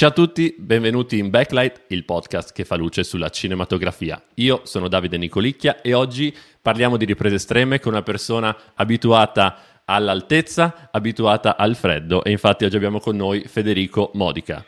Ciao 0.00 0.08
a 0.08 0.12
tutti, 0.12 0.54
benvenuti 0.56 1.18
in 1.18 1.28
Backlight, 1.28 1.82
il 1.88 2.06
podcast 2.06 2.54
che 2.54 2.64
fa 2.64 2.74
luce 2.74 3.04
sulla 3.04 3.28
cinematografia. 3.28 4.18
Io 4.36 4.62
sono 4.64 4.88
Davide 4.88 5.18
Nicolicchia 5.18 5.82
e 5.82 5.92
oggi 5.92 6.34
parliamo 6.62 6.96
di 6.96 7.04
riprese 7.04 7.34
estreme 7.34 7.80
con 7.80 7.92
una 7.92 8.00
persona 8.00 8.56
abituata 8.76 9.82
all'altezza, 9.84 10.88
abituata 10.90 11.58
al 11.58 11.76
freddo 11.76 12.24
e 12.24 12.30
infatti 12.30 12.64
oggi 12.64 12.76
abbiamo 12.76 12.98
con 12.98 13.14
noi 13.14 13.40
Federico 13.46 14.10
Modica. 14.14 14.64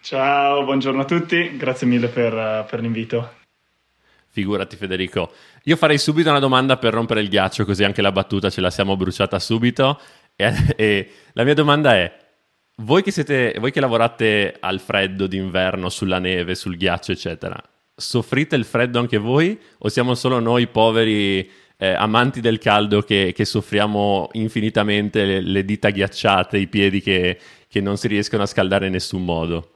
Ciao, 0.00 0.64
buongiorno 0.64 1.02
a 1.02 1.04
tutti, 1.04 1.58
grazie 1.58 1.86
mille 1.86 2.08
per, 2.08 2.64
per 2.70 2.80
l'invito. 2.80 3.34
Figurati 4.30 4.76
Federico. 4.76 5.30
Io 5.64 5.76
farei 5.76 5.98
subito 5.98 6.30
una 6.30 6.38
domanda 6.38 6.78
per 6.78 6.94
rompere 6.94 7.20
il 7.20 7.28
ghiaccio, 7.28 7.66
così 7.66 7.84
anche 7.84 8.00
la 8.00 8.12
battuta 8.12 8.48
ce 8.48 8.62
la 8.62 8.70
siamo 8.70 8.96
bruciata 8.96 9.38
subito. 9.38 10.00
E, 10.36 10.54
e 10.74 11.10
la 11.32 11.44
mia 11.44 11.52
domanda 11.52 11.96
è: 11.96 12.19
voi 12.80 13.02
che, 13.02 13.10
siete, 13.10 13.54
voi 13.58 13.72
che 13.72 13.80
lavorate 13.80 14.56
al 14.58 14.80
freddo 14.80 15.26
d'inverno, 15.26 15.88
sulla 15.88 16.18
neve, 16.18 16.54
sul 16.54 16.76
ghiaccio, 16.76 17.12
eccetera, 17.12 17.60
soffrite 17.94 18.56
il 18.56 18.64
freddo 18.64 18.98
anche 18.98 19.18
voi 19.18 19.58
o 19.78 19.88
siamo 19.88 20.14
solo 20.14 20.40
noi 20.40 20.66
poveri 20.66 21.48
eh, 21.76 21.92
amanti 21.92 22.40
del 22.40 22.58
caldo 22.58 23.02
che, 23.02 23.32
che 23.34 23.44
soffriamo 23.44 24.28
infinitamente 24.32 25.24
le, 25.24 25.40
le, 25.40 25.64
dita 25.64 25.90
ghiacciate, 25.90 26.58
i 26.58 26.66
piedi 26.66 27.00
che, 27.00 27.38
che 27.68 27.80
non 27.80 27.96
si 27.96 28.08
riescono 28.08 28.42
a 28.42 28.46
scaldare 28.46 28.86
in 28.86 28.92
nessun 28.92 29.24
modo? 29.24 29.72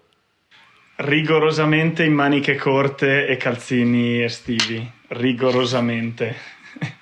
Rigorosamente 0.96 2.04
in 2.04 2.12
maniche 2.12 2.54
corte 2.56 3.26
e 3.26 3.36
calzini 3.36 4.22
estivi, 4.22 4.88
rigorosamente. 5.08 6.36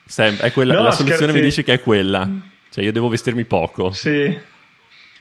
Sempre, 0.05 0.51
quella, 0.53 0.75
no, 0.75 0.83
la 0.83 0.91
soluzione 0.93 1.33
scherzi. 1.33 1.39
mi 1.39 1.45
dice 1.45 1.63
che 1.63 1.75
è 1.75 1.81
quella, 1.81 2.29
cioè 2.71 2.85
io 2.85 2.93
devo 2.93 3.09
vestirmi 3.09 3.45
poco. 3.45 3.91
Sì, 3.91 4.35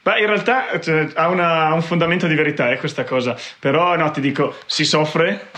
Beh, 0.04 0.20
in 0.20 0.26
realtà 0.26 0.80
cioè, 0.80 1.10
ha, 1.14 1.28
una, 1.28 1.68
ha, 1.68 1.74
un 1.74 1.82
fondamento 1.82 2.26
di 2.26 2.34
verità 2.34 2.72
eh, 2.72 2.78
questa 2.78 3.04
cosa, 3.04 3.38
però 3.60 3.96
no, 3.96 4.10
ti 4.10 4.20
dico, 4.20 4.56
si 4.66 4.84
soffre, 4.84 5.50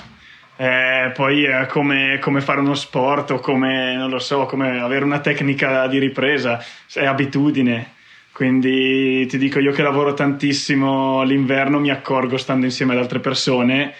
eh, 0.57 1.11
poi 1.13 1.45
è 1.45 1.65
come, 1.67 2.19
come, 2.19 2.41
fare 2.41 2.59
uno 2.59 2.73
sport 2.73 3.31
o 3.31 3.39
come, 3.39 3.95
non 3.95 4.09
lo 4.09 4.19
so, 4.19 4.45
come 4.45 4.81
avere 4.81 5.05
una 5.05 5.19
tecnica 5.19 5.87
di 5.87 5.97
ripresa, 5.97 6.63
è 6.93 7.05
abitudine. 7.05 7.93
Quindi 8.33 9.25
ti 9.27 9.37
dico, 9.37 9.59
io 9.59 9.71
che 9.71 9.83
lavoro 9.83 10.13
tantissimo 10.13 11.23
l'inverno 11.23 11.79
mi 11.79 11.91
accorgo 11.91 12.35
stando 12.35 12.65
insieme 12.65 12.93
ad 12.93 12.99
altre 12.99 13.19
persone 13.19 13.93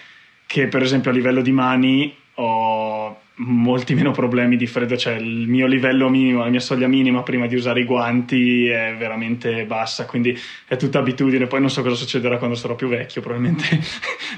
che 0.46 0.66
per 0.66 0.82
esempio 0.82 1.10
a 1.10 1.14
livello 1.14 1.40
di 1.40 1.52
mani 1.52 2.14
ho 2.34 3.23
molti 3.36 3.94
meno 3.94 4.12
problemi 4.12 4.56
di 4.56 4.66
freddo, 4.66 4.96
cioè 4.96 5.14
il 5.14 5.48
mio 5.48 5.66
livello 5.66 6.08
minimo, 6.08 6.44
la 6.44 6.50
mia 6.50 6.60
soglia 6.60 6.86
minima 6.86 7.22
prima 7.22 7.46
di 7.46 7.56
usare 7.56 7.80
i 7.80 7.84
guanti 7.84 8.68
è 8.68 8.94
veramente 8.96 9.64
bassa, 9.64 10.06
quindi 10.06 10.38
è 10.66 10.76
tutta 10.76 11.00
abitudine, 11.00 11.46
poi 11.46 11.60
non 11.60 11.70
so 11.70 11.82
cosa 11.82 11.96
succederà 11.96 12.38
quando 12.38 12.56
sarò 12.56 12.74
più 12.74 12.88
vecchio, 12.88 13.20
probabilmente 13.20 13.80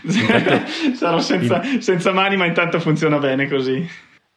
sarò 0.94 1.20
senza, 1.20 1.62
senza 1.78 2.12
mani, 2.12 2.36
ma 2.36 2.46
intanto 2.46 2.80
funziona 2.80 3.18
bene 3.18 3.48
così. 3.48 3.86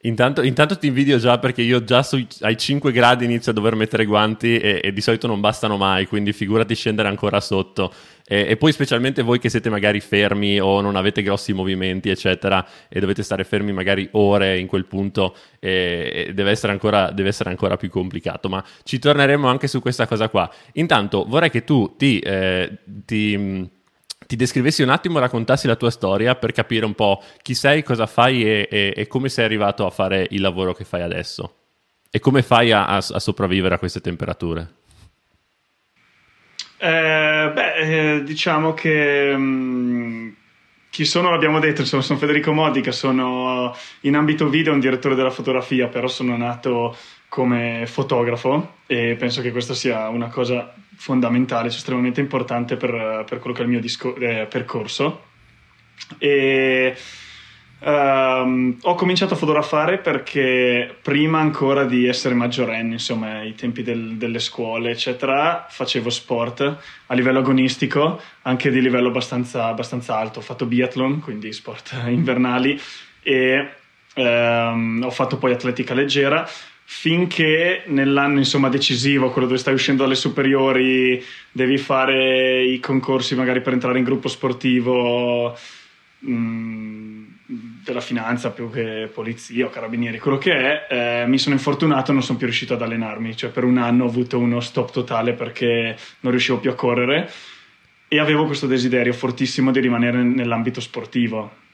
Intanto, 0.04 0.44
intanto, 0.44 0.78
ti 0.78 0.88
invidio 0.88 1.18
già 1.18 1.40
perché 1.40 1.62
io 1.62 1.84
già 1.84 2.04
sui, 2.04 2.26
ai 2.42 2.56
5 2.56 2.94
gradi 2.94 3.26
inizio 3.26 3.52
a 3.52 3.54
dover 3.54 3.76
mettere 3.76 4.06
guanti 4.06 4.58
e, 4.58 4.80
e, 4.82 4.94
di 4.94 5.02
solito 5.02 5.28
non 5.28 5.42
bastano 5.42 5.76
mai, 5.76 6.06
quindi 6.08 6.32
figurati 6.32 6.74
scendere 6.74 7.10
ancora 7.10 7.42
sotto. 7.42 7.92
E, 8.26 8.46
e, 8.48 8.56
poi 8.56 8.72
specialmente 8.72 9.24
voi 9.24 9.40
che 9.40 9.50
siete 9.50 9.70
magari 9.70 10.00
fermi 10.00 10.58
o 10.58 10.80
non 10.80 10.96
avete 10.96 11.22
grossi 11.22 11.52
movimenti, 11.52 12.10
eccetera, 12.10 12.66
e 12.88 13.02
dovete 13.02 13.24
stare 13.24 13.44
fermi 13.44 13.74
magari 13.74 14.08
ore 14.14 14.58
in 14.58 14.68
quel 14.68 14.86
punto, 14.86 15.36
e, 15.60 16.32
deve, 16.34 16.52
essere 16.52 16.72
ancora, 16.72 17.12
deve, 17.12 17.28
essere 17.28 17.50
ancora, 17.50 17.76
più 17.76 17.90
complicato. 17.90 18.48
Ma 18.48 18.64
ci 18.84 19.00
torneremo 19.00 19.50
anche 19.50 19.68
su 19.68 19.82
questa 19.82 20.08
cosa 20.08 20.30
qua. 20.30 20.50
Intanto 20.74 21.26
vorrei 21.28 21.50
che 21.50 21.66
tu 21.66 21.96
ti... 21.98 22.20
Eh, 22.20 22.78
ti 23.06 23.78
ti 24.26 24.36
descrivessi 24.36 24.82
un 24.84 24.90
attimo, 24.90 25.20
raccontassi 25.20 25.68
la 25.68 25.76
tua 25.76 25.92
storia 25.92 26.36
per 26.36 26.52
capire 26.52 26.86
un 26.86 26.94
po' 26.94 27.24
chi 27.42 27.54
sei, 27.54 27.84
cosa 27.84 28.06
fai 28.06 28.44
e, 28.44 28.68
e, 28.70 28.94
e 28.96 29.08
come 29.08 29.30
sei 29.30 29.46
arrivato 29.46 29.86
a 29.86 29.90
fare 29.90 30.28
il 30.32 30.42
lavoro 30.42 30.74
che 30.74 30.84
fai 30.84 31.02
adesso. 31.02 31.56
E 32.12 32.20
come 32.20 32.42
fai 32.42 32.72
a, 32.72 32.88
a, 32.88 32.98
a 32.98 33.20
sopravvivere 33.20 33.76
a 33.76 33.80
queste 33.80 34.02
temperature? 34.02 34.78
Eh, 36.82 37.52
beh, 37.54 37.76
eh, 37.76 38.24
diciamo 38.24 38.74
che 38.74 39.36
mh, 39.36 39.42
mm, 39.42 40.30
chi 40.90 41.06
sono 41.06 41.30
l'abbiamo 41.30 41.60
detto, 41.60 41.84
sono, 41.86 42.02
sono 42.02 42.18
Federico 42.18 42.54
Modica, 42.54 42.92
sono 42.92 43.76
in 44.02 44.16
ambito 44.16 44.48
video 44.48 44.74
un 44.74 44.80
direttore 44.80 45.16
della 45.16 45.30
fotografia, 45.30 45.88
però 45.88 46.08
sono 46.08 46.38
nato 46.38 46.96
come 47.30 47.86
fotografo 47.86 48.78
e 48.88 49.16
penso 49.18 49.42
che 49.42 49.52
questa 49.52 49.76
sia 49.76 50.10
una 50.10 50.28
cosa 50.28 50.74
fondamentale, 50.96 51.70
cioè 51.70 51.78
estremamente 51.78 52.20
importante 52.20 52.76
per, 52.76 53.24
per 53.28 53.40
quello 53.40 53.56
che 53.56 53.62
è 53.62 53.66
il 53.66 53.70
mio 53.70 53.80
disco, 53.80 54.16
eh, 54.16 54.48
percorso. 54.50 55.28
E 56.18 56.96
um, 57.80 58.76
ho 58.82 58.96
cominciato 58.96 59.36
a 59.36 59.38
fotografare 59.38 60.00
perché 60.00 60.98
prima 61.02 61.40
ancora 61.40 61.86
di 61.86 62.08
essere 62.08 62.34
maggiorenne, 62.34 62.94
insomma, 62.94 63.38
ai 63.38 63.54
tempi 63.54 63.84
del, 63.84 64.18
delle 64.18 64.40
scuole, 64.40 64.90
eccetera, 64.90 65.68
facevo 65.70 66.10
sport 66.10 66.78
a 67.06 67.14
livello 67.14 67.40
agonistico, 67.40 68.20
anche 68.42 68.72
di 68.72 68.82
livello 68.82 69.10
abbastanza, 69.10 69.68
abbastanza 69.68 70.18
alto. 70.18 70.40
Ho 70.40 70.44
fatto 70.44 70.66
biathlon, 70.66 71.22
quindi 71.22 71.54
sport 71.54 71.96
invernali, 72.08 72.82
e 73.22 73.70
um, 74.16 75.02
ho 75.04 75.12
fatto 75.12 75.38
poi 75.38 75.54
atletica 75.54 75.94
leggera 75.94 76.50
finché 76.92 77.84
nell'anno 77.86 78.40
insomma, 78.40 78.68
decisivo, 78.68 79.30
quello 79.30 79.46
dove 79.46 79.60
stai 79.60 79.76
uscendo 79.76 80.02
dalle 80.02 80.16
superiori, 80.16 81.24
devi 81.52 81.78
fare 81.78 82.64
i 82.64 82.80
concorsi 82.80 83.36
magari 83.36 83.62
per 83.62 83.74
entrare 83.74 84.00
in 84.00 84.04
gruppo 84.04 84.28
sportivo 84.28 85.56
mm, 86.28 87.26
della 87.46 88.02
finanza 88.02 88.50
più 88.50 88.72
che 88.72 89.08
polizia 89.14 89.68
o 89.68 89.70
carabinieri, 89.70 90.18
quello 90.18 90.40
che 90.40 90.88
è, 90.88 90.88
eh, 91.22 91.28
mi 91.28 91.38
sono 91.38 91.54
infortunato 91.54 92.10
e 92.10 92.16
non 92.16 92.24
sono 92.24 92.40
più 92.40 92.48
riuscito 92.48 92.74
ad 92.74 92.82
allenarmi, 92.82 93.38
cioè 93.38 93.52
per 93.52 93.66
un 93.66 93.78
anno 93.78 94.06
ho 94.06 94.08
avuto 94.08 94.40
uno 94.40 94.60
stop 94.60 94.92
totale 94.92 95.34
perché 95.34 95.96
non 96.22 96.32
riuscivo 96.32 96.58
più 96.58 96.72
a 96.72 96.76
correre 96.76 97.32
e 98.08 98.20
avevo 98.20 98.46
questo 98.48 98.66
desiderio 98.66 99.14
fortissimo 99.14 99.72
di 99.72 99.80
rimanere 99.80 100.24
nell'ambito 100.24 100.82
sportivo. 100.82 101.68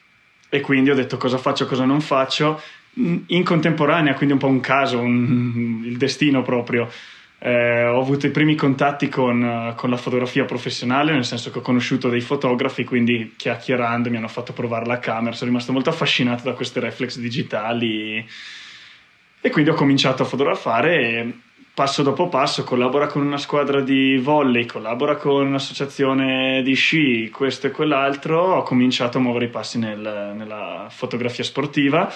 E 0.50 0.60
quindi 0.60 0.90
ho 0.90 0.94
detto 0.94 1.16
cosa 1.16 1.38
faccio, 1.38 1.66
cosa 1.66 1.86
non 1.86 2.02
faccio 2.02 2.60
in 2.98 3.44
contemporanea, 3.44 4.14
quindi 4.14 4.34
un 4.34 4.40
po' 4.40 4.46
un 4.46 4.60
caso, 4.60 4.98
un, 4.98 5.82
il 5.84 5.96
destino 5.96 6.42
proprio. 6.42 6.88
Eh, 7.38 7.84
ho 7.84 8.00
avuto 8.00 8.26
i 8.26 8.30
primi 8.30 8.54
contatti 8.54 9.08
con, 9.08 9.74
con, 9.76 9.90
la 9.90 9.98
fotografia 9.98 10.46
professionale, 10.46 11.12
nel 11.12 11.24
senso 11.24 11.50
che 11.50 11.58
ho 11.58 11.62
conosciuto 11.62 12.08
dei 12.08 12.22
fotografi, 12.22 12.84
quindi 12.84 13.34
chiacchierando 13.36 14.08
mi 14.08 14.16
hanno 14.16 14.28
fatto 14.28 14.54
provare 14.54 14.86
la 14.86 14.98
camera, 14.98 15.34
sono 15.34 15.50
rimasto 15.50 15.72
molto 15.72 15.90
affascinato 15.90 16.44
da 16.44 16.54
queste 16.54 16.80
reflex 16.80 17.18
digitali 17.18 18.26
e 19.38 19.50
quindi 19.50 19.70
ho 19.70 19.74
cominciato 19.74 20.22
a 20.22 20.26
fotografare 20.26 21.40
passo 21.74 22.02
dopo 22.02 22.28
passo 22.28 22.64
collabora 22.64 23.06
con 23.06 23.20
una 23.20 23.36
squadra 23.36 23.82
di 23.82 24.16
volley, 24.16 24.64
collabora 24.64 25.16
con 25.16 25.46
un'associazione 25.46 26.62
di 26.62 26.72
sci, 26.72 27.28
questo 27.28 27.66
e 27.66 27.70
quell'altro, 27.70 28.40
ho 28.54 28.62
cominciato 28.62 29.18
a 29.18 29.20
muovere 29.20 29.44
i 29.44 29.50
passi 29.50 29.78
nel, 29.78 30.32
nella 30.34 30.86
fotografia 30.88 31.44
sportiva 31.44 32.10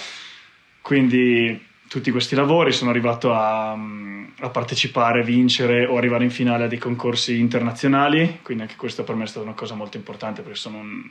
quindi 0.81 1.69
tutti 1.91 2.13
questi 2.13 2.37
lavori 2.37 2.71
sono 2.71 2.91
arrivato 2.91 3.35
a, 3.35 3.73
a, 3.73 4.49
partecipare, 4.49 5.25
vincere 5.25 5.87
o 5.87 5.97
arrivare 5.97 6.23
in 6.23 6.31
finale 6.31 6.65
a 6.65 6.69
dei 6.69 6.79
concorsi 6.79 7.41
internazionali, 7.41 8.39
quindi 8.43 8.63
anche 8.63 8.77
questo 8.77 9.03
per 9.03 9.17
me 9.17 9.25
è 9.25 9.27
stata 9.27 9.45
una 9.45 9.57
cosa 9.57 9.75
molto 9.75 9.97
importante 9.97 10.43
perché 10.43 10.57
sono 10.57 10.79
un, 10.79 11.03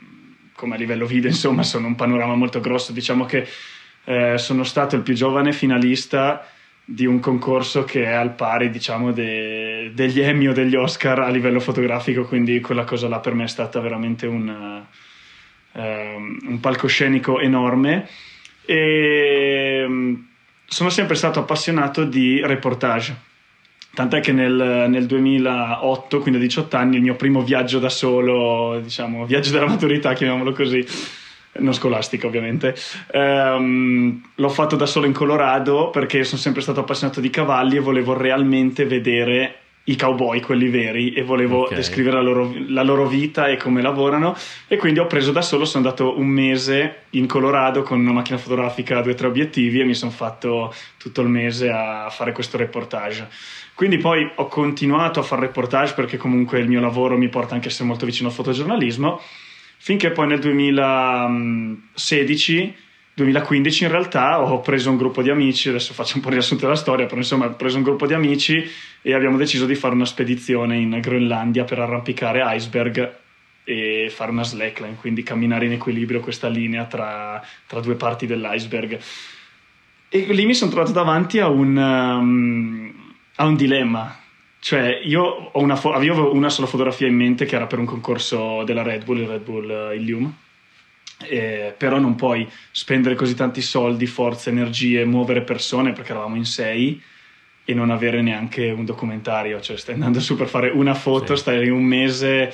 come 0.54 0.76
a 0.76 0.78
livello 0.78 1.04
video 1.04 1.28
insomma 1.28 1.62
sono 1.64 1.86
un 1.86 1.96
panorama 1.96 2.34
molto 2.34 2.60
grosso, 2.60 2.92
diciamo 2.92 3.26
che 3.26 3.46
eh, 4.04 4.38
sono 4.38 4.64
stato 4.64 4.96
il 4.96 5.02
più 5.02 5.12
giovane 5.12 5.52
finalista 5.52 6.46
di 6.82 7.04
un 7.04 7.20
concorso 7.20 7.84
che 7.84 8.04
è 8.04 8.12
al 8.12 8.34
pari 8.34 8.70
diciamo 8.70 9.12
de, 9.12 9.92
degli 9.94 10.20
Emmy 10.20 10.46
o 10.46 10.54
degli 10.54 10.76
Oscar 10.76 11.20
a 11.20 11.28
livello 11.28 11.60
fotografico, 11.60 12.24
quindi 12.24 12.58
quella 12.60 12.84
cosa 12.84 13.06
là 13.06 13.20
per 13.20 13.34
me 13.34 13.44
è 13.44 13.48
stata 13.48 13.80
veramente 13.80 14.26
un, 14.26 14.82
uh, 15.72 15.80
un 15.80 16.58
palcoscenico 16.58 17.38
enorme 17.38 18.08
e 18.70 19.82
ehm, 19.82 20.26
sono 20.64 20.90
sempre 20.90 21.16
stato 21.16 21.40
appassionato 21.40 22.04
di 22.04 22.40
reportage. 22.40 23.28
Tant'è 23.92 24.20
che 24.20 24.30
nel, 24.30 24.86
nel, 24.88 25.06
2008, 25.06 26.20
quindi 26.20 26.38
a 26.38 26.42
18 26.42 26.76
anni, 26.76 26.94
il 26.94 27.02
mio 27.02 27.16
primo 27.16 27.42
viaggio 27.42 27.80
da 27.80 27.88
solo, 27.88 28.78
diciamo, 28.80 29.26
viaggio 29.26 29.50
della 29.50 29.66
maturità, 29.66 30.12
chiamiamolo 30.12 30.52
così, 30.52 30.86
non 31.54 31.74
scolastica 31.74 32.28
ovviamente. 32.28 32.76
Um, 33.12 34.22
l'ho 34.36 34.48
fatto 34.48 34.76
da 34.76 34.86
solo 34.86 35.06
in 35.06 35.12
Colorado 35.12 35.90
perché 35.90 36.22
sono 36.22 36.40
sempre 36.40 36.62
stato 36.62 36.78
appassionato 36.78 37.20
di 37.20 37.30
cavalli 37.30 37.74
e 37.74 37.80
volevo 37.80 38.16
realmente 38.16 38.84
vedere 38.84 39.56
i 39.84 39.96
cowboy, 39.96 40.40
quelli 40.40 40.68
veri, 40.68 41.12
e 41.12 41.22
volevo 41.22 41.62
okay. 41.62 41.76
descrivere 41.76 42.16
la 42.16 42.22
loro, 42.22 42.52
la 42.68 42.82
loro, 42.82 43.08
vita 43.08 43.48
e 43.48 43.56
come 43.56 43.80
lavorano. 43.82 44.36
E 44.68 44.76
quindi 44.76 45.00
ho 45.00 45.06
preso 45.06 45.32
da 45.32 45.42
solo, 45.42 45.64
sono 45.64 45.84
andato 45.84 46.16
un 46.18 46.28
mese 46.28 47.04
in 47.10 47.26
Colorado 47.26 47.82
con 47.82 47.98
una 47.98 48.12
macchina 48.12 48.38
fotografica, 48.38 49.00
due 49.00 49.12
o 49.12 49.14
tre 49.14 49.26
obiettivi 49.26 49.80
e 49.80 49.84
mi 49.84 49.94
sono 49.94 50.10
fatto 50.10 50.74
tutto 50.98 51.22
il 51.22 51.28
mese 51.28 51.70
a 51.70 52.08
fare 52.10 52.32
questo 52.32 52.56
reportage. 52.56 53.28
Quindi 53.74 53.96
poi 53.96 54.30
ho 54.34 54.46
continuato 54.46 55.20
a 55.20 55.22
fare 55.22 55.42
reportage 55.42 55.94
perché 55.94 56.16
comunque 56.18 56.60
il 56.60 56.68
mio 56.68 56.80
lavoro 56.80 57.16
mi 57.16 57.28
porta 57.28 57.54
anche 57.54 57.68
a 57.68 57.70
essere 57.70 57.88
molto 57.88 58.04
vicino 58.04 58.28
al 58.28 58.34
fotogiornalismo, 58.34 59.20
finché 59.78 60.10
poi 60.10 60.26
nel 60.26 60.40
2016 60.40 62.88
2015 63.20 63.84
in 63.84 63.90
realtà 63.90 64.40
ho 64.40 64.60
preso 64.60 64.90
un 64.90 64.96
gruppo 64.96 65.22
di 65.22 65.30
amici, 65.30 65.68
adesso 65.68 65.92
faccio 65.92 66.16
un 66.16 66.22
po' 66.22 66.30
riassunto 66.30 66.64
della 66.64 66.76
storia, 66.76 67.06
però 67.06 67.18
insomma 67.18 67.46
ho 67.46 67.54
preso 67.54 67.76
un 67.76 67.82
gruppo 67.82 68.06
di 68.06 68.14
amici 68.14 68.68
e 69.02 69.14
abbiamo 69.14 69.36
deciso 69.36 69.66
di 69.66 69.74
fare 69.74 69.94
una 69.94 70.06
spedizione 70.06 70.78
in 70.78 70.98
Groenlandia 71.00 71.64
per 71.64 71.78
arrampicare 71.78 72.42
iceberg 72.56 73.18
e 73.64 74.10
fare 74.10 74.30
una 74.30 74.42
slackline, 74.42 74.96
quindi 74.96 75.22
camminare 75.22 75.66
in 75.66 75.72
equilibrio 75.72 76.20
questa 76.20 76.48
linea 76.48 76.86
tra, 76.86 77.44
tra 77.66 77.80
due 77.80 77.94
parti 77.94 78.26
dell'iceberg. 78.26 78.98
E 80.08 80.18
lì 80.30 80.46
mi 80.46 80.54
sono 80.54 80.70
trovato 80.70 80.92
davanti 80.92 81.38
a 81.38 81.48
un, 81.48 81.76
um, 81.76 83.14
a 83.36 83.44
un 83.44 83.54
dilemma, 83.54 84.18
cioè 84.58 85.00
io, 85.04 85.50
una 85.54 85.76
fo- 85.76 85.92
avevo 85.92 86.34
una 86.34 86.48
sola 86.48 86.66
fotografia 86.66 87.06
in 87.06 87.14
mente 87.14 87.44
che 87.44 87.54
era 87.54 87.66
per 87.66 87.78
un 87.78 87.84
concorso 87.84 88.64
della 88.64 88.82
Red 88.82 89.04
Bull, 89.04 89.18
il 89.18 89.28
Red 89.28 89.42
Bull 89.42 89.68
uh, 89.68 89.94
Ilium 89.94 90.34
eh, 91.28 91.74
però 91.76 91.98
non 91.98 92.14
puoi 92.14 92.48
spendere 92.70 93.14
così 93.14 93.34
tanti 93.34 93.60
soldi, 93.60 94.06
forze, 94.06 94.50
energie, 94.50 95.04
muovere 95.04 95.42
persone 95.42 95.92
perché 95.92 96.12
eravamo 96.12 96.36
in 96.36 96.44
sei 96.44 97.00
e 97.64 97.74
non 97.74 97.90
avere 97.90 98.22
neanche 98.22 98.70
un 98.70 98.84
documentario, 98.84 99.60
cioè 99.60 99.76
stai 99.76 99.94
andando 99.94 100.20
su 100.20 100.36
per 100.36 100.48
fare 100.48 100.70
una 100.70 100.94
foto, 100.94 101.34
sì. 101.34 101.42
stai 101.42 101.68
un 101.68 101.84
mese. 101.84 102.52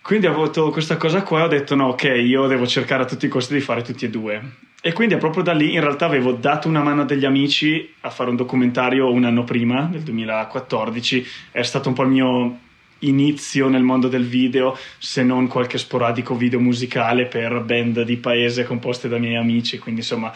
Quindi 0.00 0.26
ho 0.26 0.32
avuto 0.32 0.70
questa 0.70 0.96
cosa 0.96 1.22
qua 1.22 1.40
e 1.40 1.42
ho 1.42 1.48
detto 1.48 1.74
no, 1.74 1.88
ok, 1.88 2.04
io 2.04 2.46
devo 2.46 2.66
cercare 2.66 3.02
a 3.02 3.06
tutti 3.06 3.26
i 3.26 3.28
costi 3.28 3.54
di 3.54 3.60
fare 3.60 3.82
tutti 3.82 4.04
e 4.04 4.10
due. 4.10 4.42
E 4.80 4.92
quindi 4.92 5.16
proprio 5.16 5.44
da 5.44 5.52
lì 5.52 5.74
in 5.74 5.80
realtà 5.80 6.06
avevo 6.06 6.32
dato 6.32 6.66
una 6.66 6.82
mano 6.82 7.02
a 7.02 7.04
degli 7.04 7.24
amici 7.24 7.94
a 8.00 8.10
fare 8.10 8.30
un 8.30 8.36
documentario 8.36 9.12
un 9.12 9.24
anno 9.24 9.44
prima, 9.44 9.86
nel 9.86 10.02
2014, 10.02 11.26
è 11.52 11.62
stato 11.62 11.88
un 11.88 11.94
po' 11.94 12.02
il 12.02 12.08
mio 12.08 12.58
inizio 13.02 13.68
nel 13.68 13.82
mondo 13.82 14.08
del 14.08 14.26
video, 14.26 14.76
se 14.98 15.22
non 15.22 15.46
qualche 15.46 15.78
sporadico 15.78 16.34
video 16.34 16.60
musicale 16.60 17.26
per 17.26 17.60
band 17.60 18.02
di 18.02 18.16
paese 18.16 18.64
composte 18.64 19.08
da 19.08 19.18
miei 19.18 19.36
amici, 19.36 19.78
quindi 19.78 20.00
insomma 20.00 20.32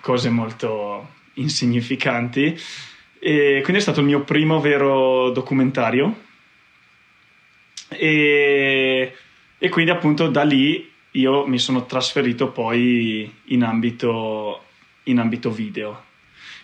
cose 0.00 0.30
molto 0.30 1.14
insignificanti. 1.34 2.58
E 3.18 3.60
quindi 3.62 3.78
è 3.78 3.82
stato 3.82 4.00
il 4.00 4.06
mio 4.06 4.22
primo 4.22 4.60
vero 4.60 5.30
documentario. 5.30 6.28
E, 7.88 9.14
e 9.58 9.68
quindi 9.68 9.90
appunto 9.90 10.28
da 10.28 10.42
lì 10.42 10.90
io 11.12 11.46
mi 11.46 11.58
sono 11.58 11.86
trasferito 11.86 12.50
poi 12.50 13.30
in 13.46 13.62
ambito, 13.62 14.64
in 15.04 15.18
ambito 15.18 15.50
video 15.50 16.08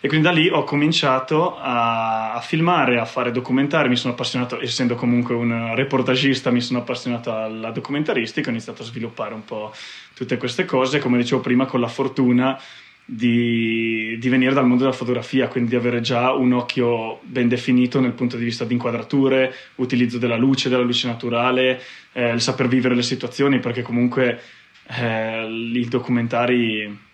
e 0.00 0.08
quindi 0.08 0.26
da 0.26 0.32
lì 0.32 0.48
ho 0.48 0.64
cominciato 0.64 1.56
a, 1.56 2.34
a, 2.34 2.40
filmare, 2.40 2.98
a 2.98 3.04
fare 3.04 3.30
documentari, 3.30 3.88
mi 3.88 3.96
sono 3.96 4.12
appassionato, 4.12 4.60
essendo 4.60 4.94
comunque 4.94 5.34
un 5.34 5.74
reportagista, 5.74 6.50
mi 6.50 6.60
sono 6.60 6.80
appassionato 6.80 7.34
alla 7.34 7.70
documentaristica, 7.70 8.48
ho 8.48 8.52
iniziato 8.52 8.82
a 8.82 8.84
sviluppare 8.84 9.34
un 9.34 9.44
po' 9.44 9.72
tutte 10.14 10.36
queste 10.36 10.64
cose, 10.64 10.98
come 10.98 11.16
dicevo 11.18 11.40
prima, 11.40 11.66
con 11.66 11.80
la 11.80 11.88
fortuna 11.88 12.60
di, 13.08 14.18
di, 14.18 14.28
venire 14.28 14.52
dal 14.52 14.66
mondo 14.66 14.82
della 14.82 14.94
fotografia, 14.94 15.48
quindi 15.48 15.70
di 15.70 15.76
avere 15.76 16.00
già 16.00 16.32
un 16.32 16.52
occhio 16.52 17.20
ben 17.22 17.48
definito 17.48 18.00
nel 18.00 18.12
punto 18.12 18.36
di 18.36 18.44
vista 18.44 18.64
di 18.64 18.74
inquadrature, 18.74 19.54
utilizzo 19.76 20.18
della 20.18 20.36
luce, 20.36 20.68
della 20.68 20.82
luce 20.82 21.06
naturale, 21.06 21.80
eh, 22.12 22.32
il 22.32 22.40
saper 22.40 22.66
vivere 22.66 22.94
le 22.94 23.02
situazioni, 23.02 23.60
perché 23.60 23.82
comunque 23.82 24.42
eh, 24.88 25.46
i 25.72 25.86
documentari 25.88 27.04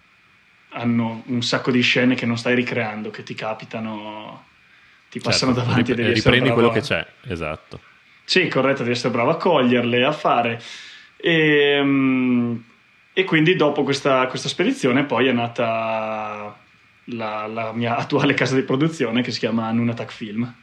hanno 0.73 1.23
un 1.27 1.43
sacco 1.43 1.71
di 1.71 1.81
scene 1.81 2.15
che 2.15 2.27
non 2.27 2.39
stai 2.39 2.55
ricreando, 2.55 3.11
che 3.11 3.23
ti 3.23 3.35
capitano, 3.35 4.45
ti 5.11 5.21
certo, 5.21 5.29
passano 5.29 5.53
davanti 5.53 5.93
rip- 5.93 5.99
e 5.99 6.03
devi 6.03 6.15
riprendi 6.15 6.51
quello 6.51 6.71
che 6.71 6.81
c'è, 6.81 7.07
esatto. 7.27 7.81
Sì, 8.25 8.49
corretto, 8.49 8.83
devi 8.83 8.95
essere 8.95 9.13
bravo 9.13 9.31
a 9.31 9.37
coglierle, 9.37 10.05
a 10.05 10.13
fare. 10.13 10.63
E, 11.17 11.77
ehm, 11.77 12.65
e 13.13 13.25
quindi 13.25 13.57
dopo 13.57 13.83
questa, 13.83 14.27
questa, 14.27 14.49
spedizione 14.49 15.05
poi 15.05 15.27
è 15.27 15.33
nata 15.33 16.59
la, 17.07 17.47
la, 17.47 17.73
mia 17.73 17.97
attuale 17.99 18.35
casa 18.35 18.55
di 18.55 18.63
produzione 18.63 19.23
che 19.23 19.31
si 19.31 19.39
chiama 19.39 19.71
Nunatak 19.71 20.11
Film. 20.11 20.55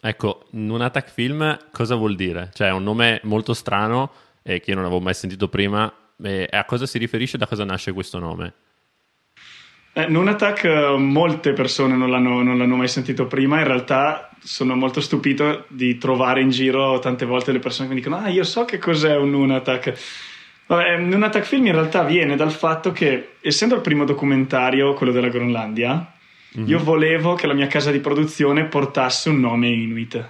Ecco, 0.00 0.46
Nunatak 0.52 1.10
Film 1.10 1.58
cosa 1.70 1.94
vuol 1.94 2.16
dire? 2.16 2.50
Cioè 2.54 2.68
è 2.68 2.72
un 2.72 2.82
nome 2.82 3.20
molto 3.24 3.54
strano 3.54 4.10
e 4.42 4.60
che 4.60 4.70
io 4.70 4.76
non 4.76 4.86
avevo 4.86 5.00
mai 5.00 5.14
sentito 5.14 5.48
prima. 5.48 5.92
E 6.24 6.48
a 6.50 6.64
cosa 6.64 6.86
si 6.86 6.98
riferisce 6.98 7.36
e 7.36 7.38
da 7.38 7.46
cosa 7.46 7.64
nasce 7.64 7.92
questo 7.92 8.18
nome? 8.18 8.54
Eh, 9.94 10.06
Nunatak 10.06 10.64
eh, 10.64 10.96
molte 10.96 11.52
persone 11.52 11.94
non 11.94 12.08
l'hanno, 12.10 12.42
non 12.42 12.56
l'hanno, 12.56 12.76
mai 12.76 12.88
sentito 12.88 13.26
prima, 13.26 13.58
in 13.58 13.66
realtà 13.66 14.30
sono 14.42 14.74
molto 14.74 15.02
stupito 15.02 15.66
di 15.68 15.98
trovare 15.98 16.40
in 16.40 16.48
giro 16.48 16.98
tante 16.98 17.26
volte 17.26 17.52
le 17.52 17.58
persone 17.58 17.88
che 17.88 17.94
mi 17.94 18.00
dicono 18.00 18.16
ah 18.16 18.28
io 18.28 18.42
so 18.42 18.64
che 18.64 18.78
cos'è 18.78 19.16
un 19.16 19.30
Nunatak. 19.30 19.92
Vabbè, 20.66 20.96
Nunatak 20.96 21.44
Film 21.44 21.66
in 21.66 21.72
realtà 21.72 22.04
viene 22.04 22.36
dal 22.36 22.52
fatto 22.52 22.92
che 22.92 23.34
essendo 23.42 23.74
il 23.74 23.82
primo 23.82 24.04
documentario, 24.04 24.94
quello 24.94 25.12
della 25.12 25.28
Groenlandia, 25.28 26.12
mm-hmm. 26.56 26.66
io 26.66 26.78
volevo 26.78 27.34
che 27.34 27.46
la 27.46 27.52
mia 27.52 27.66
casa 27.66 27.90
di 27.90 27.98
produzione 27.98 28.64
portasse 28.64 29.28
un 29.28 29.40
nome 29.40 29.68
inuit. 29.68 30.26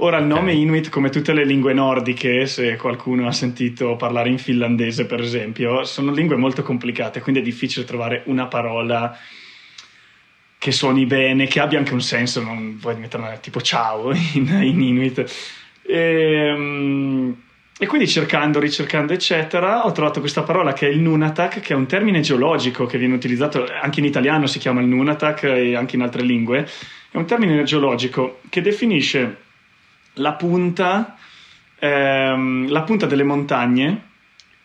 Ora, 0.00 0.18
il 0.18 0.26
nome. 0.26 0.52
Inuit, 0.52 0.90
come 0.90 1.10
tutte 1.10 1.32
le 1.32 1.44
lingue 1.44 1.72
nordiche, 1.72 2.46
se 2.46 2.76
qualcuno 2.76 3.26
ha 3.26 3.32
sentito 3.32 3.96
parlare 3.96 4.28
in 4.28 4.38
finlandese, 4.38 5.06
per 5.06 5.20
esempio, 5.20 5.82
sono 5.82 6.12
lingue 6.12 6.36
molto 6.36 6.62
complicate, 6.62 7.20
quindi 7.20 7.40
è 7.40 7.44
difficile 7.44 7.84
trovare 7.84 8.22
una 8.26 8.46
parola 8.46 9.16
che 10.56 10.70
suoni 10.70 11.04
bene, 11.04 11.48
che 11.48 11.58
abbia 11.58 11.78
anche 11.78 11.94
un 11.94 12.00
senso, 12.00 12.40
non 12.40 12.78
vuoi 12.78 12.96
mettere 12.96 13.38
tipo 13.40 13.60
ciao 13.60 14.12
in, 14.34 14.46
in 14.62 14.80
Inuit. 14.80 15.18
E, 15.82 15.96
ehm, 15.96 17.36
e, 17.76 17.86
quindi 17.88 18.06
cercando, 18.06 18.60
ricercando, 18.60 19.12
eccetera, 19.12 19.84
ho 19.84 19.90
trovato 19.90 20.20
questa 20.20 20.42
parola 20.42 20.72
che 20.74 20.86
è 20.86 20.90
il 20.90 21.00
Nunatak, 21.00 21.58
che 21.58 21.72
è 21.72 21.76
un 21.76 21.86
termine 21.86 22.20
geologico 22.20 22.86
che 22.86 22.98
viene 22.98 23.14
utilizzato 23.14 23.66
anche 23.82 23.98
in 23.98 24.06
italiano, 24.06 24.46
si 24.46 24.60
chiama 24.60 24.80
il 24.80 24.86
Nunatak 24.86 25.42
e 25.42 25.74
anche 25.74 25.96
in 25.96 26.02
altre 26.02 26.22
lingue. 26.22 26.68
È 27.10 27.16
un 27.16 27.26
termine 27.26 27.60
geologico 27.64 28.38
che 28.48 28.60
definisce 28.60 29.46
la 30.18 30.32
punta, 30.34 31.16
ehm, 31.78 32.68
la 32.70 32.82
punta 32.82 33.06
delle 33.06 33.24
montagne 33.24 34.06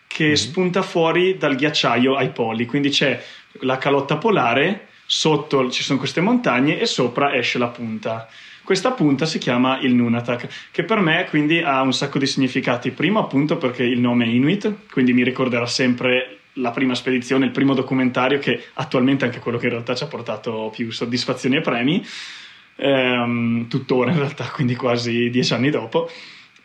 che 0.06 0.26
mm-hmm. 0.26 0.34
spunta 0.34 0.82
fuori 0.82 1.36
dal 1.36 1.56
ghiacciaio 1.56 2.14
ai 2.14 2.30
poli. 2.30 2.66
Quindi 2.66 2.90
c'è 2.90 3.20
la 3.60 3.78
calotta 3.78 4.16
polare, 4.16 4.88
sotto 5.06 5.70
ci 5.70 5.82
sono 5.82 5.98
queste 5.98 6.20
montagne 6.20 6.78
e 6.78 6.86
sopra 6.86 7.34
esce 7.34 7.58
la 7.58 7.68
punta. 7.68 8.28
Questa 8.62 8.92
punta 8.92 9.26
si 9.26 9.38
chiama 9.38 9.78
il 9.80 9.92
Nunatak, 9.92 10.70
che 10.70 10.84
per 10.84 10.98
me 11.00 11.26
quindi 11.28 11.60
ha 11.60 11.82
un 11.82 11.92
sacco 11.92 12.18
di 12.18 12.26
significati. 12.26 12.92
Primo 12.92 13.18
appunto 13.18 13.58
perché 13.58 13.82
il 13.82 14.00
nome 14.00 14.24
è 14.24 14.28
Inuit, 14.28 14.86
quindi 14.90 15.12
mi 15.12 15.22
ricorderà 15.22 15.66
sempre 15.66 16.38
la 16.58 16.70
prima 16.70 16.94
spedizione, 16.94 17.46
il 17.46 17.50
primo 17.50 17.74
documentario 17.74 18.38
che 18.38 18.62
attualmente 18.74 19.24
è 19.24 19.28
anche 19.28 19.40
quello 19.40 19.58
che 19.58 19.66
in 19.66 19.72
realtà 19.72 19.94
ci 19.94 20.04
ha 20.04 20.06
portato 20.06 20.70
più 20.72 20.90
soddisfazioni 20.90 21.56
e 21.56 21.60
premi 21.60 22.06
ehm, 22.76 23.68
tuttora 23.68 24.10
in 24.10 24.18
realtà, 24.18 24.44
quindi 24.52 24.74
quasi 24.74 25.30
dieci 25.30 25.54
anni 25.54 25.70
dopo. 25.70 26.10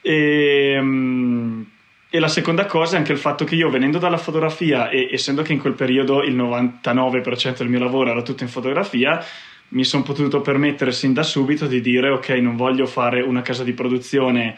E, 0.02 0.74
ehm, 0.76 1.66
e, 2.10 2.20
la 2.20 2.28
seconda 2.28 2.66
cosa 2.66 2.96
è 2.96 2.98
anche 2.98 3.12
il 3.12 3.18
fatto 3.18 3.46
che 3.46 3.56
io 3.56 3.70
venendo 3.70 4.00
dalla 4.00 4.18
fotografia 4.18 4.90
e 4.90 5.10
essendo 5.12 5.42
che 5.42 5.54
in 5.54 5.60
quel 5.60 5.74
periodo 5.74 6.24
il 6.24 6.36
99% 6.36 7.58
del 7.58 7.70
mio 7.70 7.80
lavoro 7.80 8.10
era 8.10 8.22
tutto 8.22 8.44
in 8.44 8.50
fotografia, 8.50 9.24
mi 9.70 9.84
sono 9.84 10.04
potuto 10.04 10.42
permettere 10.42 10.92
sin 10.92 11.14
da 11.14 11.24
subito 11.24 11.68
di 11.68 11.82
dire 11.82 12.10
ok, 12.10 12.30
non 12.30 12.56
voglio 12.56 12.88
fare 12.88 13.22
una 13.22 13.42
casa 13.42 13.64
di 13.64 13.74
produzione 13.74 14.58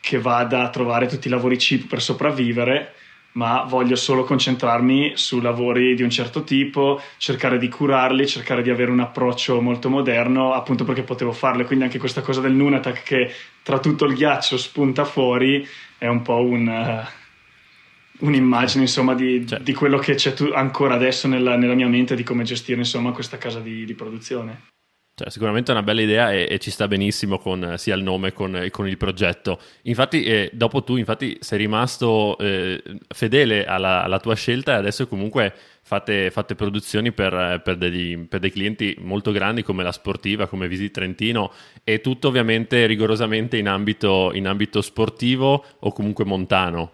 che 0.00 0.18
vada 0.18 0.62
a 0.62 0.70
trovare 0.70 1.06
tutti 1.06 1.26
i 1.26 1.30
lavori 1.30 1.56
cheap 1.56 1.86
per 1.86 2.00
sopravvivere, 2.00 2.94
ma 3.36 3.64
voglio 3.68 3.96
solo 3.96 4.24
concentrarmi 4.24 5.12
su 5.14 5.40
lavori 5.40 5.94
di 5.94 6.02
un 6.02 6.10
certo 6.10 6.42
tipo, 6.42 7.00
cercare 7.18 7.58
di 7.58 7.68
curarli, 7.68 8.26
cercare 8.26 8.62
di 8.62 8.70
avere 8.70 8.90
un 8.90 9.00
approccio 9.00 9.60
molto 9.60 9.90
moderno, 9.90 10.52
appunto 10.52 10.84
perché 10.84 11.02
potevo 11.02 11.32
farle. 11.32 11.64
Quindi 11.64 11.84
anche 11.84 11.98
questa 11.98 12.22
cosa 12.22 12.40
del 12.40 12.52
Nunatak 12.52 13.02
che 13.02 13.30
tra 13.62 13.78
tutto 13.78 14.06
il 14.06 14.14
ghiaccio 14.14 14.56
spunta 14.56 15.04
fuori 15.04 15.66
è 15.98 16.06
un 16.06 16.22
po' 16.22 16.42
un, 16.42 16.66
uh, 16.66 18.26
un'immagine 18.26 18.84
insomma 18.84 19.14
di, 19.14 19.46
certo. 19.46 19.62
di, 19.62 19.74
quello 19.74 19.98
che 19.98 20.14
c'è 20.14 20.34
ancora 20.54 20.94
adesso 20.94 21.28
nella, 21.28 21.56
nella, 21.56 21.74
mia 21.74 21.88
mente 21.88 22.16
di 22.16 22.22
come 22.22 22.42
gestire 22.42 22.78
insomma 22.78 23.12
questa 23.12 23.36
casa 23.36 23.60
di, 23.60 23.84
di 23.84 23.94
produzione. 23.94 24.74
Cioè, 25.18 25.30
sicuramente 25.30 25.70
è 25.70 25.74
una 25.74 25.82
bella 25.82 26.02
idea 26.02 26.30
e, 26.30 26.46
e 26.46 26.58
ci 26.58 26.70
sta 26.70 26.86
benissimo 26.86 27.38
con 27.38 27.64
eh, 27.64 27.78
sia 27.78 27.94
il 27.94 28.02
nome 28.02 28.34
che 28.34 28.70
con 28.70 28.86
il 28.86 28.96
progetto. 28.98 29.58
Infatti, 29.84 30.24
eh, 30.24 30.50
dopo 30.52 30.84
tu 30.84 30.96
infatti, 30.96 31.38
sei 31.40 31.56
rimasto 31.56 32.36
eh, 32.36 32.82
fedele 33.08 33.64
alla, 33.64 34.02
alla, 34.02 34.20
tua 34.20 34.34
scelta 34.34 34.72
e 34.72 34.74
adesso 34.74 35.08
comunque 35.08 35.54
fate, 35.80 36.30
fate 36.30 36.54
produzioni 36.54 37.12
per, 37.12 37.62
per, 37.64 37.78
degli, 37.78 38.26
per, 38.26 38.40
dei 38.40 38.52
clienti 38.52 38.94
molto 38.98 39.32
grandi 39.32 39.62
come 39.62 39.82
la 39.82 39.90
sportiva, 39.90 40.48
come 40.48 40.68
Visit 40.68 40.92
Trentino 40.92 41.50
e 41.82 42.02
tutto 42.02 42.28
ovviamente 42.28 42.84
rigorosamente 42.84 43.56
in 43.56 43.68
ambito, 43.68 44.32
in 44.34 44.46
ambito 44.46 44.82
sportivo 44.82 45.64
o 45.78 45.92
comunque 45.92 46.26
montano. 46.26 46.92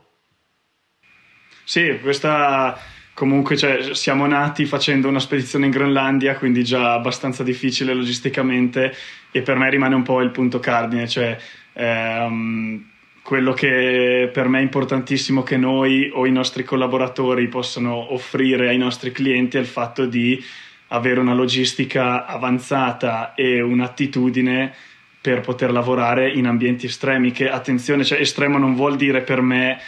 Sì, 1.64 1.98
questa 2.00 2.78
comunque 3.14 3.56
cioè, 3.56 3.94
siamo 3.94 4.26
nati 4.26 4.64
facendo 4.64 5.08
una 5.08 5.20
spedizione 5.20 5.66
in 5.66 5.70
Groenlandia, 5.70 6.36
quindi 6.36 6.64
già 6.64 6.94
abbastanza 6.94 7.42
difficile 7.42 7.94
logisticamente 7.94 8.94
e 9.30 9.42
per 9.42 9.56
me 9.56 9.70
rimane 9.70 9.94
un 9.94 10.02
po' 10.02 10.20
il 10.20 10.30
punto 10.30 10.58
cardine, 10.58 11.08
cioè 11.08 11.36
ehm, 11.74 12.90
quello 13.22 13.52
che 13.52 14.30
per 14.32 14.48
me 14.48 14.58
è 14.58 14.62
importantissimo 14.62 15.42
che 15.42 15.56
noi 15.56 16.10
o 16.12 16.26
i 16.26 16.32
nostri 16.32 16.64
collaboratori 16.64 17.46
possano 17.48 18.12
offrire 18.12 18.68
ai 18.68 18.78
nostri 18.78 19.12
clienti 19.12 19.56
è 19.56 19.60
il 19.60 19.66
fatto 19.66 20.06
di 20.06 20.42
avere 20.88 21.20
una 21.20 21.34
logistica 21.34 22.26
avanzata 22.26 23.34
e 23.34 23.60
un'attitudine 23.62 24.74
per 25.20 25.40
poter 25.40 25.70
lavorare 25.70 26.30
in 26.30 26.46
ambienti 26.46 26.86
estremi 26.86 27.30
che 27.30 27.48
attenzione, 27.48 28.04
cioè 28.04 28.20
estremo 28.20 28.58
non 28.58 28.74
vuol 28.74 28.96
dire 28.96 29.22
per 29.22 29.40
me 29.40 29.78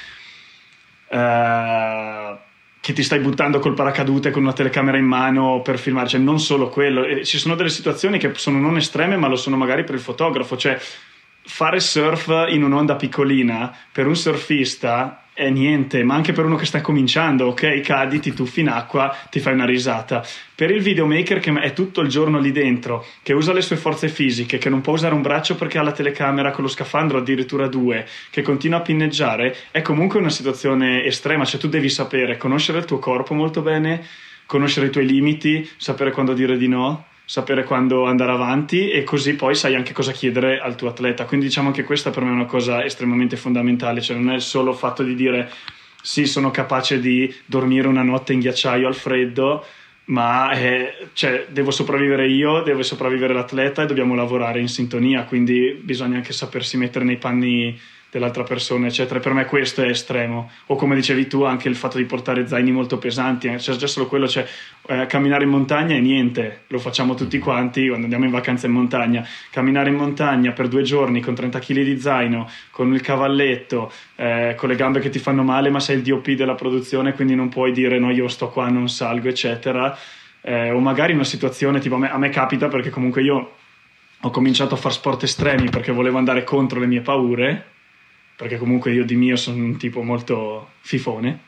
eh, 1.08 2.36
che 2.84 2.92
ti 2.92 3.02
stai 3.02 3.20
buttando 3.20 3.60
col 3.60 3.72
paracadute 3.72 4.30
con 4.30 4.42
una 4.42 4.52
telecamera 4.52 4.98
in 4.98 5.06
mano 5.06 5.62
per 5.62 5.78
filmare, 5.78 6.06
cioè 6.06 6.20
non 6.20 6.38
solo 6.38 6.68
quello, 6.68 7.02
e 7.02 7.24
ci 7.24 7.38
sono 7.38 7.54
delle 7.54 7.70
situazioni 7.70 8.18
che 8.18 8.32
sono 8.34 8.58
non 8.58 8.76
estreme 8.76 9.16
ma 9.16 9.26
lo 9.26 9.36
sono 9.36 9.56
magari 9.56 9.84
per 9.84 9.94
il 9.94 10.02
fotografo, 10.02 10.54
cioè 10.58 10.78
fare 11.46 11.80
surf 11.80 12.44
in 12.50 12.62
un'onda 12.62 12.96
piccolina 12.96 13.74
per 13.90 14.06
un 14.06 14.14
surfista 14.14 15.23
è 15.34 15.50
niente, 15.50 16.04
ma 16.04 16.14
anche 16.14 16.32
per 16.32 16.44
uno 16.44 16.54
che 16.54 16.64
sta 16.64 16.80
cominciando, 16.80 17.46
ok, 17.46 17.80
cadi, 17.80 18.20
ti 18.20 18.32
tuffi 18.32 18.60
in 18.60 18.68
acqua, 18.68 19.14
ti 19.30 19.40
fai 19.40 19.52
una 19.52 19.66
risata. 19.66 20.24
Per 20.54 20.70
il 20.70 20.80
videomaker 20.80 21.40
che 21.40 21.52
è 21.52 21.72
tutto 21.72 22.02
il 22.02 22.08
giorno 22.08 22.38
lì 22.38 22.52
dentro, 22.52 23.04
che 23.20 23.32
usa 23.32 23.52
le 23.52 23.60
sue 23.60 23.74
forze 23.74 24.08
fisiche, 24.08 24.58
che 24.58 24.70
non 24.70 24.80
può 24.80 24.92
usare 24.92 25.12
un 25.12 25.22
braccio 25.22 25.56
perché 25.56 25.78
ha 25.78 25.82
la 25.82 25.90
telecamera 25.90 26.52
con 26.52 26.62
lo 26.62 26.70
scafandro 26.70 27.18
addirittura 27.18 27.66
due, 27.66 28.06
che 28.30 28.42
continua 28.42 28.78
a 28.78 28.82
pinneggiare, 28.82 29.56
è 29.72 29.82
comunque 29.82 30.20
una 30.20 30.30
situazione 30.30 31.04
estrema, 31.04 31.44
cioè 31.44 31.58
tu 31.58 31.68
devi 31.68 31.88
sapere 31.88 32.36
conoscere 32.36 32.78
il 32.78 32.84
tuo 32.84 33.00
corpo 33.00 33.34
molto 33.34 33.60
bene, 33.60 34.06
conoscere 34.46 34.86
i 34.86 34.90
tuoi 34.90 35.06
limiti, 35.06 35.68
sapere 35.76 36.12
quando 36.12 36.32
dire 36.32 36.56
di 36.56 36.68
no 36.68 37.06
sapere 37.24 37.64
quando 37.64 38.04
andare 38.04 38.32
avanti 38.32 38.90
e 38.90 39.02
così 39.02 39.34
poi 39.34 39.54
sai 39.54 39.74
anche 39.74 39.92
cosa 39.92 40.12
chiedere 40.12 40.60
al 40.60 40.76
tuo 40.76 40.88
atleta. 40.88 41.24
Quindi 41.24 41.46
diciamo 41.46 41.70
che 41.70 41.84
questa 41.84 42.10
per 42.10 42.22
me 42.22 42.30
è 42.30 42.34
una 42.34 42.44
cosa 42.44 42.84
estremamente 42.84 43.36
fondamentale, 43.36 44.00
cioè 44.00 44.16
non 44.16 44.34
è 44.34 44.40
solo 44.40 44.72
il 44.72 44.76
fatto 44.76 45.02
di 45.02 45.14
dire 45.14 45.50
sì, 46.02 46.26
sono 46.26 46.50
capace 46.50 47.00
di 47.00 47.34
dormire 47.46 47.88
una 47.88 48.02
notte 48.02 48.34
in 48.34 48.40
ghiacciaio 48.40 48.86
al 48.86 48.94
freddo, 48.94 49.64
ma 50.06 50.50
eh, 50.52 51.08
cioè, 51.14 51.46
devo 51.48 51.70
sopravvivere 51.70 52.28
io, 52.28 52.60
deve 52.60 52.82
sopravvivere 52.82 53.32
l'atleta 53.32 53.82
e 53.82 53.86
dobbiamo 53.86 54.14
lavorare 54.14 54.60
in 54.60 54.68
sintonia, 54.68 55.24
quindi 55.24 55.80
bisogna 55.82 56.16
anche 56.16 56.34
sapersi 56.34 56.76
mettere 56.76 57.06
nei 57.06 57.16
panni 57.16 57.80
dell'altra 58.14 58.44
persona, 58.44 58.86
eccetera. 58.86 59.18
per 59.18 59.32
me 59.32 59.44
questo 59.44 59.82
è 59.82 59.88
estremo. 59.88 60.48
O 60.66 60.76
come 60.76 60.94
dicevi 60.94 61.26
tu, 61.26 61.42
anche 61.42 61.68
il 61.68 61.74
fatto 61.74 61.96
di 61.96 62.04
portare 62.04 62.46
zaini 62.46 62.70
molto 62.70 62.96
pesanti, 62.96 63.58
cioè 63.58 63.74
già 63.74 63.88
solo 63.88 64.06
quello, 64.06 64.28
cioè 64.28 64.46
eh, 64.86 65.06
camminare 65.06 65.42
in 65.42 65.50
montagna 65.50 65.96
è 65.96 65.98
niente, 65.98 66.62
lo 66.68 66.78
facciamo 66.78 67.14
tutti 67.14 67.40
quanti 67.40 67.88
quando 67.88 68.04
andiamo 68.04 68.24
in 68.24 68.30
vacanza 68.30 68.66
in 68.66 68.72
montagna. 68.72 69.26
Camminare 69.50 69.90
in 69.90 69.96
montagna 69.96 70.52
per 70.52 70.68
due 70.68 70.82
giorni 70.82 71.20
con 71.20 71.34
30 71.34 71.58
kg 71.58 71.82
di 71.82 71.98
zaino, 71.98 72.48
con 72.70 72.94
il 72.94 73.00
cavalletto, 73.00 73.90
eh, 74.14 74.54
con 74.56 74.68
le 74.68 74.76
gambe 74.76 75.00
che 75.00 75.10
ti 75.10 75.18
fanno 75.18 75.42
male, 75.42 75.70
ma 75.70 75.80
sei 75.80 75.96
il 75.96 76.02
DOP 76.02 76.30
della 76.30 76.54
produzione, 76.54 77.14
quindi 77.14 77.34
non 77.34 77.48
puoi 77.48 77.72
dire 77.72 77.98
no, 77.98 78.12
io 78.12 78.28
sto 78.28 78.48
qua, 78.48 78.68
non 78.68 78.88
salgo, 78.88 79.28
eccetera. 79.28 79.98
Eh, 80.40 80.70
o 80.70 80.78
magari 80.78 81.14
una 81.14 81.24
situazione 81.24 81.80
tipo 81.80 81.96
a 81.96 81.98
me, 81.98 82.12
a 82.12 82.18
me 82.18 82.28
capita 82.28 82.68
perché 82.68 82.90
comunque 82.90 83.22
io 83.22 83.54
ho 84.20 84.30
cominciato 84.30 84.74
a 84.74 84.76
fare 84.76 84.94
sport 84.94 85.24
estremi 85.24 85.68
perché 85.68 85.90
volevo 85.90 86.18
andare 86.18 86.44
contro 86.44 86.78
le 86.78 86.86
mie 86.86 87.00
paure 87.00 87.72
perché 88.36 88.58
comunque 88.58 88.92
io 88.92 89.04
di 89.04 89.14
mio 89.14 89.36
sono 89.36 89.62
un 89.62 89.76
tipo 89.76 90.02
molto 90.02 90.72
fifone. 90.80 91.42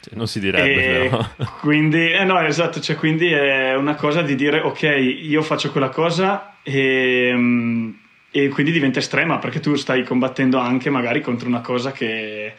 Cioè, 0.00 0.14
non 0.16 0.28
si 0.28 0.40
direbbe, 0.40 1.08
però. 1.08 1.54
Quindi, 1.60 2.12
eh 2.12 2.24
no, 2.24 2.40
esatto, 2.40 2.80
cioè, 2.80 2.96
quindi 2.96 3.30
è 3.32 3.74
una 3.74 3.96
cosa 3.96 4.22
di 4.22 4.34
dire, 4.34 4.60
ok, 4.60 4.82
io 5.22 5.42
faccio 5.42 5.70
quella 5.70 5.88
cosa 5.88 6.58
e, 6.62 7.32
mm, 7.34 7.90
e, 8.30 8.48
quindi 8.48 8.72
diventa 8.72 9.00
estrema 9.00 9.38
perché 9.38 9.60
tu 9.60 9.74
stai 9.74 10.04
combattendo 10.04 10.58
anche 10.58 10.90
magari 10.90 11.20
contro 11.20 11.48
una 11.48 11.60
cosa 11.60 11.92
che, 11.92 12.54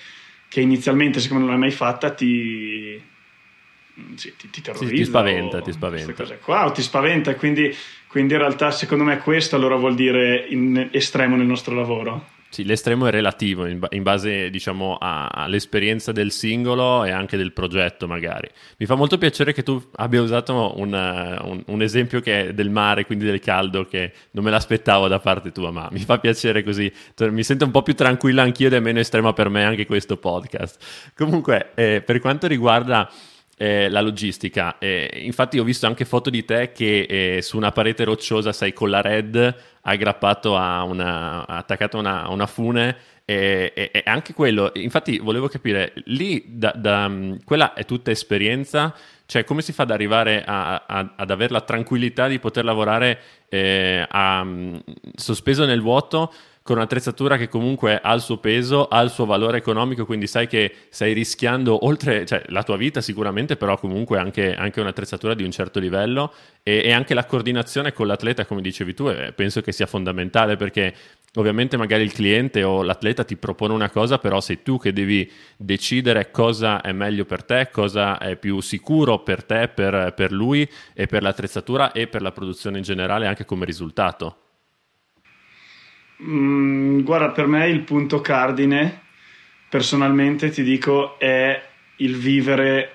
che 0.50 0.62
inizialmente, 0.62 1.20
siccome 1.20 1.40
non 1.40 1.50
l'hai 1.50 1.58
mai 1.58 1.72
fatta, 1.72 2.12
ti, 2.12 3.02
mm, 4.00 4.14
sì, 4.16 4.34
ti, 4.36 4.50
ti 4.50 4.62
terrorizza. 4.62 4.94
Sì, 4.94 5.02
ti 5.02 5.06
spaventa, 5.06 5.62
ti 5.62 5.72
spaventa. 5.72 6.36
Qua, 6.36 6.70
ti 6.72 6.82
spaventa, 6.82 7.34
quindi, 7.36 7.74
quindi 8.08 8.34
in 8.34 8.40
realtà 8.40 8.72
secondo 8.72 9.06
me 9.06 9.20
questo 9.20 9.56
allora 9.56 9.78
vuol 9.78 9.96
dire 9.96 10.46
in 10.50 10.90
estremo 10.92 11.38
nel 11.38 11.48
nostro 11.48 11.74
lavoro. 11.74 12.36
Sì, 12.50 12.64
l'estremo 12.64 13.08
è 13.08 13.12
relativo 13.12 13.66
in, 13.66 13.80
base 14.02 14.50
diciamo, 14.50 14.96
a, 14.96 15.28
all'esperienza 15.28 16.12
del 16.12 16.32
singolo 16.32 17.04
e 17.04 17.12
anche 17.12 17.36
del 17.36 17.52
progetto, 17.52 18.08
magari. 18.08 18.50
Mi 18.78 18.86
fa 18.86 18.96
molto 18.96 19.18
piacere 19.18 19.54
che 19.54 19.64
tu 19.64 19.82
abbia 19.96 20.22
usato 20.22 20.74
un, 20.78 20.94
un, 20.94 21.64
un, 21.66 21.82
esempio 21.82 22.22
del 22.22 22.70
mare, 22.70 23.06
quindi 23.06 23.26
del 23.26 23.40
caldo, 23.40 23.86
che 23.86 24.14
non 24.32 24.46
me 24.46 24.52
l'aspettavo 24.52 25.08
da 25.08 25.20
parte 25.20 25.52
tua, 25.52 25.72
ma 25.72 25.90
mi 25.92 26.00
fa 26.00 26.20
piacere 26.20 26.64
così. 26.64 26.92
Mi 27.20 27.44
sento 27.44 27.66
un 27.66 27.72
po' 27.72 27.84
più 27.84 27.96
tranquilla 27.96 28.44
anch'io 28.44 28.68
ed 28.68 28.74
è 28.74 28.80
meno 28.80 29.00
estrema 29.00 29.34
per 29.34 29.50
me 29.50 29.66
anche 29.66 29.86
questo 29.86 30.18
podcast. 30.18 31.12
Comunque, 31.16 31.72
eh, 31.76 32.02
per 32.04 32.20
quanto 32.20 32.48
riguarda 32.48 33.10
eh, 33.58 33.90
la 33.90 34.02
logistica. 34.02 34.78
Eh, 34.78 35.22
infatti 35.24 35.58
ho 35.58 35.64
visto 35.64 35.88
anche 35.88 36.06
foto 36.06 36.30
di 36.30 36.46
te 36.46 36.72
che 36.72 37.02
eh, 37.10 37.42
su 37.42 37.58
una 37.58 37.72
parete 37.72 38.04
rocciosa 38.04 38.54
sei 38.54 38.72
con 38.72 38.90
la 38.90 39.02
red 39.02 39.56
aggrappato 39.82 40.56
a 40.56 40.84
una, 40.84 41.46
attaccato 41.48 41.98
a 41.98 42.00
una, 42.00 42.30
una 42.30 42.46
fune 42.46 42.96
e, 43.26 43.74
e, 43.76 43.90
e, 43.92 44.04
anche 44.06 44.34
quello, 44.34 44.72
infatti 44.76 45.18
volevo 45.18 45.50
capire, 45.50 45.92
lì 46.06 46.46
da, 46.48 46.72
da, 46.74 47.12
quella 47.44 47.74
è 47.74 47.84
tutta 47.84 48.10
esperienza, 48.10 48.96
cioè 49.26 49.44
come 49.44 49.62
si 49.62 49.74
fa 49.74 49.84
ad 49.84 49.92
arrivare 49.92 50.46
a, 50.46 50.86
a, 50.88 51.14
ad 51.18 51.30
avere 51.30 51.52
la 51.52 51.60
tranquillità 51.60 52.28
di 52.28 52.40
poter 52.40 52.64
lavorare 52.64 53.20
eh, 53.50 54.06
a, 54.08 54.48
sospeso 55.16 55.66
nel 55.66 55.82
vuoto 55.82 56.32
con 56.68 56.76
un'attrezzatura 56.76 57.38
che 57.38 57.48
comunque 57.48 57.98
ha 57.98 58.14
il 58.14 58.20
suo 58.20 58.40
peso, 58.40 58.90
ha 58.90 59.00
il 59.00 59.10
suo 59.10 59.26
valore 59.26 59.58
economico, 59.58 60.06
quindi 60.06 60.28
sai 60.28 60.48
che 60.48 60.70
stai 60.90 61.14
rischiando 61.14 61.86
oltre 61.86 62.26
cioè, 62.26 62.44
la 62.48 62.62
tua 62.62 62.76
vita 62.76 63.00
sicuramente, 63.00 63.56
però 63.56 63.80
comunque 63.80 64.20
anche, 64.20 64.54
anche 64.54 64.82
un'attrezzatura 64.82 65.34
di 65.34 65.44
un 65.44 65.52
certo 65.52 65.80
livello 65.80 66.34
e, 66.64 66.82
e, 66.84 66.92
anche 66.92 67.14
la 67.14 67.24
coordinazione 67.24 67.94
con 67.94 68.06
l'atleta, 68.06 68.46
come 68.46 68.60
dicevi 68.60 68.94
tu, 68.94 69.08
eh, 69.08 69.32
penso 69.32 69.62
che 69.62 69.72
sia 69.72 69.86
fondamentale 69.86 70.58
perché 70.58 70.94
ovviamente 71.36 71.78
magari 71.78 72.04
il 72.04 72.12
cliente 72.12 72.62
o 72.64 72.82
l'atleta 72.82 73.24
ti 73.24 73.38
propone 73.38 73.74
una 73.74 73.90
cosa, 73.90 74.18
però 74.18 74.42
sei 74.42 74.62
tu 74.62 74.78
che 74.78 74.92
devi 74.92 75.32
decidere 75.56 76.32
cosa 76.32 76.82
è 76.82 76.92
meglio 76.92 77.24
per 77.24 77.46
te, 77.46 77.70
cosa 77.72 78.18
è 78.18 78.36
più 78.36 78.60
sicuro 78.60 79.20
per 79.20 79.46
te, 79.46 79.70
per, 79.70 80.12
per 80.14 80.34
lui 80.34 80.70
e 80.94 81.06
per 81.06 81.22
l'attrezzatura 81.22 81.94
e 81.94 82.08
per 82.08 82.22
la 82.22 82.34
produzione 82.34 82.80
in 82.80 82.84
generale 82.84 83.26
anche 83.26 83.46
come 83.46 83.64
risultato. 83.64 84.47
Mm, 86.24 87.02
guarda, 87.02 87.30
per 87.30 87.48
me 87.48 87.68
il 87.68 87.82
punto 87.82 88.22
cardine, 88.22 89.02
personalmente 89.70 90.50
ti 90.50 90.64
dico, 90.64 91.20
è 91.20 91.62
il 91.98 92.16
vivere 92.18 92.94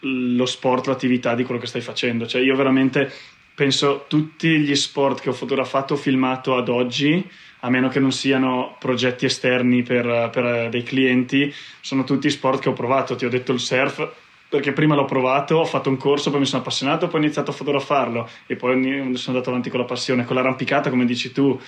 lo 0.00 0.46
sport, 0.46 0.86
l'attività 0.86 1.34
di 1.34 1.44
quello 1.44 1.60
che 1.60 1.66
stai 1.66 1.80
facendo. 1.80 2.26
Cioè, 2.26 2.40
io 2.40 2.56
veramente 2.56 3.12
penso 3.54 4.06
tutti 4.08 4.58
gli 4.58 4.74
sport 4.74 5.20
che 5.20 5.28
ho 5.28 5.34
fotografato 5.34 5.94
o 5.94 5.96
filmato 5.96 6.56
ad 6.56 6.68
oggi, 6.68 7.28
a 7.60 7.70
meno 7.70 7.88
che 7.88 8.00
non 8.00 8.10
siano 8.10 8.76
progetti 8.78 9.26
esterni 9.26 9.82
per, 9.82 10.30
per 10.32 10.70
dei 10.70 10.82
clienti, 10.82 11.52
sono 11.80 12.04
tutti 12.04 12.30
sport 12.30 12.62
che 12.62 12.70
ho 12.70 12.72
provato. 12.72 13.14
Ti 13.16 13.26
ho 13.26 13.28
detto 13.28 13.52
il 13.52 13.60
surf, 13.60 14.10
perché 14.48 14.72
prima 14.72 14.94
l'ho 14.94 15.04
provato, 15.04 15.56
ho 15.56 15.64
fatto 15.64 15.90
un 15.90 15.96
corso, 15.98 16.30
poi 16.30 16.40
mi 16.40 16.46
sono 16.46 16.62
appassionato, 16.62 17.06
poi 17.06 17.20
ho 17.20 17.22
iniziato 17.22 17.50
a 17.50 17.54
fotografarlo 17.54 18.28
e 18.46 18.56
poi 18.56 18.82
sono 19.16 19.36
andato 19.36 19.50
avanti 19.50 19.70
con 19.70 19.78
la 19.78 19.86
passione. 19.86 20.24
Con 20.24 20.36
l'arrampicata, 20.36 20.90
come 20.90 21.04
dici 21.04 21.30
tu, 21.30 21.60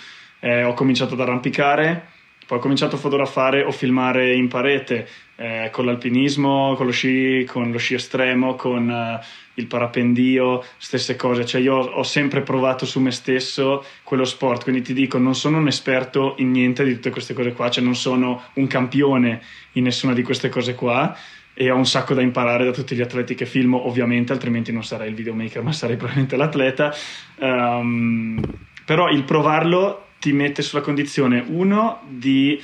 eh, 0.44 0.64
ho 0.64 0.74
cominciato 0.74 1.14
ad 1.14 1.20
arrampicare, 1.20 2.08
poi 2.46 2.58
ho 2.58 2.60
cominciato 2.60 2.96
a 2.96 2.98
fotografare 2.98 3.62
o 3.62 3.70
filmare 3.70 4.34
in 4.34 4.48
parete 4.48 5.08
eh, 5.36 5.68
con 5.70 5.84
l'alpinismo, 5.84 6.74
con 6.74 6.86
lo 6.86 6.92
sci, 6.92 7.46
con 7.48 7.70
lo 7.70 7.78
sci 7.78 7.94
estremo, 7.94 8.56
con 8.56 8.90
eh, 8.90 9.20
il 9.54 9.66
parapendio, 9.66 10.64
stesse 10.76 11.14
cose. 11.14 11.46
Cioè 11.46 11.60
io 11.60 11.76
ho 11.76 12.02
sempre 12.02 12.40
provato 12.40 12.84
su 12.84 12.98
me 12.98 13.12
stesso 13.12 13.84
quello 14.02 14.24
sport, 14.24 14.64
quindi 14.64 14.82
ti 14.82 14.92
dico, 14.92 15.18
non 15.18 15.36
sono 15.36 15.58
un 15.58 15.68
esperto 15.68 16.34
in 16.38 16.50
niente 16.50 16.84
di 16.84 16.94
tutte 16.94 17.10
queste 17.10 17.34
cose 17.34 17.52
qua, 17.52 17.70
cioè 17.70 17.84
non 17.84 17.94
sono 17.94 18.42
un 18.54 18.66
campione 18.66 19.40
in 19.72 19.84
nessuna 19.84 20.12
di 20.12 20.22
queste 20.22 20.48
cose 20.48 20.74
qua, 20.74 21.16
e 21.54 21.70
ho 21.70 21.76
un 21.76 21.86
sacco 21.86 22.14
da 22.14 22.22
imparare 22.22 22.64
da 22.64 22.72
tutti 22.72 22.96
gli 22.96 23.02
atleti 23.02 23.34
che 23.36 23.46
filmo, 23.46 23.86
ovviamente, 23.86 24.32
altrimenti 24.32 24.72
non 24.72 24.82
sarei 24.82 25.10
il 25.10 25.14
videomaker, 25.14 25.62
ma 25.62 25.72
sarei 25.72 25.96
probabilmente 25.96 26.36
l'atleta. 26.36 26.92
Um, 27.38 28.40
però 28.84 29.08
il 29.08 29.22
provarlo 29.22 30.06
ti 30.22 30.32
mette 30.32 30.62
sulla 30.62 30.82
condizione, 30.82 31.44
uno, 31.48 32.00
di 32.08 32.56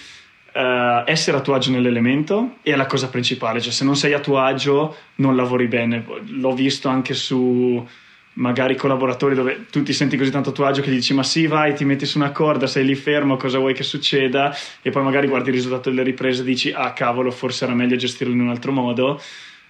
uh, 0.55 1.03
essere 1.05 1.37
a 1.37 1.41
tuo 1.41 1.55
agio 1.55 1.73
nell'elemento, 1.73 2.59
è 2.63 2.77
la 2.77 2.87
cosa 2.87 3.09
principale, 3.09 3.61
cioè 3.61 3.73
se 3.73 3.83
non 3.83 3.97
sei 3.97 4.13
a 4.13 4.21
tuo 4.21 4.39
agio 4.39 4.95
non 5.17 5.35
lavori 5.35 5.67
bene. 5.67 6.05
L'ho 6.27 6.53
visto 6.55 6.89
anche 6.89 7.15
su 7.15 7.85
magari 8.35 8.77
collaboratori 8.77 9.35
dove 9.35 9.67
tu 9.73 9.83
ti 9.83 9.93
senti 9.93 10.17
così 10.17 10.31
tanto 10.31 10.51
a 10.51 10.53
tuo 10.53 10.67
agio 10.67 10.81
che 10.81 10.91
gli 10.91 10.95
dici 10.95 11.13
ma 11.13 11.25
sì 11.25 11.49
vai 11.49 11.75
ti 11.75 11.85
metti 11.85 12.07
su 12.07 12.19
una 12.19 12.31
corda 12.31 12.69
sei 12.69 12.85
lì 12.85 12.95
fermo 12.95 13.37
cosa 13.37 13.59
vuoi 13.59 13.75
che 13.75 13.83
succeda? 13.83 14.57
E 14.81 14.91
poi 14.91 15.03
magari 15.03 15.27
guardi 15.27 15.49
il 15.49 15.57
risultato 15.57 15.91
delle 15.91 16.05
riprese 16.05 16.43
e 16.43 16.45
dici 16.45 16.71
ah 16.71 16.93
cavolo 16.93 17.33
forse 17.33 17.65
era 17.65 17.75
meglio 17.75 17.97
gestirlo 17.97 18.33
in 18.33 18.41
un 18.41 18.51
altro 18.51 18.71
modo. 18.71 19.21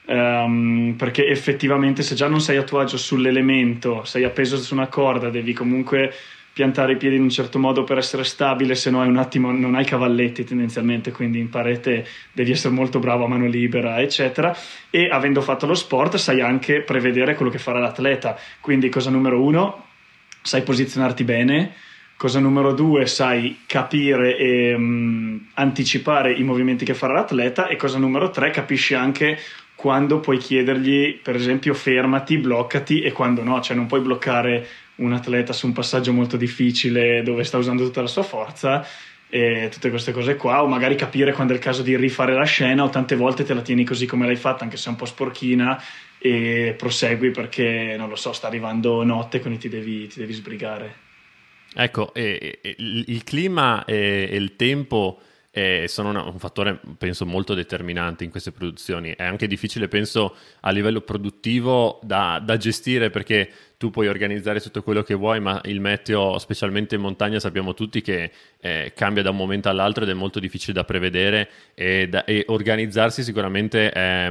Um, 0.04 0.94
perché 0.98 1.26
effettivamente 1.26 2.02
se 2.02 2.14
già 2.14 2.28
non 2.28 2.42
sei 2.42 2.58
a 2.58 2.62
tuo 2.62 2.80
agio 2.80 2.96
sull'elemento 2.96 4.04
sei 4.04 4.24
appeso 4.24 4.56
su 4.56 4.72
una 4.72 4.86
corda 4.86 5.28
devi 5.28 5.52
comunque 5.52 6.14
piantare 6.58 6.94
i 6.94 6.96
piedi 6.96 7.14
in 7.14 7.22
un 7.22 7.30
certo 7.30 7.60
modo 7.60 7.84
per 7.84 7.98
essere 7.98 8.24
stabile, 8.24 8.74
se 8.74 8.90
no 8.90 9.04
è 9.04 9.06
un 9.06 9.16
attimo, 9.16 9.52
non 9.52 9.76
hai 9.76 9.84
cavalletti 9.84 10.42
tendenzialmente, 10.42 11.12
quindi 11.12 11.38
in 11.38 11.50
parete 11.50 12.04
devi 12.32 12.50
essere 12.50 12.74
molto 12.74 12.98
bravo 12.98 13.26
a 13.26 13.28
mano 13.28 13.46
libera, 13.46 14.00
eccetera. 14.00 14.52
E 14.90 15.08
avendo 15.08 15.40
fatto 15.40 15.66
lo 15.66 15.74
sport 15.74 16.16
sai 16.16 16.40
anche 16.40 16.80
prevedere 16.80 17.36
quello 17.36 17.52
che 17.52 17.58
farà 17.58 17.78
l'atleta. 17.78 18.36
Quindi 18.60 18.88
cosa 18.88 19.08
numero 19.08 19.40
uno, 19.40 19.84
sai 20.42 20.62
posizionarti 20.62 21.22
bene. 21.22 21.74
Cosa 22.16 22.40
numero 22.40 22.72
due, 22.72 23.06
sai 23.06 23.60
capire 23.64 24.36
e 24.36 24.74
um, 24.74 25.40
anticipare 25.54 26.32
i 26.32 26.42
movimenti 26.42 26.84
che 26.84 26.94
farà 26.94 27.12
l'atleta. 27.12 27.68
E 27.68 27.76
cosa 27.76 27.98
numero 27.98 28.30
tre, 28.30 28.50
capisci 28.50 28.94
anche 28.94 29.38
quando 29.76 30.18
puoi 30.18 30.38
chiedergli, 30.38 31.20
per 31.22 31.36
esempio, 31.36 31.72
fermati, 31.72 32.36
bloccati 32.36 33.00
e 33.02 33.12
quando 33.12 33.44
no, 33.44 33.60
cioè 33.60 33.76
non 33.76 33.86
puoi 33.86 34.00
bloccare 34.00 34.66
un 34.98 35.12
atleta 35.12 35.52
su 35.52 35.66
un 35.66 35.72
passaggio 35.72 36.12
molto 36.12 36.36
difficile 36.36 37.22
dove 37.22 37.44
sta 37.44 37.58
usando 37.58 37.84
tutta 37.84 38.00
la 38.00 38.06
sua 38.06 38.22
forza 38.22 38.86
e 39.30 39.68
tutte 39.70 39.90
queste 39.90 40.12
cose 40.12 40.36
qua, 40.36 40.62
o 40.62 40.66
magari 40.66 40.94
capire 40.94 41.32
quando 41.32 41.52
è 41.52 41.56
il 41.56 41.62
caso 41.62 41.82
di 41.82 41.94
rifare 41.96 42.34
la 42.34 42.44
scena, 42.44 42.84
o 42.84 42.88
tante 42.88 43.14
volte 43.14 43.44
te 43.44 43.52
la 43.52 43.60
tieni 43.60 43.84
così 43.84 44.06
come 44.06 44.26
l'hai 44.26 44.36
fatta, 44.36 44.64
anche 44.64 44.78
se 44.78 44.86
è 44.86 44.90
un 44.90 44.96
po' 44.96 45.04
sporchina, 45.04 45.82
e 46.18 46.74
prosegui 46.76 47.30
perché 47.30 47.94
non 47.98 48.08
lo 48.08 48.16
so, 48.16 48.32
sta 48.32 48.46
arrivando 48.46 49.04
notte, 49.04 49.40
quindi 49.40 49.58
ti 49.58 49.68
devi, 49.68 50.06
ti 50.06 50.18
devi 50.18 50.32
sbrigare. 50.32 51.06
Ecco, 51.74 52.14
e, 52.14 52.58
e, 52.62 52.74
il 52.78 53.22
clima 53.24 53.84
e, 53.84 54.28
e 54.30 54.36
il 54.36 54.56
tempo 54.56 55.20
eh, 55.50 55.86
sono 55.88 56.10
una, 56.10 56.22
un 56.24 56.38
fattore, 56.38 56.80
penso, 56.98 57.24
molto 57.26 57.54
determinante 57.54 58.24
in 58.24 58.30
queste 58.30 58.52
produzioni. 58.52 59.14
È 59.16 59.24
anche 59.24 59.46
difficile, 59.46 59.88
penso, 59.88 60.36
a 60.60 60.70
livello 60.70 61.00
produttivo 61.00 61.98
da, 62.02 62.40
da, 62.44 62.56
gestire 62.56 63.10
perché 63.10 63.50
tu 63.76 63.90
puoi 63.90 64.08
organizzare 64.08 64.60
tutto 64.60 64.82
quello 64.82 65.02
che 65.02 65.14
vuoi, 65.14 65.40
ma 65.40 65.60
il 65.64 65.80
meteo, 65.80 66.38
specialmente 66.38 66.96
in 66.96 67.00
montagna, 67.00 67.40
sappiamo 67.40 67.74
tutti 67.74 68.02
che 68.02 68.30
eh, 68.60 68.92
cambia 68.94 69.22
da 69.22 69.30
un 69.30 69.36
momento 69.36 69.68
all'altro 69.68 70.04
ed 70.04 70.10
è 70.10 70.14
molto 70.14 70.38
difficile 70.38 70.74
da 70.74 70.84
prevedere 70.84 71.48
e, 71.74 72.08
da, 72.08 72.24
e 72.24 72.44
organizzarsi 72.48 73.22
sicuramente 73.22 73.90
è 73.90 74.30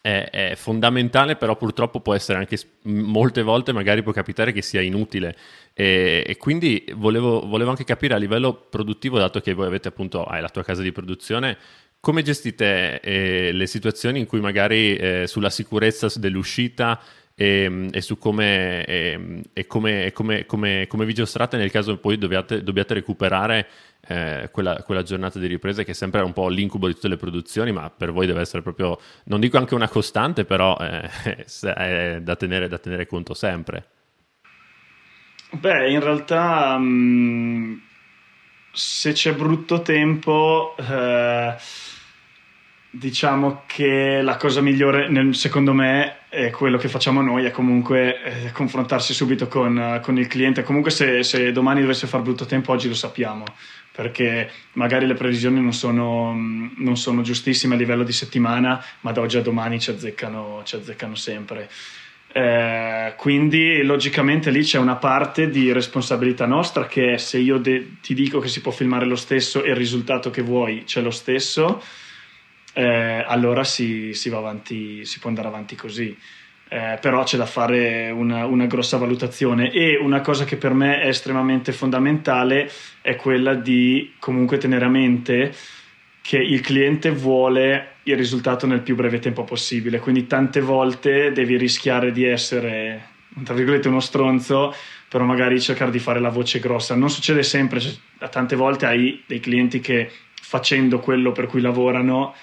è, 0.00 0.28
è, 0.30 0.54
fondamentale, 0.56 1.36
però 1.36 1.56
purtroppo 1.56 2.00
può 2.00 2.14
essere 2.14 2.38
anche 2.38 2.58
molte 2.82 3.42
volte 3.42 3.72
magari 3.72 4.02
può 4.02 4.12
capitare 4.12 4.52
che 4.52 4.62
sia 4.62 4.80
inutile. 4.80 5.36
E, 5.74 6.24
e 6.26 6.36
quindi 6.36 6.84
volevo, 6.94 7.46
volevo, 7.46 7.70
anche 7.70 7.84
capire 7.84 8.14
a 8.14 8.18
livello 8.18 8.54
produttivo, 8.54 9.18
dato 9.18 9.40
che 9.40 9.52
voi 9.52 9.66
avete 9.66 9.88
appunto 9.88 10.24
hai 10.24 10.40
la 10.40 10.48
tua 10.48 10.62
casa 10.62 10.82
di 10.82 10.92
produzione, 10.92 11.56
come 12.00 12.22
gestite 12.22 13.00
eh, 13.00 13.52
le 13.52 13.66
situazioni 13.66 14.20
in 14.20 14.26
cui 14.26 14.40
magari 14.40 14.96
eh, 14.96 15.26
sulla 15.26 15.50
sicurezza 15.50 16.10
dell'uscita 16.18 16.98
e, 17.34 17.88
e 17.90 18.00
su 18.00 18.18
come, 18.18 18.84
e, 18.84 19.42
e 19.52 19.66
come, 19.66 20.12
come, 20.12 20.86
come 20.86 21.04
vi 21.04 21.14
giostrate 21.14 21.56
nel 21.56 21.70
caso 21.70 21.98
poi 21.98 22.18
dobbiate, 22.18 22.62
dobbiate 22.62 22.94
recuperare 22.94 23.66
eh, 24.06 24.48
quella, 24.52 24.82
quella, 24.82 25.02
giornata 25.02 25.38
di 25.38 25.46
ripresa 25.46 25.82
che 25.82 25.94
sempre 25.94 26.20
un 26.20 26.32
po' 26.32 26.48
l'incubo 26.48 26.86
di 26.86 26.94
tutte 26.94 27.08
le 27.08 27.16
produzioni, 27.16 27.72
ma 27.72 27.90
per 27.90 28.12
voi 28.12 28.26
deve 28.26 28.40
essere 28.40 28.62
proprio, 28.62 28.98
non 29.24 29.40
dico 29.40 29.58
anche 29.58 29.74
una 29.74 29.88
costante, 29.88 30.44
però 30.44 30.76
eh, 30.80 31.08
è 31.74 32.18
da 32.20 32.36
tenere, 32.36 32.68
da 32.68 32.78
tenere, 32.78 33.06
conto 33.06 33.34
sempre. 33.34 33.86
Beh, 35.52 35.90
in 35.90 36.00
realtà 36.00 36.76
mm, 36.78 37.76
se 38.72 39.12
c'è 39.12 39.34
brutto 39.34 39.82
tempo... 39.82 40.74
Eh 40.78 41.56
Diciamo 42.92 43.62
che 43.66 44.20
la 44.20 44.36
cosa 44.36 44.60
migliore, 44.60 45.08
nel, 45.08 45.36
secondo 45.36 45.72
me, 45.72 46.26
è 46.28 46.50
quello 46.50 46.76
che 46.76 46.88
facciamo 46.88 47.22
noi, 47.22 47.44
è 47.44 47.52
comunque 47.52 48.20
eh, 48.20 48.50
confrontarsi 48.50 49.14
subito 49.14 49.46
con, 49.46 50.00
con, 50.02 50.18
il 50.18 50.26
cliente. 50.26 50.64
Comunque 50.64 50.90
se, 50.90 51.22
se, 51.22 51.52
domani 51.52 51.82
dovesse 51.82 52.08
far 52.08 52.22
brutto 52.22 52.46
tempo, 52.46 52.72
oggi 52.72 52.88
lo 52.88 52.94
sappiamo, 52.94 53.44
perché 53.92 54.50
magari 54.74 55.06
le 55.06 55.14
previsioni 55.14 55.60
non 55.60 55.72
sono, 55.72 56.32
non 56.32 56.96
sono 56.96 57.22
giustissime 57.22 57.74
a 57.74 57.78
livello 57.78 58.04
di 58.04 58.12
settimana, 58.12 58.82
ma 59.00 59.12
da 59.12 59.20
oggi 59.20 59.36
a 59.36 59.42
domani 59.42 59.80
ci 59.80 59.90
azzeccano, 59.90 60.62
ci 60.64 60.76
azzeccano 60.76 61.14
sempre. 61.14 61.70
Eh, 62.32 63.14
quindi 63.16 63.82
logicamente 63.82 64.50
lì 64.50 64.62
c'è 64.62 64.78
una 64.78 64.96
parte 64.96 65.50
di 65.50 65.72
responsabilità 65.72 66.46
nostra 66.46 66.86
che 66.86 67.14
è 67.14 67.16
se 67.16 67.38
io 67.38 67.58
de- 67.58 67.96
ti 68.00 68.14
dico 68.14 68.38
che 68.38 68.46
si 68.46 68.60
può 68.60 68.70
filmare 68.70 69.04
lo 69.04 69.16
stesso 69.16 69.64
e 69.64 69.70
il 69.70 69.76
risultato 69.76 70.30
che 70.30 70.42
vuoi 70.42 70.84
c'è 70.84 71.00
lo 71.00 71.10
stesso 71.10 71.82
eh, 72.72 73.24
allora 73.26 73.64
si, 73.64 74.14
si, 74.14 74.28
va 74.28 74.38
avanti, 74.38 75.04
si 75.04 75.18
può 75.18 75.28
andare 75.28 75.48
avanti 75.48 75.74
così. 75.76 76.16
Eh, 76.72 76.98
però 77.00 77.24
c'è 77.24 77.36
da 77.36 77.46
fare 77.46 78.12
una, 78.12 78.46
una, 78.46 78.66
grossa 78.66 78.96
valutazione 78.96 79.72
e 79.72 79.96
una 79.96 80.20
cosa 80.20 80.44
che 80.44 80.56
per 80.56 80.72
me 80.72 81.00
è 81.00 81.08
estremamente 81.08 81.72
fondamentale 81.72 82.70
è 83.00 83.16
quella 83.16 83.54
di 83.54 84.14
comunque 84.20 84.56
tenere 84.56 84.84
a 84.84 84.88
mente 84.88 85.52
che 86.22 86.36
il 86.36 86.60
cliente 86.60 87.10
vuole 87.10 87.94
il 88.04 88.16
risultato 88.16 88.68
nel 88.68 88.82
più 88.82 88.94
breve 88.94 89.18
tempo 89.18 89.42
possibile, 89.42 89.98
quindi 89.98 90.28
tante 90.28 90.60
volte 90.60 91.32
devi 91.32 91.56
rischiare 91.56 92.12
di 92.12 92.24
essere, 92.24 93.08
tra 93.42 93.54
virgolette, 93.54 93.88
uno 93.88 93.98
stronzo, 93.98 94.72
però 95.08 95.24
magari 95.24 95.60
cercare 95.60 95.90
di 95.90 95.98
fare 95.98 96.20
la 96.20 96.28
voce 96.28 96.60
grossa. 96.60 96.94
Non 96.94 97.10
succede 97.10 97.42
sempre, 97.42 97.80
cioè, 97.80 97.92
tante 98.30 98.54
volte 98.54 98.86
hai 98.86 99.24
dei 99.26 99.40
clienti 99.40 99.80
che 99.80 100.08
facendo 100.40 101.00
quello 101.00 101.32
per 101.32 101.46
cui 101.46 101.60
lavorano 101.60 102.34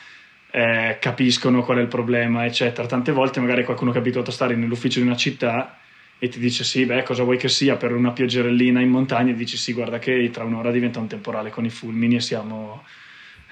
eh, 0.51 0.97
capiscono 0.99 1.63
qual 1.63 1.79
è 1.79 1.81
il 1.81 1.87
problema, 1.87 2.45
eccetera. 2.45 2.87
Tante 2.87 3.11
volte 3.11 3.39
magari 3.39 3.63
qualcuno 3.63 3.91
che 3.91 3.97
è 3.97 4.01
abituato 4.01 4.29
a 4.29 4.33
stare 4.33 4.55
nell'ufficio 4.55 4.99
di 4.99 5.05
una 5.05 5.15
città 5.15 5.77
e 6.19 6.29
ti 6.29 6.39
dice 6.39 6.63
sì, 6.63 6.85
beh, 6.85 7.03
cosa 7.03 7.23
vuoi 7.23 7.37
che 7.37 7.49
sia 7.49 7.75
per 7.75 7.93
una 7.93 8.11
pioggerellina 8.11 8.81
in 8.81 8.89
montagna? 8.89 9.31
E 9.31 9.35
dici 9.35 9.57
sì, 9.57 9.73
guarda 9.73 9.99
che 9.99 10.29
tra 10.31 10.43
un'ora 10.43 10.71
diventa 10.71 10.99
un 10.99 11.07
temporale 11.07 11.49
con 11.51 11.65
i 11.65 11.69
fulmini 11.69 12.15
e 12.15 12.21
siamo, 12.21 12.83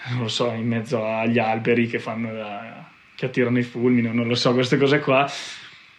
non 0.09 0.21
lo 0.21 0.27
so, 0.27 0.51
in 0.51 0.67
mezzo 0.67 1.05
agli 1.05 1.37
alberi 1.37 1.87
che 1.87 2.01
da, 2.03 2.89
che 3.13 3.25
attirano 3.25 3.59
i 3.59 3.63
fulmini, 3.63 4.11
non 4.11 4.27
lo 4.27 4.35
so, 4.35 4.53
queste 4.53 4.77
cose 4.77 4.99
qua. 4.99 5.29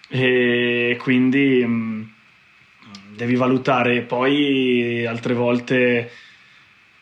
E 0.08 0.96
quindi 1.00 1.64
mh, 1.64 1.70
mm, 1.70 2.02
devi 3.14 3.36
valutare. 3.36 4.00
Poi 4.02 5.06
altre 5.06 5.34
volte 5.34 6.10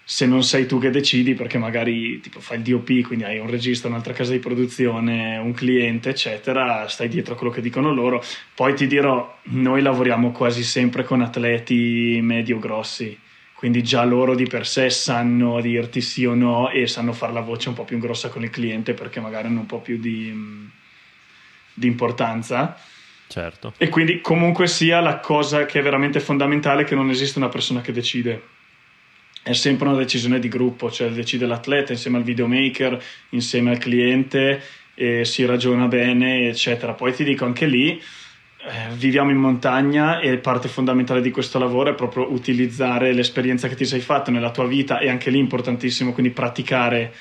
se 0.06 0.26
non 0.26 0.44
sei 0.44 0.66
tu 0.66 0.78
che 0.78 0.90
decidi, 0.90 1.32
perché 1.32 1.56
magari 1.56 2.20
tipo, 2.20 2.38
fai 2.38 2.58
il 2.58 2.62
DOP, 2.62 3.00
quindi 3.06 3.24
hai 3.24 3.38
un 3.38 3.48
regista, 3.48 3.88
un'altra 3.88 4.12
casa 4.12 4.32
di 4.32 4.38
produzione, 4.38 5.38
un 5.38 5.52
cliente, 5.54 6.10
eccetera, 6.10 6.86
stai 6.88 7.08
dietro 7.08 7.34
a 7.34 7.36
quello 7.38 7.52
che 7.52 7.62
dicono 7.62 7.92
loro. 7.92 8.22
Poi 8.54 8.74
ti 8.74 8.86
dirò, 8.86 9.38
noi 9.44 9.80
lavoriamo 9.80 10.30
quasi 10.30 10.62
sempre 10.62 11.04
con 11.04 11.22
atleti 11.22 12.20
medio-grossi, 12.22 13.18
quindi 13.54 13.82
già 13.82 14.04
loro 14.04 14.34
di 14.34 14.44
per 14.44 14.66
sé 14.66 14.90
sanno 14.90 15.58
dirti 15.62 16.02
sì 16.02 16.26
o 16.26 16.34
no 16.34 16.68
e 16.68 16.86
sanno 16.86 17.14
fare 17.14 17.32
la 17.32 17.40
voce 17.40 17.70
un 17.70 17.74
po' 17.74 17.84
più 17.84 17.98
grossa 17.98 18.28
con 18.28 18.42
il 18.42 18.50
cliente 18.50 18.92
perché 18.92 19.20
magari 19.20 19.46
hanno 19.46 19.60
un 19.60 19.66
po' 19.66 19.80
più 19.80 19.96
di, 19.98 20.70
di 21.72 21.86
importanza. 21.86 22.78
Certo. 23.26 23.72
E 23.78 23.88
quindi 23.88 24.20
comunque 24.20 24.66
sia 24.66 25.00
la 25.00 25.18
cosa 25.18 25.64
che 25.64 25.78
è 25.78 25.82
veramente 25.82 26.20
fondamentale 26.20 26.82
è 26.82 26.84
che 26.84 26.94
non 26.94 27.08
esiste 27.08 27.38
una 27.38 27.48
persona 27.48 27.80
che 27.80 27.90
decide 27.90 28.52
è 29.44 29.52
sempre 29.52 29.88
una 29.88 29.98
decisione 29.98 30.38
di 30.38 30.48
gruppo, 30.48 30.90
cioè 30.90 31.10
decide 31.10 31.44
l'atleta 31.44 31.92
insieme 31.92 32.16
al 32.16 32.22
videomaker, 32.22 32.98
insieme 33.30 33.72
al 33.72 33.78
cliente 33.78 34.62
e 34.94 35.26
si 35.26 35.44
ragiona 35.44 35.86
bene, 35.86 36.48
eccetera. 36.48 36.94
Poi 36.94 37.12
ti 37.12 37.24
dico 37.24 37.44
anche 37.44 37.66
lì, 37.66 37.90
eh, 37.90 38.94
viviamo 38.94 39.30
in 39.30 39.36
montagna 39.36 40.20
e 40.20 40.38
parte 40.38 40.68
fondamentale 40.68 41.20
di 41.20 41.30
questo 41.30 41.58
lavoro 41.58 41.90
è 41.90 41.94
proprio 41.94 42.32
utilizzare 42.32 43.12
l'esperienza 43.12 43.68
che 43.68 43.74
ti 43.74 43.84
sei 43.84 44.00
fatto 44.00 44.30
nella 44.30 44.50
tua 44.50 44.66
vita 44.66 44.98
e 44.98 45.10
anche 45.10 45.28
lì 45.28 45.38
importantissimo, 45.38 46.14
quindi 46.14 46.32
praticare 46.32 47.12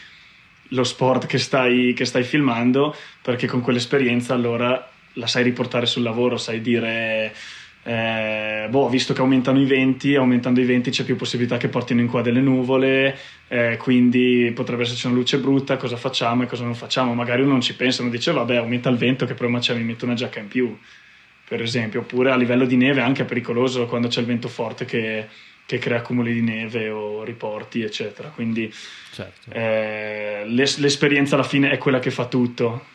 lo 0.70 0.86
sport 0.86 1.26
che 1.26 1.38
stai, 1.38 1.92
che 1.94 2.06
stai 2.06 2.24
filmando, 2.24 2.96
perché 3.22 3.48
con 3.48 3.60
quell'esperienza 3.60 4.34
allora 4.34 4.90
la 5.16 5.28
sai 5.28 5.44
riportare 5.44 5.86
sul 5.86 6.04
lavoro, 6.04 6.38
sai 6.38 6.62
dire 6.62 7.34
eh, 7.84 8.68
boh, 8.70 8.88
visto 8.88 9.14
che 9.14 9.20
aumentano 9.20 9.60
i 9.60 9.66
venti, 9.66 10.16
aumentando 10.16 10.62
i 10.62 10.66
venti 10.66 10.90
c'è 10.90 11.04
più 11.04 11.18
possibilità 11.18 11.58
che 11.58 11.68
portino 11.68 12.00
in 12.00 12.08
qua 12.08 12.22
delle 12.22 12.40
nuvole, 12.40 13.18
eh, 13.50 13.78
quindi 13.78 14.52
potrebbe 14.56 14.84
esserci 14.84 15.06
una 15.08 15.16
luce 15.16 15.38
brutta, 15.38 15.76
cosa 15.76 15.98
facciamo 15.98 16.44
e 16.44 16.46
cosa 16.46 16.64
non 16.64 16.76
facciamo? 16.76 17.14
Magari 17.14 17.42
uno 17.42 17.52
non 17.52 17.62
ci 17.62 17.76
pensa, 17.76 18.02
uno 18.02 18.12
dice 18.12 18.32
vabbè 18.32 18.56
aumenta 18.56 18.90
il 18.90 18.98
vento 18.98 19.26
che 19.26 19.34
problema 19.34 19.60
c'è, 19.60 19.76
mi 19.76 19.84
metto 19.84 20.06
una 20.06 20.14
giacca 20.14 20.40
in 20.40 20.48
più, 20.48 20.78
per 21.46 21.62
esempio, 21.62 22.00
oppure 22.02 22.32
a 22.32 22.38
livello 22.38 22.66
di 22.66 22.78
neve 22.78 23.02
è 23.02 23.04
anche 23.04 23.26
pericoloso 23.26 23.86
quando 23.86 24.08
c'è 24.08 24.22
il 24.22 24.28
vento 24.28 24.48
forte 24.48 24.86
che, 24.86 25.28
che 25.66 25.78
crea 25.78 25.98
accumuli 25.98 26.34
di 26.34 26.42
neve 26.42 26.90
o 26.90 27.24
riporti, 27.24 27.82
eccetera. 27.82 28.30
Quindi 28.30 28.74
certo. 29.12 29.52
eh, 29.52 30.44
l'esperienza 30.46 31.36
alla 31.36 31.44
fine 31.44 31.70
è 31.70 31.78
quella 31.78 32.00
che 32.00 32.12
fa 32.12 32.28
tutto 32.28 32.92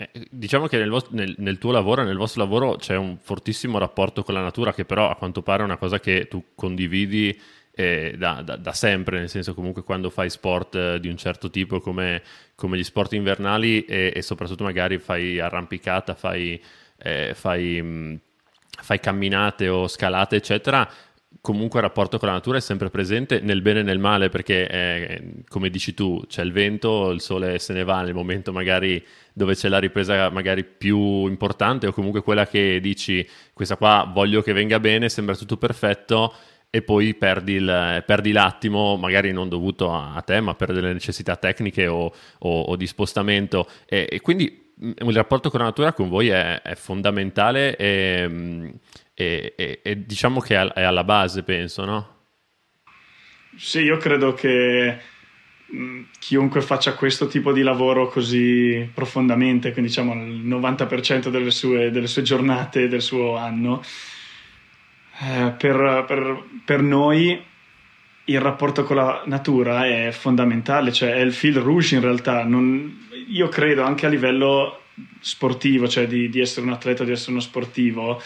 eh, 0.00 0.28
diciamo 0.30 0.68
che 0.68 0.78
nel, 0.78 0.90
vostro, 0.90 1.16
nel, 1.16 1.34
nel, 1.38 1.58
tuo 1.58 1.72
lavoro, 1.72 2.04
nel 2.04 2.16
vostro 2.16 2.40
lavoro 2.40 2.76
c'è 2.76 2.94
un 2.94 3.18
fortissimo 3.20 3.78
rapporto 3.78 4.22
con 4.22 4.32
la 4.32 4.42
natura 4.42 4.72
che 4.72 4.84
però 4.84 5.10
a 5.10 5.16
quanto 5.16 5.42
pare 5.42 5.62
è 5.62 5.64
una 5.64 5.76
cosa 5.76 5.98
che 5.98 6.28
tu 6.28 6.52
condividi 6.54 7.36
eh, 7.72 8.14
da, 8.16 8.40
da, 8.42 8.54
da, 8.54 8.72
sempre, 8.72 9.18
nel 9.18 9.28
senso 9.28 9.54
comunque 9.54 9.82
quando 9.82 10.08
fai 10.10 10.30
sport 10.30 10.76
eh, 10.76 11.00
di 11.00 11.08
un 11.08 11.16
certo 11.16 11.50
tipo 11.50 11.80
come, 11.80 12.22
come 12.54 12.78
gli 12.78 12.84
sport 12.84 13.14
invernali 13.14 13.84
e, 13.86 14.12
e, 14.14 14.22
soprattutto 14.22 14.62
magari 14.62 14.98
fai 14.98 15.40
arrampicata, 15.40 16.14
fai, 16.14 16.62
eh, 16.98 17.32
fai, 17.34 17.82
mh, 17.82 18.20
fai 18.80 19.00
camminate 19.00 19.68
o 19.68 19.88
scalate 19.88 20.36
eccetera, 20.36 20.88
comunque 21.48 21.78
il 21.78 21.86
rapporto 21.86 22.18
con 22.18 22.28
la 22.28 22.34
natura 22.34 22.58
è 22.58 22.60
sempre 22.60 22.90
presente 22.90 23.40
nel 23.40 23.62
bene 23.62 23.80
e 23.80 23.82
nel 23.82 23.98
male 23.98 24.28
perché 24.28 24.68
eh, 24.68 25.22
come 25.48 25.70
dici 25.70 25.94
tu 25.94 26.22
c'è 26.28 26.42
il 26.42 26.52
vento, 26.52 27.08
il 27.08 27.22
sole 27.22 27.58
se 27.58 27.72
ne 27.72 27.84
va 27.84 28.02
nel 28.02 28.12
momento 28.12 28.52
magari 28.52 29.02
dove 29.32 29.54
c'è 29.54 29.70
la 29.70 29.78
ripresa 29.78 30.28
magari 30.28 30.62
più 30.62 31.26
importante 31.26 31.86
o 31.86 31.92
comunque 31.92 32.20
quella 32.20 32.46
che 32.46 32.80
dici 32.82 33.26
questa 33.54 33.78
qua 33.78 34.06
voglio 34.12 34.42
che 34.42 34.52
venga 34.52 34.78
bene, 34.78 35.08
sembra 35.08 35.34
tutto 35.34 35.56
perfetto 35.56 36.34
e 36.68 36.82
poi 36.82 37.14
perdi, 37.14 37.52
il, 37.52 38.04
perdi 38.04 38.30
l'attimo, 38.30 38.98
magari 38.98 39.32
non 39.32 39.48
dovuto 39.48 39.90
a, 39.90 40.20
te, 40.20 40.42
ma 40.42 40.54
per 40.54 40.74
delle 40.74 40.92
necessità 40.92 41.36
tecniche 41.36 41.86
o, 41.86 42.12
o, 42.40 42.60
o 42.60 42.76
di 42.76 42.86
spostamento. 42.86 43.66
E, 43.86 44.06
e, 44.10 44.20
quindi 44.20 44.74
mm, 44.84 44.90
il 44.98 45.14
rapporto 45.14 45.48
con 45.48 45.60
la 45.60 45.66
natura 45.66 45.94
con 45.94 46.10
voi 46.10 46.28
è, 46.28 46.60
è 46.60 46.74
fondamentale 46.74 47.74
e, 47.74 48.70
e, 49.18 49.80
e, 49.82 50.04
diciamo 50.04 50.40
che 50.40 50.54
è 50.54 50.82
alla 50.82 51.04
base, 51.04 51.42
penso, 51.42 51.84
no? 51.84 52.16
Sì, 53.56 53.80
io 53.80 53.96
credo 53.96 54.34
che 54.34 54.98
Mm, 55.74 56.04
chiunque 56.18 56.62
faccia 56.62 56.94
questo 56.94 57.26
tipo 57.26 57.52
di 57.52 57.60
lavoro 57.60 58.08
così 58.08 58.88
profondamente, 58.94 59.72
quindi 59.72 59.90
diciamo 59.90 60.14
il 60.14 60.46
90% 60.46 61.28
delle 61.28 61.50
sue, 61.50 61.90
delle 61.90 62.06
sue 62.06 62.22
giornate 62.22 62.88
del 62.88 63.02
suo 63.02 63.36
anno, 63.36 63.82
eh, 65.20 65.52
per, 65.58 66.04
per, 66.06 66.42
per, 66.64 66.80
noi 66.80 67.38
il 68.24 68.40
rapporto 68.40 68.82
con 68.84 68.96
la 68.96 69.22
natura 69.26 69.86
è 69.86 70.10
fondamentale, 70.10 70.90
cioè 70.90 71.12
è 71.12 71.20
il 71.20 71.34
fil 71.34 71.56
rouge 71.56 71.96
in 71.96 72.00
realtà. 72.00 72.44
Non, 72.44 73.06
io 73.28 73.48
credo 73.48 73.82
anche 73.82 74.06
a 74.06 74.08
livello 74.08 74.84
sportivo, 75.20 75.86
cioè 75.86 76.06
di, 76.06 76.30
di 76.30 76.40
essere 76.40 76.64
un 76.64 76.72
atleta, 76.72 77.04
di 77.04 77.10
essere 77.12 77.32
uno 77.32 77.40
sportivo, 77.40 78.22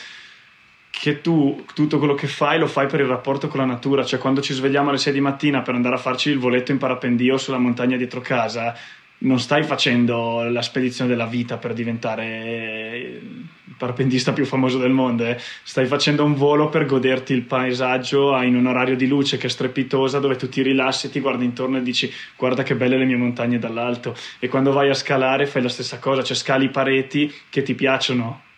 che 0.93 1.23
tu 1.23 1.65
tutto 1.75 1.99
quello 1.99 2.15
che 2.15 2.27
fai 2.27 2.59
lo 2.59 2.67
fai 2.67 2.87
per 2.87 3.01
il 3.01 3.07
rapporto 3.07 3.49
con 3.49 3.61
la 3.61 3.67
natura, 3.67 4.05
cioè 4.05 4.19
quando 4.19 4.43
ci 4.43 4.53
svegliamo 4.53 4.91
alle 4.91 4.99
6 4.99 5.13
di 5.15 5.21
mattina 5.21 5.63
per 5.63 5.75
andare 5.75 5.95
a 5.95 5.99
farci 5.99 6.29
il 6.29 6.39
voletto 6.39 6.71
in 6.71 6.77
parapendio 6.77 7.39
sulla 7.39 7.57
montagna 7.57 7.97
dietro 7.97 8.21
casa, 8.21 8.77
non 9.19 9.41
stai 9.41 9.63
facendo 9.65 10.43
la 10.43 10.61
spedizione 10.61 11.09
della 11.09 11.25
vita 11.25 11.57
per 11.57 11.73
diventare 11.73 12.99
il 12.99 13.75
parapendista 13.77 14.35
più 14.35 14.45
famoso 14.45 14.79
del 14.79 14.91
mondo, 14.91 15.25
eh? 15.25 15.39
stai 15.63 15.87
facendo 15.87 16.25
un 16.25 16.35
volo 16.35 16.69
per 16.69 16.85
goderti 16.85 17.33
il 17.33 17.43
paesaggio 17.43 18.39
in 18.43 18.55
un 18.55 18.67
orario 18.67 18.95
di 18.95 19.09
luce 19.09 19.39
che 19.39 19.47
è 19.47 19.51
strepitosa 19.51 20.19
dove 20.19 20.37
tu 20.37 20.49
ti 20.51 20.61
rilassi, 20.61 21.11
ti 21.11 21.21
guardi 21.21 21.47
intorno 21.47 21.79
e 21.79 21.83
dici 21.83 22.13
guarda 22.37 22.63
che 22.63 22.77
belle 22.77 22.99
le 22.99 23.07
mie 23.07 23.17
montagne 23.17 23.59
dall'alto. 23.59 24.15
E 24.39 24.49
quando 24.49 24.73
vai 24.73 24.91
a 24.91 24.95
scalare 24.95 25.47
fai 25.47 25.63
la 25.63 25.71
stessa 25.71 25.99
cosa, 25.99 26.23
cioè 26.23 26.37
scali 26.37 26.69
pareti 26.69 27.33
che 27.49 27.63
ti 27.63 27.75
piacciono 27.75 28.51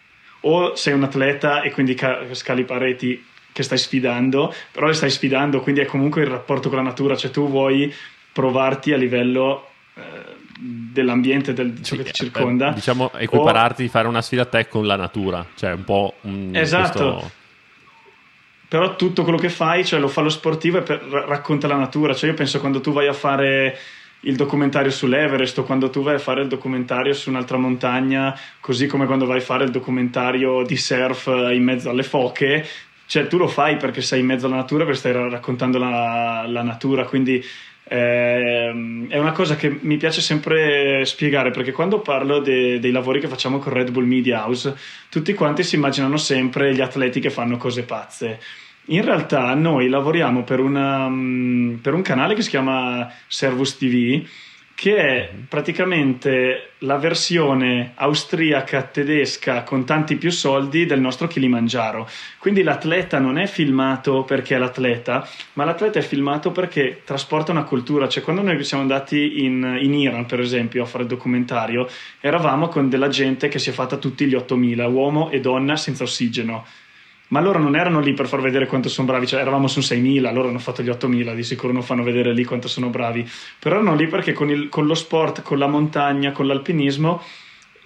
o 0.47 0.75
sei 0.75 0.93
un 0.93 1.03
atleta 1.03 1.63
e 1.63 1.71
quindi 1.71 1.97
scali 2.33 2.65
pareti 2.65 3.25
che 3.53 3.63
stai 3.63 3.79
sfidando, 3.79 4.53
però 4.73 4.87
le 4.87 4.95
stai 4.95 5.11
sfidando, 5.11 5.61
quindi 5.61 5.81
è 5.81 5.85
comunque 5.85 6.23
il 6.23 6.29
rapporto 6.29 6.69
con 6.69 6.79
la 6.79 6.85
natura, 6.85 7.17
cioè 7.17 7.31
tu 7.31 7.49
vuoi 7.49 7.93
provarti 8.33 8.93
a 8.93 8.97
livello 8.97 9.69
eh, 9.95 10.03
dell'ambiente, 10.59 11.53
del, 11.53 11.77
ciò 11.83 11.95
sì, 11.95 12.03
che 12.03 12.11
ti 12.11 12.13
circonda. 12.13 12.71
Eh, 12.71 12.75
diciamo 12.75 13.13
equipararti, 13.13 13.85
o... 13.85 13.89
fare 13.89 14.09
una 14.09 14.23
sfida 14.23 14.43
a 14.43 14.47
te 14.47 14.67
con 14.67 14.87
la 14.87 14.97
natura, 14.97 15.47
cioè 15.55 15.73
un 15.73 15.85
po'... 15.85 16.15
Un, 16.23 16.51
esatto. 16.53 17.13
Questo... 17.13 17.31
Però 18.67 18.97
tutto 18.97 19.23
quello 19.23 19.39
che 19.39 19.51
fai, 19.51 19.85
cioè 19.85 20.01
lo 20.01 20.09
fa 20.09 20.21
lo 20.21 20.31
sportivo 20.31 20.79
e 20.79 20.83
per, 20.83 21.01
racconta 21.01 21.69
la 21.69 21.77
natura, 21.77 22.13
cioè 22.13 22.31
io 22.31 22.37
penso 22.37 22.59
quando 22.59 22.81
tu 22.81 22.93
vai 22.93 23.07
a 23.07 23.13
fare 23.13 23.79
il 24.25 24.37
documentario 24.37 24.91
sull'Everest 24.91 25.59
o 25.59 25.65
quando 25.65 25.91
tu 25.91 26.03
vai 26.03 26.15
a 26.15 26.19
fare 26.19 26.43
il 26.43 26.49
documentario 26.49 27.13
su 27.15 27.31
un'altra 27.31 27.57
montagna, 27.57 28.39
così 28.61 28.87
come 28.87 29.07
quando 29.07 29.27
vai 29.27 29.39
a 29.39 29.43
fare 29.43 29.65
il 29.65 29.71
documentario 29.71 30.65
di 30.65 30.77
surf 30.77 31.27
in 31.27 31.63
mezzo 31.63 31.91
alle 31.91 32.03
foche, 32.03 32.67
cioè 33.07 33.27
tu 33.27 33.37
lo 33.37 33.49
fai 33.49 33.77
perché 33.77 34.01
sei 34.01 34.21
in 34.21 34.27
mezzo 34.27 34.47
alla 34.47 34.57
natura, 34.57 34.85
perché 34.85 34.99
stai 34.99 35.13
raccontando 35.13 35.79
la, 35.79 36.45
la 36.47 36.63
natura, 36.63 37.05
quindi 37.05 37.45
eh, 37.87 39.07
è 39.09 39.19
una 39.19 39.33
cosa 39.33 39.57
che 39.57 39.79
mi 39.83 39.99
piace 39.99 40.23
sempre 40.23 41.05
spiegare 41.05 41.51
perché 41.51 41.71
quando 41.71 42.01
parlo 42.01 42.41
de, 42.41 42.79
dei 42.81 42.91
lavori 42.91 43.21
che 43.21 43.29
facciamo 43.29 43.59
con 43.59 43.75
Red 43.75 43.91
Bull 43.91 44.07
Media 44.07 44.45
House, 44.45 44.75
tutti 45.11 45.35
quanti 45.35 45.63
si 45.63 45.77
immaginano 45.77 46.17
sempre 46.17 46.75
gli 46.75 46.81
atleti 46.81 47.21
che 47.21 47.31
fanno 47.31 47.59
cose 47.59 47.83
pazze. 47.83 48.41
In 48.89 49.03
realtà 49.03 49.55
noi 49.55 49.89
lavoriamo 49.89 50.43
per, 50.43 50.61
una, 50.61 51.09
mm, 51.09 51.77
per, 51.77 51.95
un 51.95 52.03
canale 52.03 52.35
che 52.35 52.43
si 52.43 52.51
chiama 52.51 53.11
Servus 53.27 53.79
TV, 53.79 54.23
che 54.75 54.97
è 54.97 55.31
praticamente 55.49 56.73
la 56.81 56.99
versione 56.99 57.93
austriaca 57.95 58.83
tedesca 58.83 59.63
con 59.63 59.87
tanti 59.87 60.17
più 60.17 60.31
soldi 60.31 60.85
del 60.85 61.01
nostro 61.01 61.29
Kilimangiaro. 61.29 62.07
Quindi 62.39 62.63
l'atleta 62.63 63.19
non 63.19 63.39
è 63.39 63.47
filmato 63.47 64.25
perché 64.25 64.57
è 64.57 64.59
l'atleta, 64.59 65.27
ma 65.55 65.65
l'atleta 65.65 66.01
è 66.01 66.03
filmato 66.03 66.51
perché 66.51 67.01
trasporta 67.05 67.53
una 67.53 67.65
cultura. 67.65 68.07
Cioè, 68.07 68.23
quando 68.23 68.43
noi 68.43 68.63
siamo 68.65 68.83
andati 68.83 69.45
in, 69.45 69.79
in 69.81 69.95
Iran, 69.95 70.27
per 70.27 70.41
esempio, 70.41 70.83
a 70.83 70.87
fare 70.87 71.05
il 71.05 71.09
documentario, 71.09 71.89
eravamo 72.21 72.69
con 72.69 72.91
della 72.91 73.09
gente 73.09 73.49
che 73.49 73.59
si 73.59 73.71
è 73.71 73.73
fatta 73.73 73.97
tutti 73.97 74.27
gli 74.27 74.35
8000, 74.35 74.87
uomo 74.89 75.31
e 75.31 75.41
donna 75.41 75.77
senza 75.77 76.03
ossigeno 76.03 76.67
ma 77.29 77.41
loro 77.41 77.59
non 77.59 77.77
erano 77.77 78.01
lì 78.01 78.13
per 78.13 78.29
far 78.29 78.41
vedere 78.41 78.67
quanto 78.67 78.89
sono 78.89 79.07
bravi, 79.07 79.27
cioè 79.27 79.41
eravamo 79.41 79.67
su 79.67 79.81
6.000, 79.81 80.33
loro 80.33 80.49
hanno 80.49 80.59
fatto 80.59 80.83
gli 80.83 80.89
8.000, 80.89 81.35
di 81.35 81.43
sicuro 81.43 81.73
non 81.73 81.83
fanno 81.83 82.03
vedere 82.03 82.33
lì 82.33 82.45
quanto 82.45 82.69
sono 82.69 82.89
bravi, 82.89 83.29
però 83.59 83.77
erano 83.77 83.95
lì 83.95 84.07
perché 84.07 84.33
con, 84.33 84.51
il, 84.51 84.69
con 84.69 84.87
lo 84.87 84.95
sport, 84.95 85.43
con 85.43 85.59
la 85.59 85.67
montagna, 85.67 86.33
con 86.33 86.47
l'alpinismo 86.47 87.23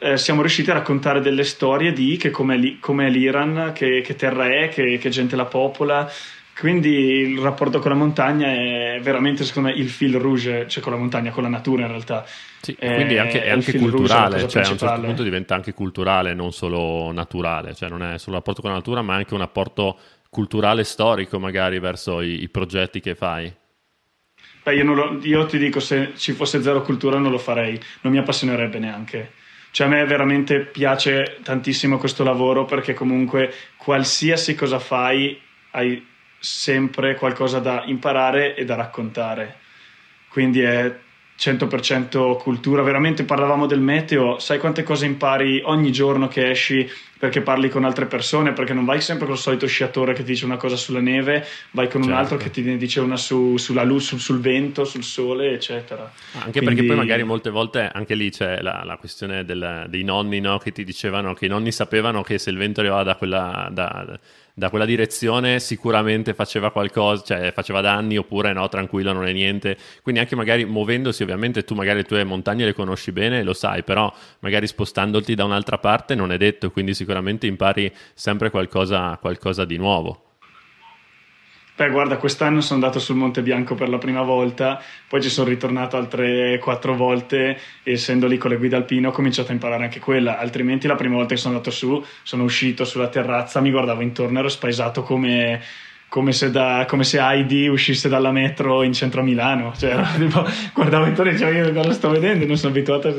eh, 0.01 0.16
siamo 0.16 0.42
riusciti 0.42 0.70
a 0.70 0.74
raccontare 0.74 1.20
delle 1.20 1.44
storie 1.44 1.92
di 1.92 2.16
che 2.16 2.31
com'è, 2.31 2.79
com'è 2.79 3.09
l'Iran, 3.09 3.72
che, 3.74 4.01
che 4.01 4.14
terra 4.14 4.48
è, 4.48 4.68
che, 4.68 4.98
che 4.98 5.09
gente 5.09 5.35
la 5.35 5.46
popola, 5.46 6.09
quindi 6.59 6.90
il 6.90 7.38
rapporto 7.38 7.79
con 7.79 7.92
la 7.92 7.97
montagna 7.97 8.49
è 8.49 8.99
veramente, 9.01 9.44
secondo 9.44 9.68
me, 9.68 9.75
il 9.77 9.88
fil 9.88 10.16
rouge, 10.16 10.66
cioè 10.66 10.83
con 10.83 10.92
la 10.92 10.99
montagna, 10.99 11.31
con 11.31 11.44
la 11.44 11.49
natura 11.49 11.83
in 11.83 11.88
realtà. 11.88 12.27
Sì, 12.61 12.75
quindi 12.75 13.14
è 13.14 13.18
anche, 13.18 13.44
è 13.44 13.51
anche 13.51 13.79
culturale, 13.79 14.49
cioè 14.49 14.64
a 14.64 14.71
un 14.71 14.77
certo 14.79 15.01
punto 15.01 15.23
diventa 15.23 15.55
anche 15.55 15.73
culturale, 15.73 16.35
non 16.35 16.53
solo 16.53 17.12
naturale, 17.12 17.75
cioè 17.75 17.88
non 17.88 18.03
è 18.03 18.18
solo 18.18 18.33
un 18.33 18.38
rapporto 18.38 18.61
con 18.61 18.71
la 18.71 18.77
natura, 18.77 19.03
ma 19.03 19.14
anche 19.14 19.35
un 19.35 19.40
rapporto 19.40 19.99
culturale 20.31 20.83
storico 20.83 21.38
magari 21.38 21.79
verso 21.79 22.21
i, 22.21 22.42
i 22.42 22.49
progetti 22.49 22.99
che 23.01 23.14
fai. 23.14 23.53
Beh, 24.64 24.75
io, 24.75 24.85
lo, 24.92 25.18
io 25.23 25.47
ti 25.47 25.59
dico, 25.59 25.79
se 25.79 26.12
ci 26.16 26.33
fosse 26.33 26.61
zero 26.61 26.83
cultura 26.83 27.18
non 27.18 27.31
lo 27.31 27.38
farei, 27.38 27.81
non 28.01 28.12
mi 28.12 28.18
appassionerebbe 28.18 28.81
neanche. 28.81 29.33
Cioè 29.71 29.87
a 29.87 29.90
me 29.90 30.05
veramente 30.07 30.61
piace 30.61 31.38
tantissimo 31.42 31.99
questo 31.99 32.25
lavoro 32.25 32.64
perché 32.64 32.94
comunque 32.94 33.55
qualsiasi 33.77 34.57
cosa 34.57 34.81
fai 34.81 35.40
hai 35.71 36.16
sempre 36.38 37.14
qualcosa 37.16 37.59
da 37.59 37.83
imparare 37.87 38.55
e 38.55 38.64
da 38.64 38.74
raccontare. 38.74 39.57
Quindi 40.29 40.61
è 40.61 40.94
100% 41.38 42.37
cultura. 42.38 42.83
Veramente 42.83 43.22
parlavamo 43.22 43.66
del 43.66 43.81
meteo, 43.81 44.38
sai 44.40 44.59
quante 44.59 44.83
cose 44.83 45.07
impari 45.07 45.62
ogni 45.64 45.92
giorno 45.92 46.27
che 46.27 46.51
esci 46.51 46.90
perché 47.18 47.40
parli 47.40 47.68
con 47.68 47.85
altre 47.85 48.07
persone, 48.07 48.53
perché 48.53 48.72
non 48.72 48.85
vai 48.85 49.01
sempre 49.01 49.27
col 49.27 49.38
solito 49.38 49.66
sciatore 49.66 50.12
che 50.12 50.22
ti 50.22 50.31
dice 50.31 50.44
una 50.44 50.57
cosa 50.57 50.77
sulla 50.77 51.01
neve, 51.01 51.44
vai 51.72 51.88
con 51.88 52.03
certo. 52.03 52.09
un 52.09 52.12
altro 52.12 52.37
che 52.37 52.51
ti 52.51 52.77
dice 52.77 53.01
una 53.01 53.16
su, 53.16 53.57
sulla 53.57 53.83
luce, 53.83 54.07
sul, 54.07 54.20
sul, 54.20 54.40
vento, 54.40 54.85
sul 54.85 55.03
sole, 55.03 55.53
eccetera. 55.53 56.12
Anche 56.35 56.61
Quindi... 56.61 56.66
perché 56.66 56.85
poi 56.85 56.96
magari 56.96 57.24
molte 57.24 57.51
volte 57.51 57.90
anche 57.92 58.14
lì 58.14 58.31
c'è 58.31 58.61
la, 58.61 58.83
la 58.85 58.96
questione 58.96 59.44
del, 59.44 59.87
dei 59.88 60.05
nonni 60.05 60.38
no? 60.40 60.59
che 60.59 60.70
ti 60.70 60.85
dicevano 60.85 61.35
che 61.35 61.46
i 61.46 61.48
nonni 61.48 61.72
sapevano 61.72 62.22
che 62.22 62.38
se 62.38 62.51
il 62.51 62.57
vento 62.57 62.81
arrivava 62.81 63.03
da 63.03 63.16
quella... 63.16 63.68
Da, 63.72 64.18
da 64.59 64.71
quella 64.71 64.85
direzione 64.85 65.61
sicuramente 65.61 66.35
faceva 66.35 66.73
qualcosa, 66.73 67.23
cioè 67.23 67.53
faceva 67.53 67.81
danni 67.81 68.16
oppure 68.16 68.53
no, 68.53 68.68
tranquillo, 68.68 69.12
non 69.12 69.25
è 69.27 69.33
niente. 69.33 69.77
Quindi 70.03 70.21
anche 70.21 70.35
magari 70.35 70.64
muovendosi, 70.64 71.23
ovviamente 71.23 71.62
tu 71.62 71.75
magari 71.75 71.99
le 71.99 72.05
tue 72.05 72.25
montagne 72.25 72.64
le 72.64 72.75
conosci 72.75 73.12
bene, 73.12 73.44
lo 73.44 73.55
sai, 73.55 73.85
però 73.85 74.12
magari 74.40 74.66
spostandoti 74.66 75.37
da 75.37 75.44
un'altra 75.44 75.79
parte 75.79 76.16
non 76.16 76.33
è 76.33 76.37
detto, 76.37 76.73
quindi 76.73 76.92
sicuramente 76.92 77.47
impari 77.47 77.92
sempre 78.14 78.51
qualcosa, 78.51 79.16
qualcosa 79.21 79.64
di 79.64 79.77
nuovo. 79.77 80.25
Beh, 81.78 81.90
guarda, 81.90 82.16
quest'anno 82.16 82.60
sono 82.60 82.82
andato 82.82 82.98
sul 82.98 83.14
Monte 83.14 83.40
Bianco 83.40 83.76
per 83.76 83.88
la 83.88 83.98
prima 83.98 84.22
volta, 84.22 84.82
poi 85.06 85.22
ci 85.22 85.28
sono 85.28 85.48
ritornato 85.48 85.96
altre 85.96 86.58
quattro 86.58 86.96
volte 86.96 87.56
e 87.84 87.92
essendo 87.92 88.26
lì 88.26 88.36
con 88.36 88.50
le 88.50 88.56
guide 88.56 88.74
alpine 88.74 89.06
ho 89.06 89.12
cominciato 89.12 89.50
a 89.50 89.52
imparare 89.52 89.84
anche 89.84 90.00
quella, 90.00 90.40
altrimenti 90.40 90.88
la 90.88 90.96
prima 90.96 91.14
volta 91.14 91.34
che 91.34 91.40
sono 91.40 91.54
andato 91.54 91.70
su, 91.70 92.04
sono 92.24 92.42
uscito 92.42 92.84
sulla 92.84 93.06
terrazza, 93.06 93.60
mi 93.60 93.70
guardavo 93.70 94.00
intorno, 94.00 94.40
ero 94.40 94.48
spaesato 94.48 95.04
come, 95.04 95.62
come, 96.08 96.32
se, 96.32 96.50
da, 96.50 96.84
come 96.88 97.04
se 97.04 97.20
Heidi 97.20 97.68
uscisse 97.68 98.08
dalla 98.08 98.32
metro 98.32 98.82
in 98.82 98.92
centro 98.92 99.20
a 99.20 99.22
Milano, 99.22 99.72
cioè, 99.78 100.02
tipo, 100.18 100.44
guardavo 100.74 101.06
intorno 101.06 101.30
e 101.30 101.34
dicevo 101.34 101.52
io 101.52 101.72
cosa 101.72 101.92
sto 101.92 102.10
vedendo, 102.10 102.44
non 102.44 102.56
sono 102.56 102.72
abituato 102.72 103.06
a... 103.06 103.12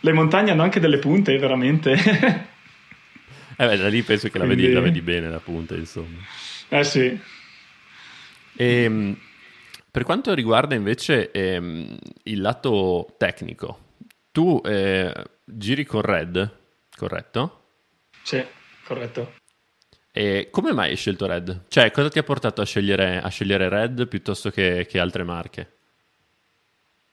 Le 0.00 0.12
montagne 0.12 0.50
hanno 0.50 0.64
anche 0.64 0.80
delle 0.80 0.98
punte, 0.98 1.38
veramente. 1.38 1.92
eh 3.56 3.66
beh, 3.66 3.76
da 3.78 3.88
lì 3.88 4.02
penso 4.02 4.28
che 4.28 4.38
Quindi... 4.38 4.54
la, 4.54 4.60
vedi, 4.60 4.72
la 4.74 4.80
vedi 4.80 5.00
bene 5.00 5.30
la 5.30 5.40
punta, 5.42 5.74
insomma. 5.74 6.18
Eh 6.68 6.84
sì. 6.84 7.18
E, 8.54 8.82
ehm, 8.82 9.18
per 9.90 10.04
quanto 10.04 10.34
riguarda 10.34 10.74
invece 10.74 11.30
ehm, 11.30 11.96
il 12.24 12.40
lato 12.40 13.14
tecnico, 13.18 13.90
tu 14.30 14.60
eh, 14.64 15.12
giri 15.44 15.84
con 15.84 16.00
Red, 16.00 16.58
corretto? 16.96 17.64
Sì, 18.22 18.42
corretto. 18.84 19.34
E 20.10 20.48
come 20.50 20.72
mai 20.72 20.90
hai 20.90 20.96
scelto 20.96 21.26
Red? 21.26 21.64
Cioè, 21.68 21.90
cosa 21.90 22.10
ti 22.10 22.18
ha 22.18 22.22
portato 22.22 22.60
a 22.60 22.66
scegliere, 22.66 23.20
a 23.20 23.28
scegliere 23.28 23.68
Red 23.68 24.06
piuttosto 24.08 24.50
che, 24.50 24.86
che 24.88 24.98
altre 24.98 25.24
marche? 25.24 25.72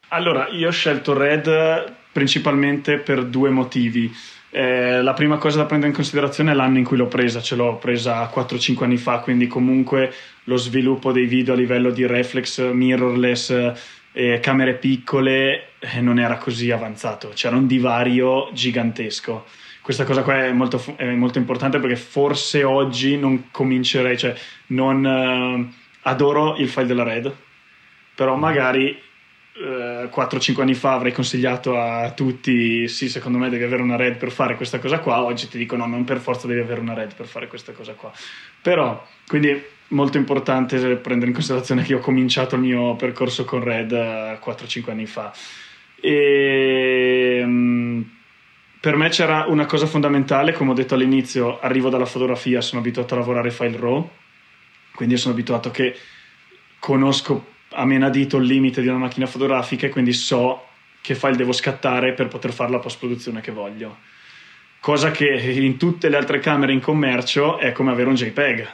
Allora, 0.09 0.47
io 0.49 0.67
ho 0.67 0.71
scelto 0.71 1.13
Red 1.13 1.95
principalmente 2.11 2.97
per 2.97 3.25
due 3.25 3.49
motivi. 3.49 4.11
Eh, 4.51 5.01
la 5.03 5.13
prima 5.13 5.37
cosa 5.37 5.57
da 5.57 5.65
prendere 5.65 5.91
in 5.91 5.95
considerazione 5.95 6.51
è 6.51 6.55
l'anno 6.55 6.79
in 6.79 6.83
cui 6.83 6.97
l'ho 6.97 7.07
presa, 7.07 7.41
ce 7.41 7.55
l'ho 7.55 7.75
presa 7.75 8.29
4-5 8.33 8.83
anni 8.83 8.97
fa, 8.97 9.19
quindi 9.19 9.47
comunque 9.47 10.11
lo 10.45 10.57
sviluppo 10.57 11.11
dei 11.11 11.25
video 11.25 11.53
a 11.53 11.57
livello 11.57 11.91
di 11.91 12.05
reflex, 12.07 12.71
mirrorless, 12.71 13.73
eh, 14.11 14.39
camere 14.39 14.73
piccole 14.73 15.73
eh, 15.79 16.01
non 16.01 16.17
era 16.19 16.37
così 16.37 16.71
avanzato, 16.71 17.31
c'era 17.33 17.55
un 17.55 17.67
divario 17.67 18.49
gigantesco. 18.51 19.45
Questa 19.81 20.03
cosa 20.03 20.23
qua 20.23 20.45
è 20.45 20.51
molto, 20.51 20.83
è 20.97 21.05
molto 21.11 21.37
importante 21.37 21.79
perché 21.79 21.95
forse 21.95 22.63
oggi 22.63 23.17
non 23.17 23.49
comincerei, 23.51 24.17
cioè 24.17 24.35
non 24.67 25.05
eh, 25.05 25.73
adoro 26.01 26.57
il 26.57 26.69
file 26.69 26.87
della 26.87 27.03
Red, 27.03 27.33
però 28.15 28.35
magari 28.35 28.99
4-5 29.59 30.61
anni 30.61 30.73
fa 30.73 30.93
avrei 30.93 31.11
consigliato 31.11 31.77
a 31.77 32.11
tutti, 32.11 32.87
sì, 32.87 33.09
secondo 33.09 33.37
me 33.37 33.49
devi 33.49 33.63
avere 33.63 33.81
una 33.81 33.97
red 33.97 34.15
per 34.15 34.31
fare 34.31 34.55
questa 34.55 34.79
cosa 34.79 34.99
qua, 34.99 35.23
oggi 35.23 35.49
ti 35.49 35.57
dico 35.57 35.75
no, 35.75 35.85
non 35.85 36.05
per 36.05 36.19
forza 36.19 36.47
devi 36.47 36.61
avere 36.61 36.79
una 36.79 36.93
red 36.93 37.13
per 37.13 37.25
fare 37.25 37.47
questa 37.47 37.73
cosa 37.73 37.93
qua. 37.93 38.11
Però, 38.61 39.05
quindi 39.27 39.61
molto 39.89 40.17
importante 40.17 40.77
prendere 40.97 41.27
in 41.27 41.33
considerazione 41.33 41.83
che 41.83 41.91
io 41.91 41.97
ho 41.97 42.01
cominciato 42.01 42.55
il 42.55 42.61
mio 42.61 42.95
percorso 42.95 43.43
con 43.43 43.63
red 43.63 43.91
4-5 43.91 44.87
eh, 44.87 44.91
anni 44.91 45.05
fa. 45.05 45.33
E 46.01 47.41
um, 47.43 48.09
per 48.79 48.95
me 48.95 49.09
c'era 49.09 49.45
una 49.47 49.65
cosa 49.65 49.85
fondamentale, 49.85 50.53
come 50.53 50.71
ho 50.71 50.73
detto 50.73 50.93
all'inizio, 50.93 51.59
arrivo 51.59 51.89
dalla 51.89 52.05
fotografia, 52.05 52.61
sono 52.61 52.79
abituato 52.79 53.13
a 53.13 53.17
lavorare 53.17 53.51
file 53.51 53.77
RAW, 53.77 54.09
quindi 54.95 55.17
sono 55.17 55.33
abituato 55.33 55.69
che 55.69 55.97
conosco 56.79 57.57
a 57.71 57.85
menadito 57.85 58.37
il 58.37 58.45
limite 58.45 58.81
di 58.81 58.87
una 58.87 58.97
macchina 58.97 59.25
fotografica 59.25 59.85
e 59.85 59.89
quindi 59.89 60.13
so 60.13 60.65
che 61.01 61.15
file 61.15 61.35
devo 61.35 61.51
scattare 61.51 62.13
per 62.13 62.27
poter 62.27 62.51
fare 62.51 62.71
la 62.71 62.79
post 62.79 62.99
produzione 62.99 63.41
che 63.41 63.51
voglio. 63.51 63.97
Cosa 64.79 65.11
che 65.11 65.27
in 65.27 65.77
tutte 65.77 66.09
le 66.09 66.17
altre 66.17 66.39
camere 66.39 66.71
in 66.71 66.79
commercio 66.79 67.57
è 67.57 67.71
come 67.71 67.91
avere 67.91 68.09
un 68.09 68.15
JPEG. 68.15 68.67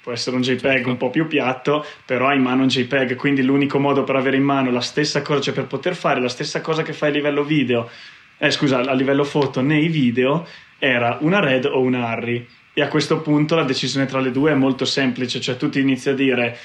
Può 0.00 0.12
essere 0.12 0.36
un 0.36 0.42
JPEG 0.42 0.60
certo. 0.60 0.88
un 0.88 0.96
po' 0.96 1.10
più 1.10 1.26
piatto, 1.26 1.84
però 2.04 2.28
hai 2.28 2.36
in 2.36 2.42
mano 2.42 2.62
un 2.62 2.68
JPEG, 2.68 3.16
quindi 3.16 3.42
l'unico 3.42 3.80
modo 3.80 4.04
per 4.04 4.14
avere 4.14 4.36
in 4.36 4.44
mano 4.44 4.70
la 4.70 4.80
stessa 4.80 5.22
cosa, 5.22 5.40
cioè 5.40 5.54
per 5.54 5.66
poter 5.66 5.96
fare 5.96 6.20
la 6.20 6.28
stessa 6.28 6.60
cosa 6.60 6.82
che 6.82 6.92
fai 6.92 7.08
a 7.08 7.12
livello 7.12 7.42
video, 7.42 7.90
eh, 8.38 8.50
scusa, 8.50 8.78
a 8.78 8.92
livello 8.92 9.24
foto 9.24 9.60
nei 9.62 9.88
video, 9.88 10.46
era 10.78 11.18
una 11.22 11.40
Red 11.40 11.64
o 11.64 11.80
una 11.80 12.06
Harry. 12.06 12.46
E 12.72 12.82
a 12.82 12.88
questo 12.88 13.20
punto 13.20 13.56
la 13.56 13.64
decisione 13.64 14.06
tra 14.06 14.20
le 14.20 14.30
due 14.30 14.52
è 14.52 14.54
molto 14.54 14.84
semplice, 14.84 15.40
cioè 15.40 15.56
tu 15.56 15.70
ti 15.70 15.80
inizi 15.80 16.10
a 16.10 16.14
dire 16.14 16.56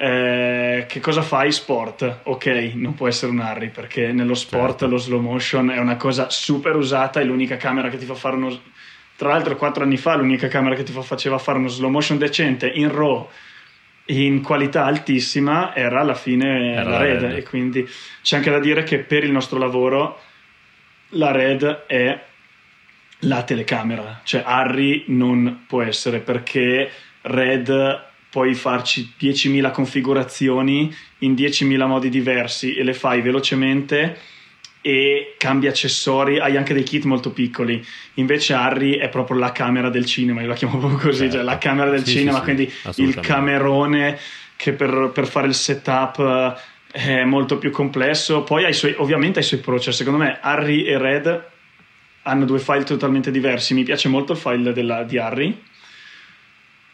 eh, 0.00 0.86
che 0.88 1.00
cosa 1.00 1.22
fai? 1.22 1.50
Sport. 1.50 2.20
Ok, 2.24 2.46
non 2.74 2.94
può 2.94 3.08
essere 3.08 3.32
un 3.32 3.40
Harry 3.40 3.68
perché 3.68 4.12
nello 4.12 4.34
sport 4.34 4.78
certo. 4.80 4.86
lo 4.86 4.96
slow 4.96 5.20
motion 5.20 5.70
è 5.70 5.78
una 5.78 5.96
cosa 5.96 6.30
super 6.30 6.76
usata, 6.76 7.20
è 7.20 7.24
l'unica 7.24 7.56
camera 7.56 7.88
che 7.88 7.98
ti 7.98 8.04
fa 8.04 8.14
fare 8.14 8.36
uno... 8.36 8.56
Tra 9.16 9.30
l'altro 9.30 9.56
quattro 9.56 9.82
anni 9.82 9.96
fa 9.96 10.14
l'unica 10.14 10.46
camera 10.46 10.76
che 10.76 10.84
ti 10.84 10.92
faceva 10.92 11.38
fare 11.38 11.58
uno 11.58 11.66
slow 11.66 11.90
motion 11.90 12.16
decente 12.16 12.68
in 12.68 12.94
RAW 12.94 13.28
in 14.10 14.40
qualità 14.42 14.84
altissima 14.84 15.74
era 15.74 16.00
alla 16.00 16.14
fine 16.14 16.72
era 16.72 16.88
la 16.88 16.98
Red. 16.98 17.20
Red 17.22 17.36
e 17.36 17.42
quindi 17.42 17.86
c'è 18.22 18.36
anche 18.36 18.50
da 18.50 18.60
dire 18.60 18.84
che 18.84 18.98
per 19.00 19.24
il 19.24 19.32
nostro 19.32 19.58
lavoro 19.58 20.20
la 21.10 21.32
Red 21.32 21.84
è 21.86 22.18
la 23.22 23.42
telecamera, 23.42 24.20
cioè 24.22 24.44
Harry 24.46 25.04
non 25.08 25.64
può 25.66 25.82
essere 25.82 26.20
perché 26.20 26.88
Red 27.22 28.06
puoi 28.30 28.54
farci 28.54 29.12
10.000 29.18 29.70
configurazioni 29.72 30.94
in 31.18 31.32
10.000 31.34 31.86
modi 31.86 32.08
diversi 32.08 32.74
e 32.74 32.84
le 32.84 32.94
fai 32.94 33.20
velocemente 33.22 34.36
e 34.80 35.34
cambi 35.36 35.66
accessori, 35.66 36.38
hai 36.38 36.56
anche 36.56 36.72
dei 36.72 36.82
kit 36.82 37.04
molto 37.04 37.30
piccoli. 37.30 37.84
Invece 38.14 38.54
Harry 38.54 38.96
è 38.96 39.08
proprio 39.08 39.38
la 39.38 39.52
camera 39.52 39.90
del 39.90 40.06
cinema, 40.06 40.40
io 40.40 40.48
la 40.48 40.54
chiamo 40.54 40.78
proprio 40.78 40.98
così, 40.98 41.22
certo. 41.22 41.36
cioè 41.36 41.44
la 41.44 41.58
camera 41.58 41.90
del 41.90 42.04
sì, 42.04 42.18
cinema, 42.18 42.38
sì, 42.38 42.44
quindi 42.44 42.72
sì, 42.90 43.02
il 43.02 43.18
camerone 43.20 44.18
che 44.56 44.72
per, 44.72 45.10
per, 45.12 45.26
fare 45.26 45.46
il 45.46 45.54
setup 45.54 46.18
eh, 46.92 47.20
è 47.20 47.24
molto 47.24 47.58
più 47.58 47.70
complesso. 47.70 48.42
Poi 48.42 48.64
hai 48.64 48.72
suoi, 48.72 48.94
ovviamente 48.98 49.40
hai 49.40 49.44
i 49.44 49.48
suoi 49.48 49.60
pro, 49.60 49.78
cioè 49.78 49.92
secondo 49.92 50.18
me 50.18 50.38
Harry 50.40 50.82
e 50.82 50.96
Red 50.96 51.44
hanno 52.22 52.44
due 52.44 52.58
file 52.58 52.84
totalmente 52.84 53.30
diversi. 53.30 53.74
Mi 53.74 53.84
piace 53.84 54.08
molto 54.08 54.32
il 54.32 54.38
file 54.38 54.72
della, 54.72 55.02
di 55.02 55.18
Harry, 55.18 55.60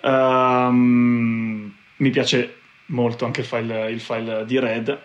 Um, 0.04 1.72
mi 1.96 2.10
piace 2.10 2.56
molto 2.86 3.24
anche 3.24 3.40
il 3.40 3.46
file, 3.46 3.90
il 3.90 4.00
file, 4.00 4.44
di 4.44 4.58
Red. 4.58 4.98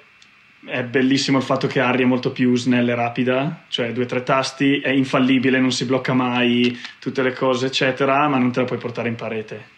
È 0.65 0.83
bellissimo 0.83 1.37
il 1.37 1.43
fatto 1.43 1.67
che 1.67 1.79
Harry 1.79 2.03
è 2.03 2.05
molto 2.05 2.31
più 2.31 2.55
snella 2.57 2.91
e 2.91 2.95
rapida, 2.95 3.63
cioè 3.69 3.93
due 3.93 4.03
o 4.03 4.07
tre 4.07 4.23
tasti, 4.23 4.79
è 4.79 4.89
infallibile, 4.89 5.59
non 5.59 5.71
si 5.71 5.85
blocca 5.85 6.13
mai, 6.13 6.77
tutte 6.99 7.21
le 7.21 7.31
cose, 7.31 7.67
eccetera, 7.67 8.27
ma 8.27 8.37
non 8.37 8.51
te 8.51 8.59
la 8.59 8.65
puoi 8.65 8.79
portare 8.79 9.07
in 9.07 9.15
parete. 9.15 9.77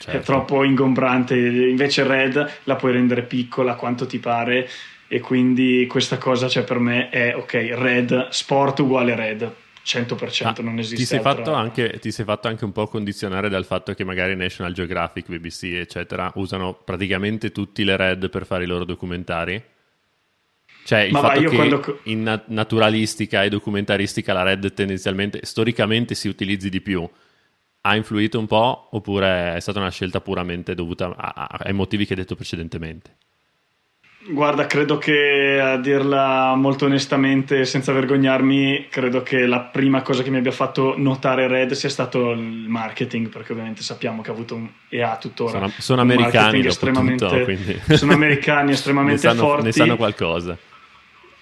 Certo. 0.00 0.18
È 0.18 0.20
troppo 0.20 0.64
ingombrante. 0.64 1.34
Invece 1.34 2.02
Red 2.02 2.60
la 2.64 2.76
puoi 2.76 2.92
rendere 2.92 3.22
piccola 3.22 3.74
quanto 3.74 4.04
ti 4.06 4.18
pare 4.18 4.68
e 5.08 5.20
quindi 5.20 5.86
questa 5.88 6.18
cosa 6.18 6.48
cioè, 6.48 6.64
per 6.64 6.78
me 6.78 7.08
è 7.08 7.34
ok, 7.34 7.70
Red, 7.74 8.28
sport 8.28 8.80
uguale 8.80 9.14
Red 9.14 9.61
100% 9.84 10.46
ah, 10.46 10.62
non 10.62 10.78
esiste. 10.78 10.96
Ti 10.96 11.04
sei, 11.04 11.20
altra... 11.22 11.56
anche, 11.56 11.98
ti 12.00 12.12
sei, 12.12 12.24
fatto 12.24 12.48
anche, 12.48 12.64
un 12.64 12.72
po' 12.72 12.86
condizionare 12.86 13.48
dal 13.48 13.64
fatto 13.64 13.94
che 13.94 14.04
magari 14.04 14.36
National 14.36 14.72
Geographic, 14.72 15.26
BBC, 15.28 15.64
eccetera, 15.74 16.30
usano 16.36 16.74
praticamente 16.74 17.50
tutti 17.50 17.84
le 17.84 17.96
red 17.96 18.30
per 18.30 18.46
fare 18.46 18.64
i 18.64 18.66
loro 18.66 18.84
documentari? 18.84 19.62
Cioè, 20.84 21.00
il 21.00 21.12
Ma 21.12 21.20
fatto 21.20 21.42
va, 21.42 21.48
che 21.48 21.54
quando... 21.54 22.00
in 22.04 22.42
naturalistica 22.46 23.44
e 23.44 23.48
documentaristica 23.48 24.32
la 24.32 24.42
red 24.42 24.72
tendenzialmente, 24.72 25.40
storicamente 25.44 26.14
si 26.14 26.28
utilizzi 26.28 26.68
di 26.68 26.80
più, 26.80 27.08
ha 27.82 27.96
influito 27.96 28.38
un 28.38 28.46
po' 28.46 28.88
oppure 28.92 29.56
è 29.56 29.60
stata 29.60 29.80
una 29.80 29.90
scelta 29.90 30.20
puramente 30.20 30.74
dovuta 30.74 31.14
ai 31.16 31.72
motivi 31.72 32.06
che 32.06 32.12
hai 32.12 32.20
detto 32.20 32.36
precedentemente? 32.36 33.16
Guarda, 34.24 34.66
credo 34.66 34.98
che 34.98 35.58
a 35.60 35.76
dirla 35.78 36.54
molto 36.54 36.84
onestamente, 36.84 37.64
senza 37.64 37.92
vergognarmi, 37.92 38.86
credo 38.88 39.22
che 39.22 39.46
la 39.46 39.58
prima 39.60 40.02
cosa 40.02 40.22
che 40.22 40.30
mi 40.30 40.36
abbia 40.36 40.52
fatto 40.52 40.94
notare 40.96 41.48
Red 41.48 41.72
sia 41.72 41.88
stato 41.88 42.30
il 42.30 42.38
marketing, 42.38 43.28
perché 43.28 43.50
ovviamente 43.50 43.82
sappiamo 43.82 44.22
che 44.22 44.30
ha 44.30 44.32
avuto 44.32 44.54
un, 44.54 44.68
e 44.88 45.02
ha 45.02 45.16
tuttora 45.16 45.58
sono, 45.58 45.72
sono 45.76 46.00
americani 46.02 46.64
estremamente, 46.64 47.26
tutto, 47.26 47.42
quindi. 47.42 47.80
sono 47.96 48.12
americani 48.12 48.70
estremamente 48.70 49.26
ne 49.26 49.32
sanno, 49.34 49.48
forti. 49.48 49.64
Ne 49.64 49.72
sanno 49.72 49.96
qualcosa. 49.96 50.56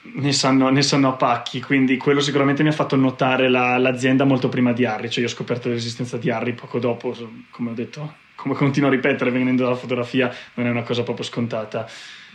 Ne 0.03 0.33
sanno, 0.33 0.71
ne 0.71 0.81
sanno, 0.81 1.09
a 1.09 1.13
pacchi, 1.13 1.61
quindi 1.61 1.99
quello 1.99 2.21
sicuramente 2.21 2.63
mi 2.63 2.71
ha 2.71 2.73
fatto 2.73 2.97
notare 2.97 3.51
la, 3.51 3.77
l'azienda 3.77 4.25
molto 4.25 4.49
prima 4.49 4.73
di 4.73 4.87
Harry, 4.87 5.11
cioè 5.11 5.23
io 5.23 5.29
ho 5.29 5.33
scoperto 5.33 5.69
l'esistenza 5.69 6.17
di 6.17 6.31
Harry 6.31 6.55
poco 6.55 6.79
dopo, 6.79 7.15
come 7.51 7.71
ho 7.71 7.75
detto, 7.75 8.15
come 8.35 8.55
continuo 8.55 8.89
a 8.89 8.93
ripetere 8.93 9.31
venendo 9.31 9.65
dalla 9.65 9.77
fotografia 9.77 10.35
non 10.55 10.67
è 10.67 10.71
una 10.71 10.83
cosa 10.83 11.03
proprio 11.03 11.27
scontata. 11.27 11.87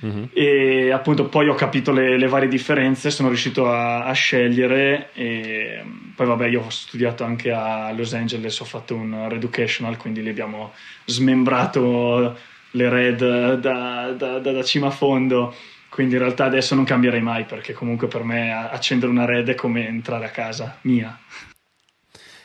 Mm-hmm. 0.04 0.24
E 0.34 0.92
appunto 0.92 1.26
poi 1.26 1.48
ho 1.48 1.54
capito 1.54 1.92
le, 1.92 2.18
le 2.18 2.28
varie 2.28 2.48
differenze, 2.48 3.12
sono 3.12 3.28
riuscito 3.28 3.70
a, 3.70 4.06
a, 4.06 4.14
scegliere 4.14 5.10
e 5.14 5.84
poi 6.16 6.26
vabbè 6.26 6.48
io 6.48 6.64
ho 6.64 6.70
studiato 6.70 7.24
anche 7.24 7.52
a 7.52 7.92
Los 7.92 8.14
Angeles, 8.14 8.60
ho 8.60 8.66
fatto 8.66 8.96
un 8.96 9.30
Reducational, 9.30 9.98
quindi 9.98 10.22
lì 10.22 10.30
abbiamo 10.30 10.74
smembrato 11.06 12.38
le 12.72 12.90
red 12.90 13.58
da, 13.60 14.12
da, 14.12 14.12
da, 14.12 14.40
da 14.40 14.64
cima 14.64 14.88
a 14.88 14.92
fondo 14.92 15.54
quindi 15.96 16.16
in 16.16 16.20
realtà 16.20 16.44
adesso 16.44 16.76
non 16.76 16.84
cambierei 16.84 17.22
mai 17.22 17.46
perché 17.46 17.72
comunque 17.72 18.10
per 18.10 18.22
me 18.24 18.52
accendere 18.52 19.10
una 19.10 19.24
red 19.24 19.48
è 19.48 19.56
come 19.56 19.88
entrare 19.88 20.26
a 20.26 20.30
casa 20.30 20.78
mia. 20.82 21.18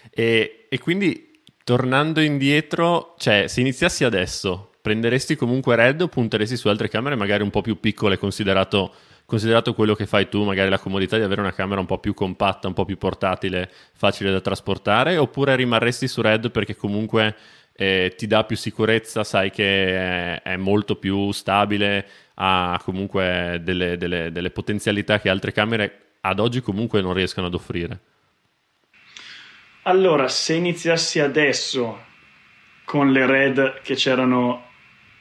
E, 0.08 0.66
e 0.68 0.78
quindi 0.78 1.42
tornando 1.64 2.20
indietro, 2.20 3.16
cioè 3.18 3.48
se 3.48 3.60
iniziassi 3.60 4.04
adesso, 4.04 4.69
prenderesti 4.80 5.36
comunque 5.36 5.76
red 5.76 6.00
o 6.00 6.08
punteresti 6.08 6.56
su 6.56 6.68
altre 6.68 6.88
camere 6.88 7.16
magari 7.16 7.42
un 7.42 7.50
po' 7.50 7.60
più 7.60 7.78
piccole 7.80 8.18
considerato, 8.18 8.92
considerato 9.26 9.74
quello 9.74 9.94
che 9.94 10.06
fai 10.06 10.28
tu, 10.28 10.44
magari 10.44 10.70
la 10.70 10.78
comodità 10.78 11.16
di 11.16 11.22
avere 11.22 11.40
una 11.40 11.52
camera 11.52 11.80
un 11.80 11.86
po' 11.86 11.98
più 11.98 12.14
compatta, 12.14 12.68
un 12.68 12.74
po' 12.74 12.84
più 12.84 12.98
portatile, 12.98 13.70
facile 13.92 14.30
da 14.30 14.40
trasportare, 14.40 15.16
oppure 15.16 15.56
rimarresti 15.56 16.08
su 16.08 16.20
red 16.22 16.50
perché 16.50 16.76
comunque 16.76 17.36
eh, 17.72 18.14
ti 18.16 18.26
dà 18.26 18.44
più 18.44 18.56
sicurezza, 18.56 19.24
sai 19.24 19.50
che 19.50 19.96
è, 19.96 20.42
è 20.42 20.56
molto 20.56 20.96
più 20.96 21.32
stabile, 21.32 22.06
ha 22.34 22.80
comunque 22.82 23.60
delle, 23.62 23.96
delle, 23.96 24.32
delle 24.32 24.50
potenzialità 24.50 25.20
che 25.20 25.28
altre 25.28 25.52
camere 25.52 26.00
ad 26.22 26.38
oggi 26.38 26.60
comunque 26.60 27.00
non 27.00 27.14
riescono 27.14 27.46
ad 27.46 27.54
offrire. 27.54 28.00
Allora, 29.84 30.28
se 30.28 30.54
iniziassi 30.54 31.20
adesso 31.20 32.08
con 32.84 33.12
le 33.12 33.24
red 33.24 33.80
che 33.82 33.94
c'erano 33.94 34.69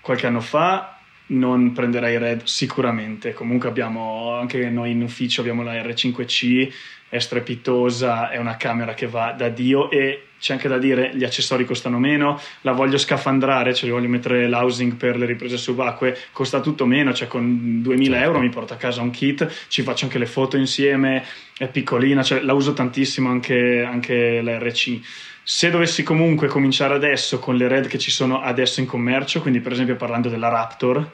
qualche 0.10 0.26
anno 0.26 0.42
fa, 0.42 0.98
non 1.28 1.72
prenderei 1.72 2.18
red 2.18 2.42
sicuramente. 2.46 3.32
Comunque 3.34 3.70
abbiamo 3.70 4.34
anche 4.34 4.68
noi 4.72 4.90
in 4.90 5.04
ufficio 5.04 5.42
abbiamo 5.42 5.62
la 5.62 5.74
R5C, 5.74 6.74
è 7.10 7.20
strepitosa, 7.20 8.32
è 8.32 8.38
una 8.38 8.58
camera 8.58 8.96
che 8.96 9.06
va 9.06 9.34
da 9.34 9.50
Dio 9.50 9.92
e 9.92 10.30
c'è 10.40 10.54
anche 10.54 10.68
da 10.68 10.80
dire 10.80 11.12
gli 11.14 11.24
accessori 11.24 11.64
costano 11.64 12.00
meno, 12.00 12.42
la 12.62 12.72
voglio 12.72 12.98
scafandrare, 12.98 13.76
cioè 13.76 13.92
voglio 13.92 14.08
mettere 14.08 14.48
l'housing 14.48 14.96
per 14.96 15.16
le 15.16 15.28
riprese 15.28 15.58
subacquee, 15.58 16.18
costa 16.32 16.60
tutto 16.60 16.88
meno, 16.88 17.14
cioè 17.14 17.28
con 17.28 17.84
2000 17.84 18.16
certo. 18.16 18.28
euro 18.28 18.40
mi 18.40 18.50
porto 18.50 18.74
a 18.74 18.78
casa 18.78 19.04
un 19.04 19.12
kit, 19.12 19.68
ci 19.68 19.84
faccio 19.84 20.06
anche 20.06 20.18
le 20.18 20.26
foto 20.26 20.58
insieme, 20.58 21.24
è 21.56 21.68
piccolina, 21.68 22.24
cioè 22.24 22.40
la 22.40 22.54
uso 22.54 22.74
tantissimo 22.74 23.30
anche, 23.30 23.84
anche 23.84 24.42
la 24.42 24.58
RC. 24.58 25.02
Se 25.52 25.72
dovessi 25.72 26.04
comunque 26.04 26.48
cominciare 26.48 26.94
adesso 26.94 27.40
con 27.40 27.56
le 27.56 27.68
RED 27.68 27.88
che 27.88 27.98
ci 27.98 28.12
sono 28.12 28.40
adesso 28.40 28.82
in 28.82 28.86
commercio, 28.86 29.42
quindi 29.42 29.62
per 29.62 29.72
esempio 29.72 29.96
parlando 29.96 30.30
della 30.30 30.48
Raptor, 30.48 31.12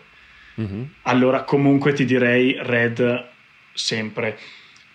mm-hmm. 0.59 0.83
allora 1.03 1.43
comunque 1.43 1.93
ti 1.93 2.03
direi 2.03 2.53
RED 2.59 3.29
sempre 3.71 4.37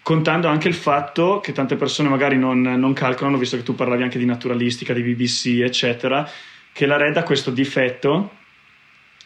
contando 0.02 0.46
anche 0.46 0.68
il 0.68 0.74
fatto 0.74 1.40
che 1.40 1.52
tante 1.52 1.76
persone 1.76 2.10
magari 2.10 2.36
non, 2.36 2.60
non, 2.60 2.92
calcolano, 2.92 3.38
visto 3.38 3.56
che 3.56 3.62
tu 3.62 3.74
parlavi 3.74 4.02
anche 4.02 4.18
di 4.18 4.26
naturalistica, 4.26 4.92
di 4.92 5.00
BBC, 5.00 5.60
eccetera, 5.62 6.28
che 6.70 6.84
la 6.84 6.98
RED 6.98 7.16
ha 7.16 7.22
questo 7.22 7.50
difetto 7.50 8.39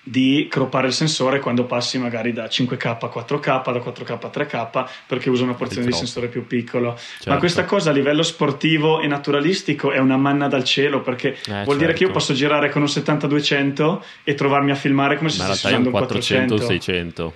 di 0.07 0.47
croppare 0.51 0.88
il 0.88 0.93
sensore 0.93 1.40
quando 1.40 1.64
passi 1.64 1.99
magari 1.99 2.33
da 2.33 2.45
5K 2.45 2.87
a 2.87 3.11
4K, 3.12 3.73
da 3.73 3.81
4K 3.81 4.12
a 4.12 4.31
3K, 4.33 4.88
perché 5.07 5.31
usa 5.31 5.45
una 5.45 5.55
porzione 5.55 5.87
di 5.87 5.93
sensore 5.93 6.29
più 6.29 6.47
piccolo. 6.47 6.95
Certo. 6.95 7.31
Ma 7.31 7.38
questa 7.38 7.64
cosa 7.64 7.90
a 7.90 7.93
livello 7.93 8.23
sportivo 8.23 9.01
e 9.01 9.07
naturalistico 9.07 9.93
è 9.93 9.99
una 9.99 10.19
manna 10.19 10.47
dal 10.47 10.64
cielo, 10.64 11.01
perché 11.01 11.29
eh, 11.29 11.37
vuol 11.47 11.55
certo. 11.55 11.75
dire 11.77 11.93
che 11.95 12.03
io 12.05 12.12
certo. 12.12 12.12
posso 12.12 12.35
girare 12.35 12.69
con 12.69 12.83
un 12.83 12.88
70-200 12.88 14.01
e 14.25 14.35
trovarmi 14.35 14.71
a 14.71 14.77
filmare 14.77 15.17
come 15.17 15.31
se 15.31 15.43
stessi 15.43 15.67
usando 15.67 15.88
un 15.88 15.95
400 15.95 16.59
600 16.59 17.35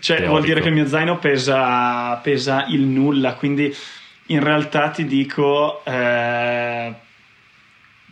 cioè, 0.00 0.16
teorico. 0.16 0.30
vuol 0.30 0.42
dire 0.42 0.60
che 0.60 0.68
il 0.68 0.74
mio 0.74 0.86
zaino 0.86 1.18
pesa, 1.18 2.16
pesa, 2.16 2.66
il 2.68 2.82
nulla, 2.82 3.34
quindi 3.34 3.74
in 4.26 4.42
realtà 4.42 4.88
ti 4.90 5.06
dico, 5.06 5.84
eh, 5.84 6.92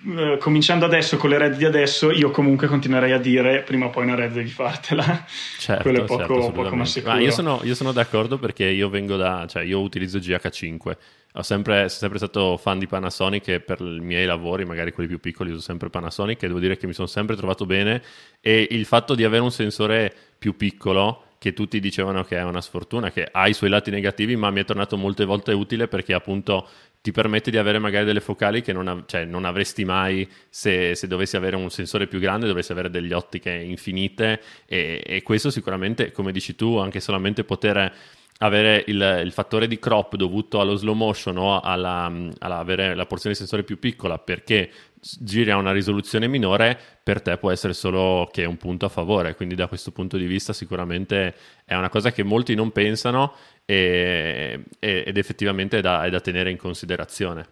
eh, 0.04 0.36
cominciando 0.38 0.84
adesso 0.84 1.16
con 1.16 1.30
le 1.30 1.38
red 1.38 1.56
di 1.56 1.64
adesso, 1.64 2.10
io 2.10 2.30
comunque 2.30 2.66
continuerei 2.66 3.12
a 3.12 3.18
dire 3.18 3.62
prima 3.62 3.86
o 3.86 3.90
poi 3.90 4.04
una 4.04 4.14
red 4.14 4.32
devi 4.32 4.48
fartela. 4.48 5.24
Certo, 5.58 5.82
Quello 5.82 6.02
è 6.02 6.04
poco, 6.04 6.26
certo, 6.26 6.50
poco 6.52 6.74
ma 6.74 6.84
sicuro. 6.84 7.18
io, 7.18 7.30
sono, 7.30 7.60
io 7.62 7.74
sono 7.74 7.92
d'accordo 7.92 8.38
perché 8.38 8.64
io 8.64 8.88
vengo 8.88 9.16
da, 9.16 9.46
cioè 9.48 9.62
io 9.62 9.80
utilizzo 9.80 10.18
GH5 10.18 10.96
ho 11.34 11.42
sempre, 11.42 11.88
sempre, 11.88 12.18
stato 12.18 12.58
fan 12.58 12.78
di 12.78 12.86
Panasonic 12.86 13.48
e 13.48 13.60
per 13.60 13.80
i 13.80 14.00
miei 14.00 14.26
lavori, 14.26 14.66
magari 14.66 14.92
quelli 14.92 15.08
più 15.08 15.18
piccoli, 15.18 15.50
uso 15.50 15.60
sempre 15.60 15.88
Panasonic 15.88 16.42
e 16.42 16.46
devo 16.46 16.58
dire 16.58 16.76
che 16.76 16.86
mi 16.86 16.92
sono 16.92 17.06
sempre 17.06 17.36
trovato 17.36 17.64
bene 17.64 18.02
e 18.40 18.66
il 18.70 18.84
fatto 18.84 19.14
di 19.14 19.24
avere 19.24 19.42
un 19.42 19.50
sensore 19.50 20.12
più 20.36 20.56
piccolo 20.56 21.24
che 21.38 21.54
tutti 21.54 21.80
dicevano 21.80 22.22
che 22.22 22.36
è 22.36 22.42
una 22.44 22.60
sfortuna, 22.60 23.10
che 23.10 23.26
ha 23.28 23.48
i 23.48 23.54
suoi 23.54 23.70
lati 23.70 23.90
negativi, 23.90 24.36
ma 24.36 24.50
mi 24.50 24.60
è 24.60 24.64
tornato 24.64 24.96
molte 24.96 25.24
volte 25.24 25.52
utile 25.52 25.88
perché 25.88 26.12
appunto 26.12 26.68
ti 27.02 27.10
permette 27.10 27.50
di 27.50 27.58
avere 27.58 27.80
magari 27.80 28.04
delle 28.04 28.20
focali 28.20 28.62
che 28.62 28.72
non, 28.72 28.86
av- 28.86 29.04
cioè, 29.06 29.24
non 29.24 29.44
avresti 29.44 29.84
mai 29.84 30.26
se, 30.48 30.94
se, 30.94 31.06
dovessi 31.08 31.36
avere 31.36 31.56
un 31.56 31.68
sensore 31.68 32.06
più 32.06 32.20
grande, 32.20 32.46
dovresti 32.46 32.70
avere 32.70 32.90
delle 32.90 33.12
ottiche 33.12 33.50
infinite 33.50 34.40
e, 34.66 35.02
e 35.04 35.22
questo 35.22 35.50
sicuramente, 35.50 36.12
come 36.12 36.30
dici 36.30 36.54
tu, 36.54 36.76
anche 36.76 37.00
solamente 37.00 37.42
poter 37.42 37.92
avere 38.38 38.84
il, 38.86 39.20
il, 39.24 39.32
fattore 39.32 39.66
di 39.66 39.78
crop 39.78 40.16
dovuto 40.16 40.60
allo 40.60 40.74
slow 40.76 40.94
motion 40.94 41.36
o 41.36 41.60
alla, 41.60 42.10
alla 42.38 42.58
avere 42.58 42.94
la 42.94 43.06
porzione 43.06 43.34
di 43.34 43.40
sensore 43.40 43.62
più 43.62 43.78
piccola 43.78 44.18
perché 44.18 44.70
giri 45.00 45.50
a 45.50 45.56
una 45.56 45.72
risoluzione 45.72 46.28
minore, 46.28 46.78
per 47.02 47.20
te 47.20 47.36
può 47.36 47.50
essere 47.50 47.72
solo 47.72 48.28
che 48.30 48.44
un 48.44 48.56
punto 48.56 48.86
a 48.86 48.88
favore. 48.88 49.34
Quindi 49.34 49.54
da 49.56 49.66
questo 49.66 49.90
punto 49.90 50.16
di 50.16 50.26
vista 50.26 50.52
sicuramente 50.52 51.34
è 51.64 51.74
una 51.74 51.88
cosa 51.88 52.12
che 52.12 52.22
molti 52.22 52.54
non 52.54 52.70
pensano 52.70 53.34
e, 53.64 54.60
e, 54.78 55.04
ed 55.06 55.16
effettivamente 55.16 55.78
è 55.78 55.80
da, 55.80 56.04
è 56.04 56.10
da, 56.10 56.20
tenere 56.20 56.50
in 56.50 56.56
considerazione. 56.56 57.46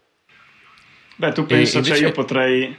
Beh, 1.17 1.33
tu 1.33 1.47
pensa, 1.47 1.79
invece... 1.79 1.97
cioè 1.97 2.07
io 2.07 2.13
potrei... 2.13 2.77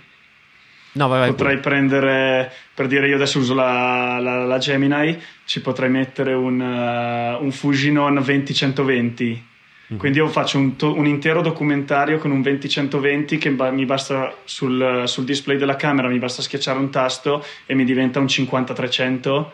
No, 0.93 1.07
vai, 1.07 1.19
vai, 1.19 1.29
potrei 1.29 1.57
pure. 1.57 1.69
prendere, 1.69 2.51
per 2.73 2.87
dire 2.87 3.07
io 3.07 3.15
adesso 3.15 3.39
uso 3.39 3.53
la, 3.53 4.19
la, 4.19 4.45
la 4.45 4.57
Gemini, 4.57 5.17
ci 5.45 5.61
potrei 5.61 5.89
mettere 5.89 6.33
un, 6.33 6.59
uh, 6.59 7.41
un 7.41 7.51
Fujinon 7.51 8.15
20-120 8.15 9.49
Mm-hmm. 9.91 9.99
Quindi 9.99 10.19
io 10.19 10.27
faccio 10.29 10.57
un, 10.57 10.77
to- 10.77 10.95
un, 10.95 11.05
intero 11.05 11.41
documentario 11.41 12.17
con 12.17 12.31
un 12.31 12.39
20-120 12.39 13.37
che 13.37 13.51
ba- 13.51 13.71
mi 13.71 13.85
basta 13.85 14.33
sul, 14.45 15.03
sul, 15.05 15.25
display 15.25 15.57
della 15.57 15.75
camera, 15.75 16.07
mi 16.07 16.17
basta 16.17 16.41
schiacciare 16.41 16.79
un 16.79 16.89
tasto 16.89 17.43
e 17.65 17.75
mi 17.75 17.83
diventa 17.83 18.19
un 18.19 18.25
50-300 18.25 19.45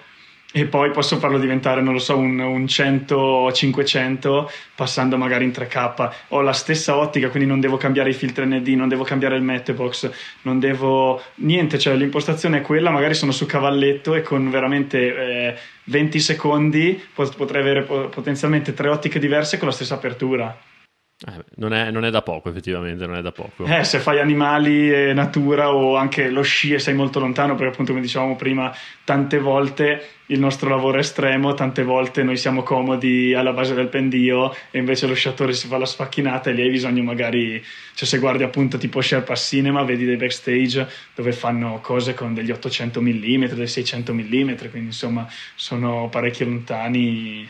e 0.60 0.65
poi 0.65 0.89
posso 0.89 1.17
farlo 1.17 1.38
diventare, 1.38 1.82
non 1.82 1.93
lo 1.93 2.00
so, 2.00 2.17
un, 2.17 2.39
un 2.39 2.63
100-500 2.63 4.46
passando 4.74 5.15
magari 5.15 5.43
in 5.43 5.52
3K. 5.52 6.12
Ho 6.30 6.41
la 6.41 6.52
stessa 6.52 6.98
ottica, 6.98 7.30
quindi 7.30 7.48
non 7.48 7.60
devo 7.60 7.78
cambiare 7.78 8.10
i 8.10 8.13
filtri 8.13 8.46
ND, 8.46 8.67
non 8.70 8.88
devo 8.88 9.04
cambiare 9.04 9.36
il 9.36 9.43
mattebox, 9.43 10.10
non 10.41 10.60
devo... 10.60 11.22
niente, 11.36 11.78
cioè 11.78 11.96
l'impostazione 11.96 12.58
è 12.58 12.62
quella, 12.62 12.89
magari 12.89 13.13
sono 13.13 13.32
su 13.32 13.46
cavalletto 13.46 14.15
e 14.15 14.24
con 14.24 14.50
veramente 14.50 14.98
eh, 14.98 15.56
20 15.84 16.20
secondi 16.20 17.02
potrei 17.13 17.62
avere 17.62 17.84
potenzialmente 17.84 18.74
tre 18.74 18.89
ottiche 18.89 19.20
diverse 19.20 19.60
con 19.60 19.67
la 19.67 19.74
stessa 19.74 19.93
apertura. 19.93 20.58
Eh, 21.25 21.43
non, 21.56 21.73
è, 21.73 21.89
non, 21.89 22.06
è, 22.06 22.12
da 22.12 22.21
poco, 22.21 22.49
effettivamente, 22.49 23.08
non 23.08 23.15
è 23.15 23.23
da 23.23 23.32
poco. 23.32 23.65
Eh, 23.65 23.84
se 23.84 23.97
fai 23.97 24.19
animali 24.19 24.93
e 24.93 25.13
natura 25.13 25.73
o 25.73 25.95
anche 25.95 26.30
lo 26.30 26.43
sci 26.43 26.73
e 26.73 26.80
sei 26.80 26.93
molto 26.93 27.19
lontano, 27.19 27.56
perché 27.56 27.73
appunto 27.73 27.91
come 27.91 28.03
dicevamo 28.03 28.36
prima, 28.36 28.71
tante 29.03 29.39
volte 29.39 30.10
il 30.27 30.39
nostro 30.39 30.69
lavoro 30.69 30.97
è 30.97 30.99
estremo, 30.99 31.56
tante 31.56 31.82
volte 31.82 32.21
noi 32.21 32.38
siamo 32.38 32.62
comodi 32.62 33.34
alla 33.34 33.51
base 33.51 33.73
del 33.73 33.88
pendio 33.88 34.53
e 34.69 34.77
invece 34.77 35.08
lo 35.08 35.15
sciatore 35.15 35.53
si 35.53 35.65
fa 35.65 35.80
la 35.80 35.88
sfacchinata 35.88 36.51
e 36.51 36.53
lì 36.53 36.62
hai 36.62 36.69
bisogno 36.69 37.01
magari, 37.01 37.63
cioè 37.95 38.08
se 38.08 38.19
guardi 38.19 38.43
appunto 38.43 38.77
tipo 38.77 39.01
Sherpa 39.01 39.34
Cinema, 39.34 39.82
vedi 39.82 40.06
dei 40.06 40.17
backstage 40.17 40.88
dove 41.15 41.32
fanno 41.32 41.80
cose 41.82 42.13
con 42.13 42.36
degli 42.36 42.51
800 42.51 43.01
mm, 43.01 43.45
dei 43.45 43.67
600 43.67 44.13
mm, 44.13 44.53
quindi 44.69 44.88
insomma 44.88 45.27
sono 45.56 46.10
parecchio 46.10 46.45
lontani 46.45 47.49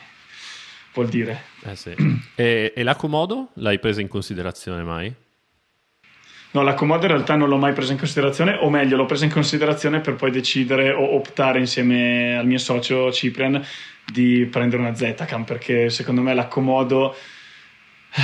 vuol 0.98 1.10
dire. 1.10 1.56
Eh 1.68 1.76
sì. 1.76 1.94
e, 2.36 2.74
e 2.76 2.84
la 2.84 2.96
Komodo 2.96 3.50
l'hai 3.56 3.80
presa 3.80 4.00
in 4.00 4.08
considerazione 4.08 4.84
mai? 4.84 5.14
No, 6.52 6.62
la 6.64 6.74
Komodo 6.74 7.06
in 7.06 7.12
realtà 7.12 7.36
non 7.36 7.50
l'ho 7.50 7.58
mai 7.58 7.74
presa 7.74 7.92
in 7.92 7.98
considerazione, 7.98 8.58
o 8.62 8.70
meglio, 8.70 8.96
l'ho 8.96 9.06
presa 9.06 9.26
in 9.26 9.32
considerazione 9.32 10.00
per 10.00 10.16
poi 10.16 10.32
decidere 10.32 10.92
o 10.92 11.16
optare 11.16 11.60
insieme 11.60 12.38
al 12.38 12.48
mio 12.48 12.58
socio 12.58 13.12
Ciprian 13.12 13.64
di 14.06 14.48
prendere 14.50 14.82
una 14.82 14.96
Z-Cam, 14.96 15.44
perché 15.44 15.90
secondo 15.90 16.22
me 16.22 16.34
la 16.34 16.48
Komodo... 16.48 17.16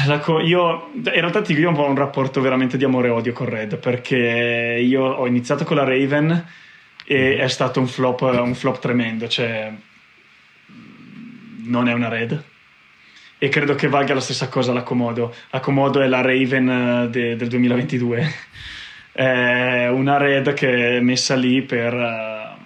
La 0.08 0.17
co- 0.19 0.39
io 0.39 0.91
in 0.95 1.03
realtà 1.03 1.41
ti 1.41 1.53
dico, 1.53 1.69
io 1.69 1.77
ho 1.77 1.88
un 1.88 1.95
rapporto 1.95 2.41
veramente 2.41 2.77
di 2.77 2.86
amore 2.86 3.10
e 3.10 3.12
odio 3.12 3.34
con 3.34 3.47
Red, 3.47 3.77
perché 3.77 4.79
io 4.82 5.03
ho 5.03 5.27
iniziato 5.27 5.65
con 5.65 5.75
la 5.75 5.84
Raven 5.84 6.47
e 7.06 7.38
è 7.38 7.47
stato 7.49 7.79
un 7.82 7.88
flop, 7.88 8.21
un 8.21 8.56
flop 8.56 8.79
tremendo, 8.79 9.27
cioè 9.27 9.71
non 11.65 11.89
è 11.89 11.93
una 11.93 12.08
Red, 12.08 12.43
e 13.43 13.49
credo 13.49 13.75
che 13.75 13.89
valga 13.89 14.13
la 14.13 14.21
stessa 14.21 14.47
cosa 14.47 14.71
la 14.71 14.84
Komodo. 14.84 15.36
La 15.49 15.60
Komodo 15.60 15.99
è 15.99 16.08
la 16.08 16.21
Raven 16.21 16.69
eh, 16.69 17.10
de, 17.10 17.36
del 17.36 17.49
2022. 17.49 18.34
è 19.12 19.89
una 19.89 20.15
RED 20.15 20.54
che 20.54 20.96
è 20.96 21.00
messa 21.02 21.35
lì 21.35 21.62
per... 21.62 21.94
Uh, 21.94 22.62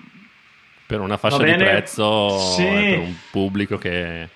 per 0.85 0.99
una 0.99 1.17
fascia 1.17 1.41
di 1.41 1.55
prezzo 1.55 2.37
sì. 2.37 2.63
per 2.63 2.99
un 2.99 3.15
pubblico 3.31 3.79
che... 3.79 4.29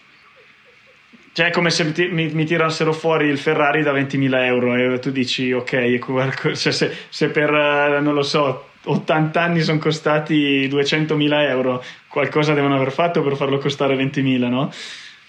Cioè, 1.33 1.45
è 1.45 1.51
come 1.51 1.69
se 1.69 1.83
mi, 1.83 2.09
mi, 2.09 2.33
mi, 2.33 2.43
tirassero 2.43 2.91
fuori 2.91 3.27
il 3.27 3.37
Ferrari 3.37 3.83
da 3.83 3.93
20.000 3.93 4.43
euro 4.43 4.95
e 4.95 4.97
tu 4.97 5.11
dici, 5.11 5.51
ok, 5.51 5.99
cioè 6.57 6.71
se, 6.71 6.91
se, 7.07 7.29
per, 7.29 7.51
non 8.01 8.15
lo 8.15 8.23
so, 8.23 8.69
80 8.83 9.39
anni 9.39 9.61
sono 9.61 9.77
costati 9.77 10.67
200.000 10.67 11.47
euro, 11.47 11.83
qualcosa 12.07 12.55
devono 12.55 12.75
aver 12.75 12.91
fatto 12.91 13.21
per 13.21 13.35
farlo 13.35 13.59
costare 13.59 13.95
20.000, 13.95 14.49
no? 14.49 14.71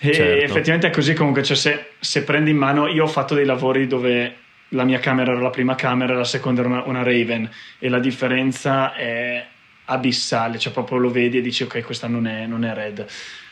E 0.05 0.12
certo. 0.12 0.44
effettivamente 0.44 0.88
è 0.88 0.90
così 0.90 1.14
comunque, 1.14 1.44
cioè 1.44 1.57
se, 1.57 1.90
se, 2.00 2.24
prendi 2.24 2.50
in 2.50 2.57
mano, 2.57 2.88
io 2.88 3.05
ho 3.05 3.09
fatto 3.09 3.36
dei 3.36 3.44
lavori 3.44 3.86
dove 3.86 4.36
la 4.70 4.82
mia 4.82 4.98
camera 4.98 5.30
era 5.30 5.40
la 5.40 5.50
prima 5.50 5.76
camera, 5.76 6.16
la 6.16 6.24
seconda 6.24 6.61
era 6.61 6.70
una, 6.70 6.82
una 6.86 7.03
Raven 7.05 7.48
e 7.78 7.88
la 7.88 8.00
differenza 8.00 8.94
è 8.94 9.46
abissale, 9.84 10.59
cioè 10.59 10.72
proprio 10.72 10.98
lo 10.98 11.09
vedi 11.09 11.38
e 11.38 11.40
dici 11.40 11.62
ok 11.62 11.84
questa 11.84 12.09
non 12.09 12.26
è, 12.26 12.46
non 12.46 12.64
è 12.64 12.74
Red. 12.74 13.07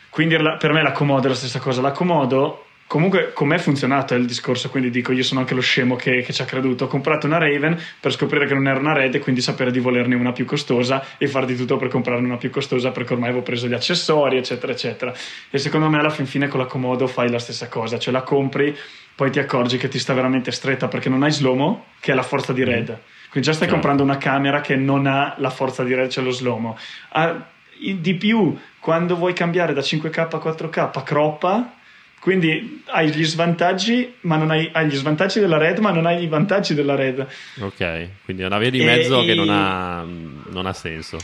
Quindi 0.09 0.35
per 0.35 0.73
me 0.73 0.81
la 0.81 0.91
Komodo 0.91 1.27
è 1.27 1.29
la 1.29 1.35
stessa 1.35 1.59
cosa, 1.59 1.79
la 1.79 1.91
Komodo 1.91 2.65
comunque 2.91 3.31
com'è 3.31 3.57
funzionato 3.57 4.15
il 4.15 4.25
discorso, 4.25 4.69
quindi 4.69 4.89
dico 4.89 5.13
io 5.13 5.23
sono 5.23 5.39
anche 5.39 5.53
lo 5.53 5.61
scemo 5.61 5.95
che, 5.95 6.23
che, 6.23 6.33
ci 6.33 6.41
ha 6.41 6.45
creduto, 6.45 6.83
ho 6.83 6.87
comprato 6.87 7.25
una 7.25 7.37
Raven 7.37 7.81
per 7.97 8.11
scoprire 8.11 8.45
che 8.45 8.53
non 8.53 8.67
era 8.67 8.79
una 8.79 8.91
Red 8.91 9.15
e 9.15 9.19
quindi 9.19 9.39
sapere 9.39 9.71
di 9.71 9.79
volerne 9.79 10.13
una 10.15 10.33
più 10.33 10.43
costosa 10.43 11.01
e 11.17 11.27
far 11.27 11.45
di 11.45 11.55
tutto 11.55 11.77
per 11.77 11.87
comprarne 11.87 12.27
una 12.27 12.35
più 12.35 12.49
costosa 12.49 12.91
perché 12.91 13.13
ormai 13.13 13.29
avevo 13.29 13.45
preso 13.45 13.69
gli 13.69 13.73
accessori 13.73 14.35
eccetera 14.35 14.73
eccetera 14.73 15.13
e 15.49 15.57
secondo 15.57 15.87
me 15.87 15.99
alla 15.99 16.09
fin 16.09 16.25
fine 16.25 16.49
con 16.49 16.59
la 16.59 16.65
Komodo 16.65 17.07
fai 17.07 17.31
la 17.31 17.39
stessa 17.39 17.69
cosa, 17.69 17.97
cioè 17.97 18.11
la 18.11 18.23
compri 18.23 18.77
poi 19.15 19.31
ti 19.31 19.39
accorgi 19.39 19.77
che 19.77 19.87
ti 19.87 19.97
sta 19.97 20.13
veramente 20.13 20.51
stretta 20.51 20.89
perché 20.89 21.07
non 21.07 21.23
hai 21.23 21.31
slomo 21.31 21.85
che 22.01 22.11
è 22.11 22.13
la 22.13 22.23
forza 22.23 22.51
di 22.51 22.65
Red, 22.65 22.87
quindi 22.87 23.47
già 23.47 23.53
stai 23.53 23.69
certo. 23.69 23.73
comprando 23.75 24.03
una 24.03 24.17
camera 24.17 24.59
che 24.59 24.75
non 24.75 25.07
ha 25.07 25.35
la 25.37 25.49
forza 25.49 25.85
di 25.85 25.95
Red, 25.95 26.09
cioè 26.09 26.25
lo 26.25 26.31
slomo. 26.31 26.77
Ah, 27.11 27.47
di 27.79 28.15
più, 28.15 28.53
quando 28.81 29.15
vuoi 29.15 29.31
cambiare 29.31 29.71
da 29.71 29.79
5K 29.79 30.19
a 30.19 30.27
4K, 30.27 31.03
croppa 31.05 31.75
quindi 32.21 32.83
hai 32.85 33.09
gli 33.09 33.25
svantaggi, 33.25 34.13
ma 34.21 34.37
non 34.37 34.51
hai, 34.51 34.69
hai, 34.73 34.87
gli 34.87 34.95
svantaggi 34.95 35.39
della 35.39 35.57
red, 35.57 35.79
ma 35.79 35.89
non 35.89 36.05
hai 36.05 36.21
i 36.21 36.27
vantaggi 36.27 36.75
della 36.75 36.93
red. 36.93 37.25
Ok, 37.59 38.09
quindi 38.23 38.43
è 38.43 38.45
una 38.45 38.59
via 38.59 38.69
di 38.69 38.83
mezzo 38.83 39.23
e, 39.23 39.25
che 39.25 39.33
non 39.33 39.49
ha, 39.49 40.03
non 40.03 40.67
ha 40.67 40.73
senso. 40.73 41.17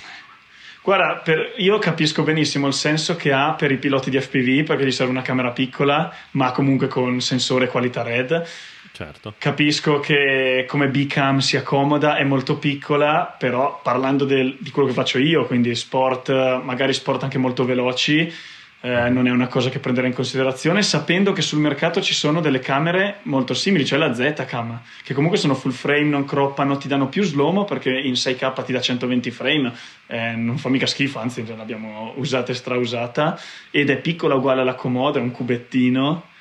Guarda, 0.82 1.22
per, 1.24 1.54
io 1.58 1.78
capisco 1.78 2.24
benissimo 2.24 2.66
il 2.66 2.74
senso 2.74 3.16
che 3.16 3.32
ha 3.32 3.54
per 3.54 3.72
i 3.72 3.78
piloti 3.78 4.10
di 4.10 4.20
FPV 4.20 4.64
perché 4.64 4.86
gli 4.86 4.92
serve 4.92 5.12
una 5.12 5.22
camera 5.22 5.52
piccola, 5.52 6.12
ma 6.32 6.52
comunque 6.52 6.88
con 6.88 7.22
sensore 7.22 7.68
qualità 7.68 8.02
red. 8.02 8.44
Certo. 8.92 9.36
Capisco 9.38 10.00
che 10.00 10.66
come 10.68 10.88
B-Cam 10.88 11.38
sia 11.38 11.62
comoda, 11.62 12.18
è 12.18 12.24
molto 12.24 12.58
piccola, 12.58 13.36
però 13.38 13.80
parlando 13.84 14.26
del, 14.26 14.58
di 14.60 14.72
quello 14.72 14.88
che 14.88 14.96
faccio 14.96 15.20
io, 15.20 15.46
quindi 15.46 15.76
sport, 15.76 16.32
magari 16.64 16.94
sport 16.94 17.22
anche 17.22 17.38
molto 17.38 17.66
veloci, 17.66 18.34
eh, 18.82 19.10
non 19.10 19.28
è 19.28 19.32
una 19.32 19.48
cosa 19.48 19.70
che 19.70 19.80
prenderei 19.80 20.10
in 20.10 20.16
considerazione, 20.16 20.84
sapendo 20.84 21.34
che 21.34 21.42
sul 21.42 21.60
mercato 21.60 22.00
ci 22.00 22.14
sono 22.14 22.42
delle 22.42 22.60
camere 22.60 23.20
molto 23.24 23.54
simili, 23.54 23.86
cioè 23.86 23.98
la 23.98 24.14
Z-Cam, 24.14 24.82
che 25.04 25.14
comunque 25.14 25.40
sono 25.40 25.56
full 25.56 25.72
frame, 25.72 26.04
non 26.04 26.26
croppano, 26.26 26.78
ti 26.78 26.88
danno 26.88 27.08
più 27.08 27.24
slow 27.24 27.66
perché 27.66 27.90
in 27.90 28.14
6K 28.14 28.64
ti 28.64 28.72
dà 28.72 28.80
120 28.80 29.32
frame, 29.32 29.74
eh, 30.06 30.34
non 30.36 30.58
fa 30.58 30.70
mica 30.70 30.86
schifo, 30.86 31.20
anzi 31.20 31.44
l'abbiamo 31.48 32.14
usata 32.18 32.52
e 32.52 32.56
strausata, 32.56 33.40
ed 33.72 33.90
è 33.90 33.98
piccola 33.98 34.36
uguale 34.36 34.62
alla 34.62 34.76
Komodo, 34.76 35.18
è 35.18 35.22
un 35.22 35.32
cubettino. 35.32 36.36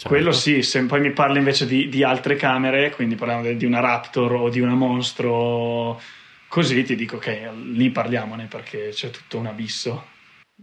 Certo. 0.00 0.08
Quello 0.08 0.32
sì, 0.32 0.62
se 0.62 0.82
poi 0.84 1.00
mi 1.00 1.12
parli 1.12 1.38
invece 1.38 1.66
di, 1.66 1.88
di 1.88 2.02
altre 2.02 2.36
camere, 2.36 2.90
quindi 2.90 3.16
parliamo 3.16 3.42
di, 3.42 3.56
di 3.56 3.64
una 3.64 3.80
Raptor 3.80 4.32
o 4.32 4.48
di 4.48 4.60
una 4.60 4.74
Monstro, 4.74 6.00
così 6.48 6.82
ti 6.82 6.94
dico 6.94 7.18
che 7.18 7.46
okay, 7.46 7.74
lì 7.74 7.90
parliamone 7.90 8.46
perché 8.46 8.90
c'è 8.92 9.10
tutto 9.10 9.38
un 9.38 9.46
abisso. 9.46 10.18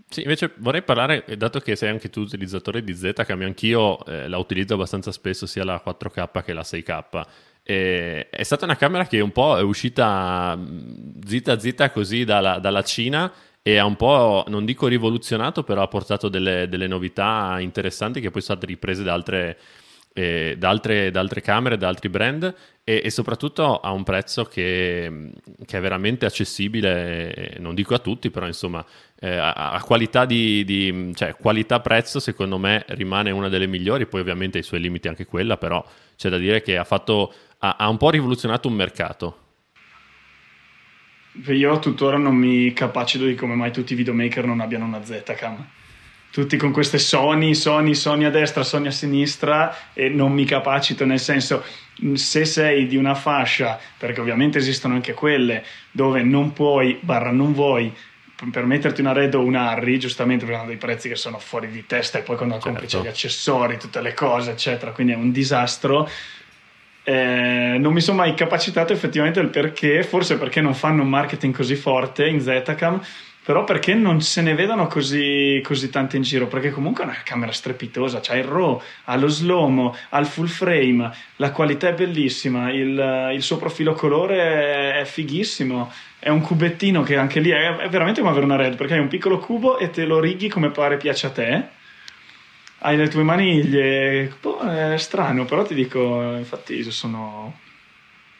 Sì, 0.09 0.21
invece 0.21 0.53
vorrei 0.57 0.83
parlare, 0.83 1.25
dato 1.37 1.59
che 1.59 1.75
sei 1.75 1.89
anche 1.89 2.09
tu 2.09 2.21
utilizzatore 2.21 2.83
di 2.83 2.95
Zcam, 2.95 3.41
anch'io 3.41 4.05
eh, 4.05 4.27
la 4.27 4.37
utilizzo 4.37 4.75
abbastanza 4.75 5.11
spesso 5.11 5.45
sia 5.45 5.63
la 5.63 5.81
4K 5.85 6.43
che 6.43 6.53
la 6.53 6.61
6K. 6.61 7.21
E 7.63 8.29
è 8.29 8.43
stata 8.43 8.65
una 8.65 8.77
camera 8.77 9.05
che 9.05 9.19
un 9.19 9.31
po' 9.31 9.57
è 9.57 9.61
uscita 9.61 10.55
mm, 10.55 11.21
zitta 11.25 11.59
zitta 11.59 11.91
così 11.91 12.23
dalla, 12.23 12.59
dalla 12.59 12.81
Cina 12.83 13.31
e 13.61 13.77
ha 13.77 13.85
un 13.85 13.97
po', 13.97 14.45
non 14.47 14.63
dico 14.63 14.87
rivoluzionato, 14.87 15.63
però 15.63 15.81
ha 15.81 15.87
portato 15.89 16.29
delle, 16.29 16.69
delle 16.69 16.87
novità 16.87 17.57
interessanti 17.59 18.21
che 18.21 18.31
poi 18.31 18.41
sono 18.41 18.57
state 18.57 18.71
riprese 18.71 19.03
da 19.03 19.11
altre, 19.13 19.57
eh, 20.17 20.55
da, 20.57 20.69
altre, 20.69 21.11
da 21.11 21.19
altre 21.19 21.41
camere, 21.41 21.77
da 21.77 21.87
altri 21.87 22.09
brand 22.09 22.43
e, 22.83 23.01
e, 23.03 23.09
soprattutto 23.11 23.79
a 23.79 23.91
un 23.91 24.01
prezzo 24.01 24.45
che, 24.45 25.29
che, 25.63 25.77
è 25.77 25.79
veramente 25.79 26.25
accessibile, 26.25 27.57
non 27.59 27.75
dico 27.75 27.93
a 27.93 27.99
tutti, 27.99 28.31
però 28.31 28.47
insomma 28.47 28.83
eh, 29.19 29.35
a, 29.35 29.73
a, 29.73 29.81
qualità 29.83 30.25
di, 30.25 30.65
di 30.65 31.11
cioè, 31.13 31.35
qualità-prezzo 31.35 32.19
secondo 32.19 32.57
me 32.57 32.83
rimane 32.87 33.29
una 33.29 33.47
delle 33.47 33.67
migliori, 33.67 34.07
poi 34.07 34.21
ovviamente 34.21 34.57
ha 34.57 34.61
i 34.61 34.63
suoi 34.63 34.79
limiti 34.79 35.07
anche 35.07 35.27
quella, 35.27 35.55
però 35.55 35.85
c'è 36.15 36.29
da 36.29 36.39
dire 36.39 36.63
che 36.63 36.77
ha, 36.77 36.83
fatto, 36.83 37.31
ha, 37.59 37.75
ha 37.77 37.87
un 37.87 37.97
po' 37.97 38.09
rivoluzionato 38.09 38.67
un 38.67 38.73
mercato. 38.73 39.37
Io 41.45 41.77
tuttora 41.77 42.17
non 42.17 42.35
mi 42.35 42.73
capacito 42.73 43.25
di 43.25 43.35
come 43.35 43.53
mai 43.53 43.71
tutti 43.71 43.93
i 43.93 43.95
videomaker 43.95 44.45
non 44.45 44.61
abbiano 44.61 44.85
una 44.85 45.03
Z-Cam 45.03 45.75
tutti 46.31 46.57
con 46.57 46.71
queste 46.71 46.97
Sony, 46.97 47.53
Sony, 47.53 47.95
Sony 47.95 48.25
a 48.25 48.29
destra, 48.29 48.63
Sony 48.63 48.87
a 48.87 48.91
sinistra 48.91 49.75
e 49.93 50.09
non 50.09 50.31
mi 50.31 50.45
capacito, 50.45 51.05
nel 51.05 51.19
senso 51.19 51.63
se 52.13 52.45
sei 52.45 52.87
di 52.87 52.95
una 52.95 53.15
fascia, 53.15 53.79
perché 53.97 54.21
ovviamente 54.21 54.59
esistono 54.59 54.93
anche 54.93 55.13
quelle 55.13 55.63
dove 55.91 56.21
non 56.21 56.53
puoi, 56.53 56.97
barra 57.01 57.31
non 57.31 57.53
vuoi 57.53 57.91
permetterti 58.51 59.01
una 59.01 59.13
Red 59.13 59.33
o 59.33 59.41
un 59.41 59.55
Harry, 59.55 59.97
giustamente 59.97 60.45
perché 60.45 60.59
hanno 60.59 60.69
dei 60.69 60.77
prezzi 60.77 61.09
che 61.09 61.15
sono 61.15 61.39
fuori 61.39 61.69
di 61.69 61.85
testa 61.87 62.19
e 62.19 62.21
poi 62.21 62.35
quando 62.35 62.55
certo. 62.55 62.69
compri 62.69 62.87
c'è 62.87 62.99
gli 62.99 63.07
accessori, 63.07 63.77
tutte 63.77 63.99
le 64.01 64.13
cose, 64.13 64.51
eccetera, 64.51 64.91
quindi 64.91 65.13
è 65.13 65.15
un 65.15 65.31
disastro. 65.31 66.07
Eh, 67.03 67.77
non 67.79 67.93
mi 67.93 68.01
sono 68.01 68.17
mai 68.17 68.35
capacitato 68.35 68.93
effettivamente 68.93 69.39
del 69.39 69.49
perché, 69.49 70.03
forse 70.03 70.37
perché 70.37 70.61
non 70.61 70.75
fanno 70.75 71.01
un 71.01 71.09
marketing 71.09 71.55
così 71.55 71.75
forte 71.75 72.27
in 72.27 72.41
Zetacam, 72.41 73.01
però 73.47 73.63
perché 73.63 73.93
non 73.93 74.19
se 74.19 74.41
ne 74.41 74.55
vedono 74.55 74.87
così, 74.87 75.61
così 75.63 75.89
tante 75.89 76.17
in 76.17 76.23
giro? 76.23 76.47
Perché 76.47 76.69
comunque 76.69 77.05
è 77.05 77.07
una 77.07 77.15
camera 77.23 77.53
strepitosa, 77.53 78.19
c'ha 78.21 78.35
il 78.35 78.43
RAW, 78.43 78.81
ha 79.05 79.15
lo 79.15 79.29
slow 79.29 79.95
ha 80.09 80.19
il 80.19 80.25
full 80.25 80.47
frame, 80.47 81.09
la 81.37 81.51
qualità 81.51 81.87
è 81.87 81.93
bellissima, 81.93 82.69
il, 82.73 83.31
il, 83.33 83.41
suo 83.41 83.55
profilo 83.55 83.93
colore 83.93 84.95
è, 84.95 84.99
è, 84.99 85.05
fighissimo, 85.05 85.89
è 86.19 86.27
un 86.27 86.41
cubettino 86.41 87.03
che 87.03 87.15
anche 87.15 87.39
lì 87.39 87.51
è, 87.51 87.73
è 87.73 87.87
veramente 87.87 88.19
come 88.19 88.31
avere 88.31 88.47
una 88.47 88.57
Red, 88.57 88.75
perché 88.75 88.95
hai 88.95 88.99
un 88.99 89.07
piccolo 89.07 89.39
cubo 89.39 89.77
e 89.77 89.91
te 89.91 90.03
lo 90.03 90.19
righi 90.19 90.49
come 90.49 90.69
pare 90.69 90.97
piace 90.97 91.27
a 91.27 91.29
te, 91.29 91.67
hai 92.79 92.97
le 92.97 93.07
tue 93.07 93.23
maniglie, 93.23 94.29
boh, 94.41 94.59
è 94.59 94.97
strano, 94.97 95.45
però 95.45 95.63
ti 95.63 95.73
dico, 95.73 96.33
infatti 96.35 96.83
sono 96.91 97.59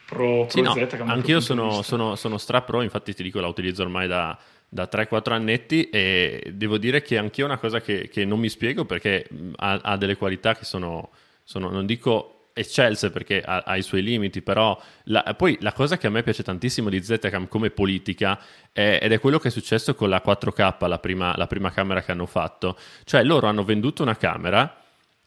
pro, 0.04 0.44
pro 0.44 0.50
sì, 0.50 0.60
no, 0.60 0.74
Z. 0.74 1.02
Anch'io 1.06 1.40
sono, 1.40 1.80
sono, 1.80 2.14
sono 2.14 2.36
stra 2.36 2.60
pro, 2.60 2.82
infatti 2.82 3.14
ti 3.14 3.22
dico 3.22 3.40
la 3.40 3.48
utilizzo 3.48 3.80
ormai 3.80 4.06
da 4.06 4.38
da 4.68 4.88
3-4 4.90 5.32
annetti 5.32 5.88
e 5.88 6.52
devo 6.54 6.76
dire 6.76 7.00
che 7.02 7.16
anch'io 7.16 7.44
è 7.44 7.48
una 7.48 7.58
cosa 7.58 7.80
che, 7.80 8.08
che 8.08 8.24
non 8.24 8.38
mi 8.38 8.48
spiego 8.48 8.84
perché 8.84 9.26
ha, 9.56 9.80
ha 9.82 9.96
delle 9.96 10.16
qualità 10.16 10.54
che 10.54 10.64
sono, 10.64 11.10
sono, 11.42 11.70
non 11.70 11.86
dico 11.86 12.38
eccelse 12.58 13.10
perché 13.10 13.40
ha, 13.40 13.62
ha 13.64 13.76
i 13.76 13.82
suoi 13.82 14.02
limiti, 14.02 14.42
però 14.42 14.78
la, 15.04 15.34
poi 15.36 15.56
la 15.60 15.72
cosa 15.72 15.96
che 15.96 16.08
a 16.08 16.10
me 16.10 16.22
piace 16.22 16.42
tantissimo 16.42 16.90
di 16.90 17.02
Zetacam 17.02 17.48
come 17.48 17.70
politica 17.70 18.38
è, 18.72 18.98
ed 19.00 19.12
è 19.12 19.20
quello 19.20 19.38
che 19.38 19.48
è 19.48 19.50
successo 19.50 19.94
con 19.94 20.08
la 20.08 20.22
4K, 20.24 20.88
la 20.88 20.98
prima, 20.98 21.34
la 21.36 21.46
prima 21.46 21.70
camera 21.70 22.02
che 22.02 22.12
hanno 22.12 22.26
fatto, 22.26 22.76
cioè 23.04 23.22
loro 23.22 23.46
hanno 23.46 23.64
venduto 23.64 24.02
una 24.02 24.16
camera 24.16 24.82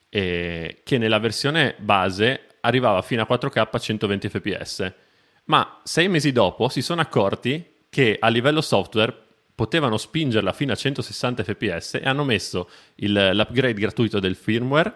eh, 0.09 0.81
che 0.83 0.97
nella 0.97 1.19
versione 1.19 1.75
base 1.79 2.47
arrivava 2.61 3.01
fino 3.01 3.21
a 3.21 3.27
4K 3.29 3.67
a 3.71 3.79
120 3.79 4.29
fps, 4.29 4.93
ma 5.45 5.79
sei 5.83 6.09
mesi 6.09 6.31
dopo 6.31 6.69
si 6.69 6.81
sono 6.81 7.01
accorti 7.01 7.65
che 7.89 8.17
a 8.19 8.27
livello 8.27 8.61
software 8.61 9.29
potevano 9.61 9.97
spingerla 9.97 10.53
fino 10.53 10.71
a 10.71 10.75
160 10.75 11.43
fps 11.43 11.99
e 12.01 12.01
hanno 12.03 12.23
messo 12.23 12.67
il, 12.95 13.13
l'upgrade 13.13 13.79
gratuito 13.79 14.19
del 14.19 14.33
firmware 14.33 14.91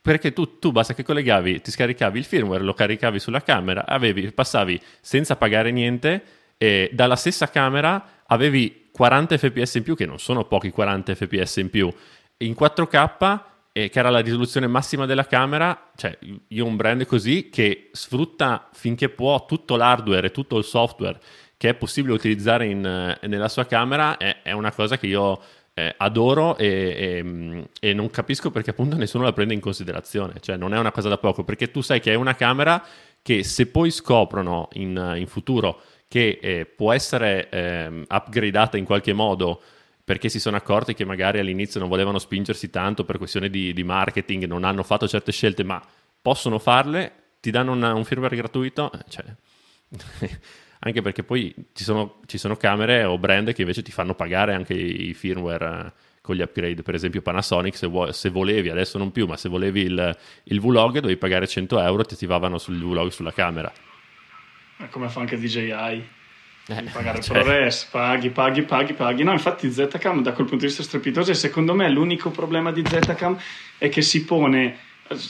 perché 0.00 0.32
tu, 0.32 0.58
tu, 0.58 0.72
basta 0.72 0.94
che 0.94 1.02
collegavi, 1.02 1.60
ti 1.60 1.70
scaricavi 1.70 2.18
il 2.18 2.24
firmware, 2.24 2.62
lo 2.62 2.72
caricavi 2.72 3.18
sulla 3.18 3.42
camera, 3.42 3.84
avevi, 3.84 4.32
passavi 4.32 4.80
senza 4.98 5.36
pagare 5.36 5.70
niente 5.72 6.24
e 6.56 6.88
dalla 6.94 7.16
stessa 7.16 7.50
camera 7.50 8.22
avevi 8.28 8.88
40 8.90 9.36
fps 9.36 9.74
in 9.74 9.82
più, 9.82 9.94
che 9.94 10.06
non 10.06 10.18
sono 10.18 10.46
pochi 10.46 10.70
40 10.70 11.14
fps 11.14 11.56
in 11.58 11.68
più, 11.68 11.92
in 12.38 12.56
4K, 12.58 13.40
eh, 13.72 13.90
che 13.90 13.98
era 13.98 14.08
la 14.08 14.20
risoluzione 14.20 14.68
massima 14.68 15.04
della 15.04 15.26
camera, 15.26 15.90
cioè 15.96 16.16
io 16.48 16.64
un 16.64 16.76
brand 16.76 17.04
così 17.04 17.50
che 17.50 17.90
sfrutta 17.92 18.70
finché 18.72 19.10
può 19.10 19.44
tutto 19.44 19.76
l'hardware 19.76 20.28
e 20.28 20.30
tutto 20.30 20.56
il 20.56 20.64
software 20.64 21.20
che 21.62 21.68
è 21.68 21.74
possibile 21.74 22.12
utilizzare 22.12 22.66
in, 22.66 22.84
eh, 22.84 23.24
nella 23.28 23.46
sua 23.46 23.66
camera 23.66 24.16
è, 24.16 24.42
è, 24.42 24.50
una 24.50 24.72
cosa 24.72 24.98
che 24.98 25.06
io 25.06 25.40
eh, 25.74 25.94
adoro 25.96 26.56
e, 26.56 26.66
e, 26.66 27.68
e, 27.78 27.92
non 27.92 28.10
capisco 28.10 28.50
perché 28.50 28.70
appunto 28.70 28.96
nessuno 28.96 29.22
la 29.22 29.32
prende 29.32 29.54
in 29.54 29.60
considerazione, 29.60 30.40
cioè 30.40 30.56
non 30.56 30.74
è 30.74 30.78
una 30.80 30.90
cosa 30.90 31.08
da 31.08 31.18
poco, 31.18 31.44
perché 31.44 31.70
tu 31.70 31.80
sai 31.80 32.00
che 32.00 32.10
hai 32.10 32.16
una 32.16 32.34
camera 32.34 32.84
che 33.22 33.44
se 33.44 33.68
poi 33.68 33.92
scoprono 33.92 34.70
in, 34.72 35.14
in 35.18 35.28
futuro 35.28 35.82
che 36.08 36.40
eh, 36.42 36.66
può 36.66 36.92
essere 36.92 37.48
eh, 37.48 38.06
upgradata 38.08 38.76
in 38.76 38.84
qualche 38.84 39.12
modo 39.12 39.62
perché 40.02 40.28
si 40.28 40.40
sono 40.40 40.56
accorti 40.56 40.94
che 40.94 41.04
magari 41.04 41.38
all'inizio 41.38 41.78
non 41.78 41.88
volevano 41.88 42.18
spingersi 42.18 42.70
tanto 42.70 43.04
per 43.04 43.18
questione 43.18 43.48
di, 43.48 43.72
di 43.72 43.84
marketing, 43.84 44.46
non 44.46 44.64
hanno 44.64 44.82
fatto 44.82 45.06
certe 45.06 45.30
scelte, 45.30 45.62
ma 45.62 45.80
possono 46.20 46.58
farle, 46.58 47.12
ti 47.38 47.52
danno 47.52 47.70
una, 47.70 47.94
un 47.94 48.04
firmware 48.04 48.34
gratuito, 48.34 48.90
eh, 48.90 49.04
cioè, 49.08 49.24
anche 50.84 51.00
perché 51.00 51.22
poi 51.22 51.54
ci 51.72 51.84
sono, 51.84 52.20
ci 52.26 52.38
sono, 52.38 52.56
camere 52.56 53.04
o 53.04 53.16
brand 53.16 53.52
che 53.52 53.60
invece 53.60 53.82
ti 53.82 53.92
fanno 53.92 54.14
pagare 54.14 54.52
anche 54.52 54.74
i 54.74 55.14
firmware 55.14 55.86
eh, 55.86 55.92
con 56.20 56.34
gli 56.34 56.40
upgrade, 56.40 56.82
per 56.82 56.94
esempio 56.94 57.22
Panasonic, 57.22 57.76
se, 57.76 57.86
vuoi, 57.86 58.12
se, 58.12 58.30
volevi, 58.30 58.68
adesso 58.68 58.98
non 58.98 59.12
più, 59.12 59.26
ma 59.26 59.36
se 59.36 59.48
volevi 59.48 59.82
il, 59.82 60.18
il 60.44 60.60
Vlog 60.60 60.94
dovevi 60.94 61.16
pagare 61.16 61.46
100 61.46 61.80
euro, 61.80 62.04
ti 62.04 62.14
attivavano 62.14 62.58
sul 62.58 62.78
Vlog 62.78 63.10
sulla 63.10 63.32
camera. 63.32 63.72
Come 64.90 65.08
fa 65.08 65.20
anche 65.20 65.38
DJI. 65.38 65.70
Eh, 66.66 66.82
pagare 66.92 67.20
cioè. 67.22 67.40
ProRes, 67.40 67.84
paghi, 67.84 68.30
paghi, 68.30 68.62
paghi, 68.62 68.92
paghi. 68.94 69.22
No, 69.22 69.32
infatti 69.32 69.70
Zcam 69.70 70.22
da 70.22 70.32
quel 70.32 70.48
punto 70.48 70.64
di 70.64 70.66
vista 70.66 70.82
è 70.82 70.84
strepitoso 70.84 71.30
e 71.30 71.34
secondo 71.34 71.74
me 71.74 71.88
l'unico 71.88 72.30
problema 72.30 72.72
di 72.72 72.82
Zcam 72.84 73.38
è 73.78 73.88
che 73.88 74.02
si 74.02 74.24
pone... 74.24 74.78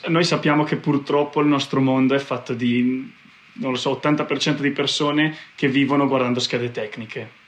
Noi 0.06 0.24
sappiamo 0.24 0.64
che 0.64 0.76
purtroppo 0.76 1.40
il 1.40 1.46
nostro 1.48 1.80
mondo 1.80 2.14
è 2.14 2.18
fatto 2.18 2.54
di, 2.54 3.10
non 3.54 3.72
lo 3.72 3.76
so, 3.76 3.98
80% 4.02 4.60
di 4.60 4.70
persone 4.70 5.36
che 5.54 5.68
vivono 5.68 6.06
guardando 6.06 6.40
schede 6.40 6.70
tecniche. 6.70 7.40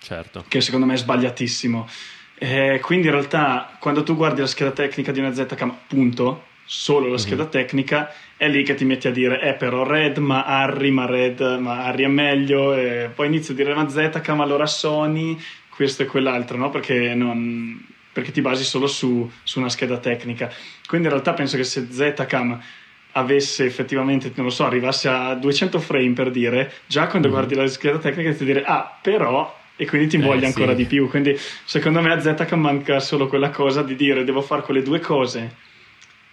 Certo. 0.00 0.44
Che 0.46 0.60
secondo 0.60 0.86
me 0.86 0.94
è 0.94 0.98
sbagliatissimo. 0.98 1.88
Eh, 2.36 2.80
quindi 2.82 3.06
in 3.06 3.12
realtà 3.12 3.76
quando 3.78 4.02
tu 4.02 4.16
guardi 4.16 4.40
la 4.40 4.46
scheda 4.46 4.72
tecnica 4.72 5.12
di 5.12 5.20
una 5.20 5.32
Zcam, 5.32 5.76
punto, 5.86 6.46
solo 6.64 7.08
la 7.08 7.18
scheda 7.18 7.42
mm-hmm. 7.42 7.50
tecnica, 7.50 8.12
è 8.36 8.48
lì 8.48 8.64
che 8.64 8.74
ti 8.74 8.84
metti 8.84 9.08
a 9.08 9.12
dire, 9.12 9.40
eh 9.40 9.54
però 9.54 9.84
Red, 9.84 10.18
ma 10.18 10.44
Harry, 10.44 10.90
ma 10.90 11.06
Red, 11.06 11.40
ma 11.60 11.84
Harry 11.84 12.04
è 12.04 12.08
meglio, 12.08 12.74
e 12.74 13.10
poi 13.14 13.28
inizi 13.28 13.52
a 13.52 13.54
dire, 13.54 13.74
ma 13.74 13.88
Zcam, 13.88 14.40
allora 14.40 14.66
Sony, 14.66 15.38
questo 15.68 16.02
e 16.02 16.06
quell'altro, 16.06 16.56
no? 16.56 16.70
Perché, 16.70 17.14
non, 17.14 17.82
perché 18.12 18.32
ti 18.32 18.40
basi 18.40 18.64
solo 18.64 18.86
su, 18.86 19.30
su, 19.42 19.58
una 19.58 19.68
scheda 19.68 19.98
tecnica. 19.98 20.52
Quindi 20.86 21.06
in 21.06 21.12
realtà 21.12 21.32
penso 21.32 21.56
che 21.56 21.64
se 21.64 21.86
Zcam 21.90 22.60
avesse 23.14 23.64
effettivamente, 23.64 24.30
non 24.34 24.46
lo 24.46 24.50
so, 24.50 24.64
arrivasse 24.64 25.08
a 25.08 25.34
200 25.34 25.80
frame 25.80 26.12
per 26.12 26.30
dire, 26.30 26.72
già 26.86 27.06
quando 27.06 27.28
mm-hmm. 27.28 27.36
guardi 27.36 27.54
la 27.54 27.66
scheda 27.66 27.98
tecnica 27.98 28.32
ti 28.32 28.44
dire, 28.44 28.62
ah, 28.64 28.98
però 29.00 29.62
e 29.76 29.86
quindi 29.86 30.06
ti 30.06 30.16
invoglia 30.16 30.44
eh, 30.44 30.46
ancora 30.46 30.70
sì. 30.70 30.76
di 30.76 30.84
più. 30.84 31.08
Quindi 31.08 31.36
secondo 31.64 32.00
me 32.00 32.12
a 32.12 32.20
Zcam 32.20 32.60
manca 32.60 33.00
solo 33.00 33.26
quella 33.26 33.50
cosa 33.50 33.82
di 33.82 33.96
dire 33.96 34.24
devo 34.24 34.40
fare 34.40 34.62
quelle 34.62 34.82
due 34.82 35.00
cose 35.00 35.62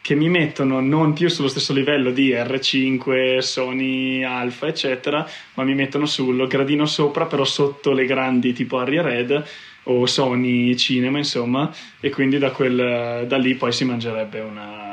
che 0.01 0.15
mi 0.15 0.29
mettono 0.29 0.79
non 0.79 1.13
più 1.13 1.29
sullo 1.29 1.47
stesso 1.47 1.73
livello 1.73 2.09
di 2.09 2.31
R5, 2.31 3.37
Sony 3.37 4.23
Alpha, 4.23 4.65
eccetera, 4.65 5.27
ma 5.53 5.63
mi 5.63 5.75
mettono 5.75 6.07
sul 6.07 6.47
gradino 6.47 6.87
sopra, 6.87 7.27
però 7.27 7.45
sotto 7.45 7.91
le 7.91 8.05
grandi 8.05 8.51
tipo 8.51 8.79
Harry 8.79 8.99
Red 8.99 9.43
o 9.83 10.05
Sony 10.07 10.75
Cinema, 10.75 11.19
insomma, 11.19 11.71
e 11.99 12.09
quindi 12.09 12.39
da, 12.39 12.49
quel, 12.49 13.25
da 13.27 13.37
lì 13.37 13.53
poi 13.53 13.71
si 13.71 13.85
mangerebbe 13.85 14.39
una. 14.39 14.90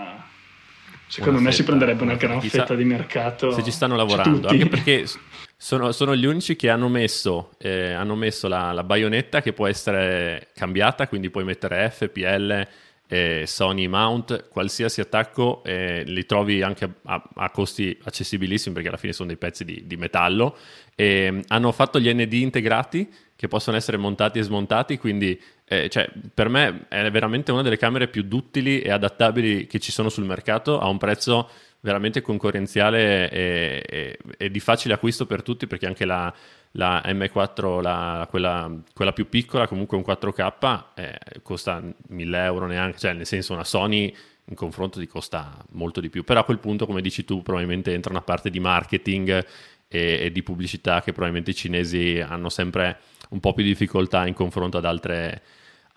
Secondo 1.08 1.38
me 1.38 1.46
fetta, 1.46 1.56
si 1.56 1.64
prenderebbe 1.64 2.02
una, 2.02 2.14
gran 2.14 2.40
fetta, 2.40 2.74
di 2.74 2.84
mercato. 2.84 3.50
Se 3.50 3.62
ci 3.64 3.70
stanno 3.70 3.96
lavorando, 3.96 4.48
anche 4.48 4.66
perché 4.66 5.04
sono, 5.56 5.90
sono, 5.92 6.14
gli 6.14 6.26
unici 6.26 6.54
che 6.54 6.68
hanno 6.68 6.88
messo, 6.88 7.50
eh, 7.58 7.92
hanno 7.92 8.14
messo 8.14 8.46
la, 8.46 8.72
la 8.72 8.84
baionetta 8.84 9.40
che 9.40 9.52
può 9.52 9.66
essere 9.66 10.48
cambiata, 10.54 11.08
quindi 11.08 11.30
puoi 11.30 11.44
mettere 11.44 11.90
FPL 11.90 12.66
eh, 13.08 13.44
Sony 13.46 13.86
Mount, 13.86 14.48
qualsiasi 14.50 15.00
attacco 15.00 15.62
eh, 15.64 16.04
li 16.04 16.26
trovi 16.26 16.60
anche 16.62 16.90
a, 17.04 17.22
a, 17.34 17.50
costi 17.50 17.98
accessibilissimi 18.04 18.74
perché 18.74 18.88
alla 18.90 18.98
fine 18.98 19.14
sono 19.14 19.28
dei 19.28 19.38
pezzi 19.38 19.64
di, 19.64 19.86
di 19.86 19.96
metallo. 19.96 20.56
Hanno 20.96 21.72
fatto 21.72 22.00
gli 22.00 22.12
ND 22.12 22.32
integrati 22.34 23.08
che 23.34 23.46
possono 23.48 23.76
essere 23.76 23.96
montati 23.96 24.40
e 24.40 24.42
smontati, 24.42 24.98
quindi 24.98 25.40
eh, 25.68 25.88
cioè, 25.88 26.08
per 26.32 26.48
me 26.48 26.86
è 26.88 27.10
veramente 27.10 27.52
una 27.52 27.62
delle 27.62 27.76
camere 27.76 28.08
più 28.08 28.22
duttili 28.22 28.80
e 28.80 28.90
adattabili 28.90 29.66
che 29.66 29.78
ci 29.78 29.92
sono 29.92 30.08
sul 30.08 30.24
mercato 30.24 30.80
a 30.80 30.88
un 30.88 30.98
prezzo 30.98 31.48
veramente 31.80 32.22
concorrenziale 32.22 33.30
e, 33.30 33.82
e, 33.86 34.18
e 34.36 34.50
di 34.50 34.60
facile 34.60 34.94
acquisto 34.94 35.26
per 35.26 35.42
tutti 35.42 35.66
perché 35.66 35.86
anche 35.86 36.04
la, 36.04 36.32
la 36.72 37.02
M4, 37.04 37.80
la, 37.80 38.26
quella, 38.28 38.70
quella, 38.94 39.12
più 39.12 39.28
piccola, 39.28 39.68
comunque 39.68 39.96
un 39.96 40.04
4K, 40.06 40.84
eh, 40.94 41.18
costa 41.42 41.82
1000 42.08 42.44
euro 42.44 42.66
neanche, 42.66 42.98
cioè 42.98 43.12
nel 43.12 43.26
senso 43.26 43.52
una 43.52 43.64
Sony 43.64 44.14
in 44.50 44.54
confronto 44.54 44.98
ti 44.98 45.06
costa 45.06 45.54
molto 45.72 46.00
di 46.00 46.08
più, 46.08 46.24
però 46.24 46.40
a 46.40 46.44
quel 46.44 46.58
punto, 46.58 46.86
come 46.86 47.02
dici 47.02 47.24
tu, 47.24 47.42
probabilmente 47.42 47.92
entra 47.92 48.10
una 48.10 48.22
parte 48.22 48.48
di 48.48 48.60
marketing 48.60 49.44
e, 49.86 50.18
e 50.22 50.32
di 50.32 50.42
pubblicità 50.42 51.02
che 51.02 51.12
probabilmente 51.12 51.50
i 51.50 51.54
cinesi 51.54 52.22
hanno 52.26 52.48
sempre 52.48 52.98
un 53.30 53.40
po' 53.40 53.52
più 53.52 53.62
di 53.62 53.70
difficoltà 53.70 54.26
in 54.26 54.34
confronto 54.34 54.78
ad, 54.78 54.84
altre, 54.86 55.42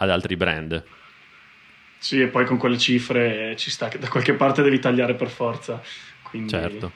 ad 0.02 0.10
altri 0.10 0.36
brand. 0.36 0.84
Sì, 2.00 2.22
e 2.22 2.28
poi 2.28 2.46
con 2.46 2.58
quelle 2.58 2.80
cifre 2.80 3.56
ci 3.58 3.70
sta 3.70 3.88
che 3.88 4.00
da 4.00 4.08
qualche 4.08 4.34
parte 4.34 4.64
devi 4.64 4.80
tagliare 4.80 5.14
per 5.14 5.30
forza. 5.30 5.80
Quindi... 6.24 6.50
Certo. 6.50 6.92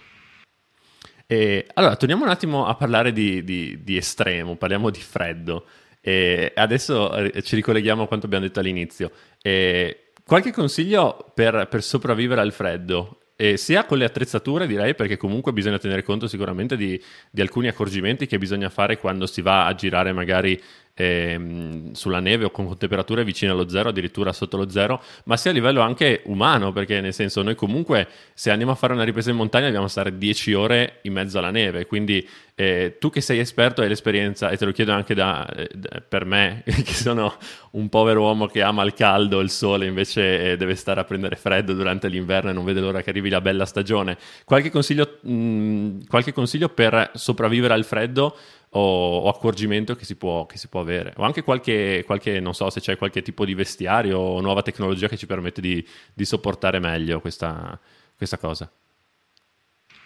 E, 1.27 1.67
allora, 1.75 1.95
torniamo 1.95 2.23
un 2.23 2.29
attimo 2.29 2.65
a 2.65 2.75
parlare 2.75 3.13
di, 3.13 3.43
di, 3.43 3.83
di 3.83 3.97
estremo, 3.97 4.55
parliamo 4.55 4.89
di 4.89 4.99
freddo. 4.99 5.65
E 6.01 6.51
adesso 6.55 7.15
eh, 7.15 7.41
ci 7.43 7.55
ricolleghiamo 7.55 8.03
a 8.03 8.07
quanto 8.07 8.25
abbiamo 8.25 8.45
detto 8.45 8.59
all'inizio. 8.59 9.11
E 9.41 10.11
qualche 10.23 10.51
consiglio 10.51 11.31
per, 11.35 11.67
per 11.69 11.83
sopravvivere 11.83 12.41
al 12.41 12.51
freddo? 12.51 13.19
E 13.35 13.57
sia 13.57 13.85
con 13.85 13.97
le 13.97 14.05
attrezzature 14.05 14.65
direi 14.65 14.95
perché 14.95 15.17
comunque 15.17 15.51
bisogna 15.51 15.77
tenere 15.77 16.03
conto 16.03 16.25
sicuramente 16.25 16.77
di, 16.77 16.99
di, 17.29 17.41
alcuni 17.41 17.67
accorgimenti 17.67 18.27
che 18.27 18.37
bisogna 18.37 18.69
fare 18.69 18.97
quando 18.97 19.25
si 19.25 19.41
va 19.41 19.65
a 19.65 19.75
girare 19.75 20.13
magari 20.13 20.59
ehm, 20.95 21.91
sulla 21.91 22.19
neve 22.19 22.45
o 22.45 22.51
con 22.51 22.75
temperature 22.77 23.23
vicine 23.23 23.51
allo 23.51 23.69
zero, 23.69 23.89
addirittura 23.89 24.33
sotto 24.33 24.57
lo 24.57 24.69
zero, 24.69 25.01
ma 25.25 25.37
sia 25.37 25.51
a 25.51 25.53
livello 25.53 25.81
anche 25.81 26.21
umano, 26.25 26.71
perché 26.71 27.01
nel 27.01 27.13
senso 27.13 27.43
noi 27.43 27.55
comunque 27.55 28.07
se 28.33 28.49
andiamo 28.49 28.71
a 28.71 28.75
fare 28.75 28.93
una 28.93 29.03
ripresa 29.03 29.29
in 29.29 29.35
montagna 29.35 29.65
dobbiamo 29.65 29.87
stare 29.87 30.17
10 30.17 30.53
ore 30.53 30.99
in 31.03 31.13
mezzo 31.13 31.37
alla 31.37 31.51
neve, 31.51 31.85
quindi 31.85 32.27
eh, 32.57 32.95
tu 32.99 33.09
che 33.09 33.19
sei 33.19 33.39
esperto 33.39 33.81
hai 33.81 33.89
l'esperienza 33.89 34.49
e 34.49 34.55
te 34.55 34.63
lo 34.63 34.71
chiedo 34.71 34.93
anche 34.93 35.13
da, 35.13 35.45
eh, 35.45 35.69
per 36.07 36.23
me 36.23 36.63
che 36.63 36.93
sono 36.93 37.35
un 37.71 37.89
povero 37.89 38.21
uomo 38.21 38.47
che 38.47 38.61
ama 38.61 38.83
il 38.83 38.93
caldo, 38.93 39.41
il 39.41 39.49
sole, 39.49 39.85
invece 39.85 40.51
eh, 40.51 40.57
deve 40.57 40.75
stare 40.75 41.01
a 41.01 41.03
prendere 41.03 41.35
freddo 41.35 41.73
durante 41.73 42.07
l'inverno 42.07 42.51
e 42.51 42.53
non 42.53 42.63
vede 42.63 42.79
l'ora 42.79 43.01
che 43.01 43.09
arrivi 43.09 43.29
la 43.29 43.41
bella 43.41 43.65
stagione. 43.65 44.17
Qualche 44.45 44.71
consiglio, 44.71 45.17
mh, 45.21 45.33
mm, 45.33 45.99
qualche 46.07 46.31
consiglio 46.31 46.69
per 46.69 47.11
sopravvivere 47.13 47.73
al 47.73 47.83
freddo? 47.83 48.37
O, 48.77 49.17
o 49.19 49.29
accorgimento 49.29 49.95
che 49.95 50.05
si, 50.05 50.15
può, 50.15 50.45
che 50.45 50.57
si, 50.57 50.67
può, 50.67 50.81
avere. 50.81 51.13
O 51.17 51.23
anche 51.23 51.43
qualche, 51.43 52.03
qualche, 52.05 52.39
non 52.39 52.53
so 52.53 52.69
se 52.69 52.81
c'è 52.81 52.97
qualche 52.97 53.21
tipo 53.21 53.45
di 53.45 53.53
vestiario 53.53 54.19
o 54.19 54.41
nuova 54.41 54.61
tecnologia 54.61 55.07
che 55.07 55.17
ci 55.17 55.25
permette 55.25 55.61
di, 55.61 55.85
di 56.13 56.25
sopportare 56.25 56.79
meglio 56.79 57.19
questa, 57.21 57.79
questa 58.15 58.37
cosa. 58.37 58.69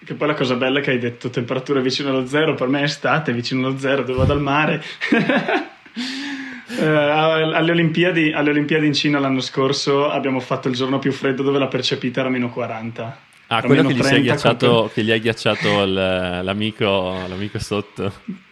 Che 0.06 0.14
poi 0.14 0.28
la 0.28 0.34
cosa 0.34 0.56
bella 0.56 0.80
è 0.80 0.82
che 0.82 0.92
hai 0.92 1.00
detto 1.00 1.30
temperature 1.30 1.82
vicino 1.82 2.10
allo 2.10 2.26
zero, 2.26 2.54
per 2.54 2.68
me 2.68 2.82
è 2.82 2.84
estate, 2.84 3.34
vicino 3.34 3.68
allo 3.68 3.78
zero, 3.78 4.04
dove 4.04 4.20
vado 4.20 4.34
al 4.34 4.42
mare. 4.42 4.82
eh, 6.80 6.86
alle, 6.86 7.72
Olimpiadi, 7.72 8.32
alle, 8.32 8.52
Olimpiadi, 8.52 8.86
in 8.86 8.94
Cina 8.94 9.20
l'anno 9.20 9.42
scorso 9.42 10.10
abbiamo 10.10 10.40
fatto 10.40 10.70
il 10.70 10.76
giorno 10.76 11.00
più 11.00 11.12
freddo 11.12 11.44
dove 11.44 11.60
la 11.60 11.68
percepita 11.68 12.22
era 12.22 12.30
meno 12.30 12.50
40. 12.50 13.28
Ah, 13.48 13.64
quello 13.64 13.82
che 13.82 13.96
gli, 13.96 14.00
30, 14.00 14.20
ghiacciato, 14.20 14.92
che 14.94 15.04
gli 15.04 15.12
hai 15.12 15.20
ghiacciato 15.20 15.84
l'amico, 15.86 17.18
l'amico 17.28 17.58
sotto. 17.58 18.14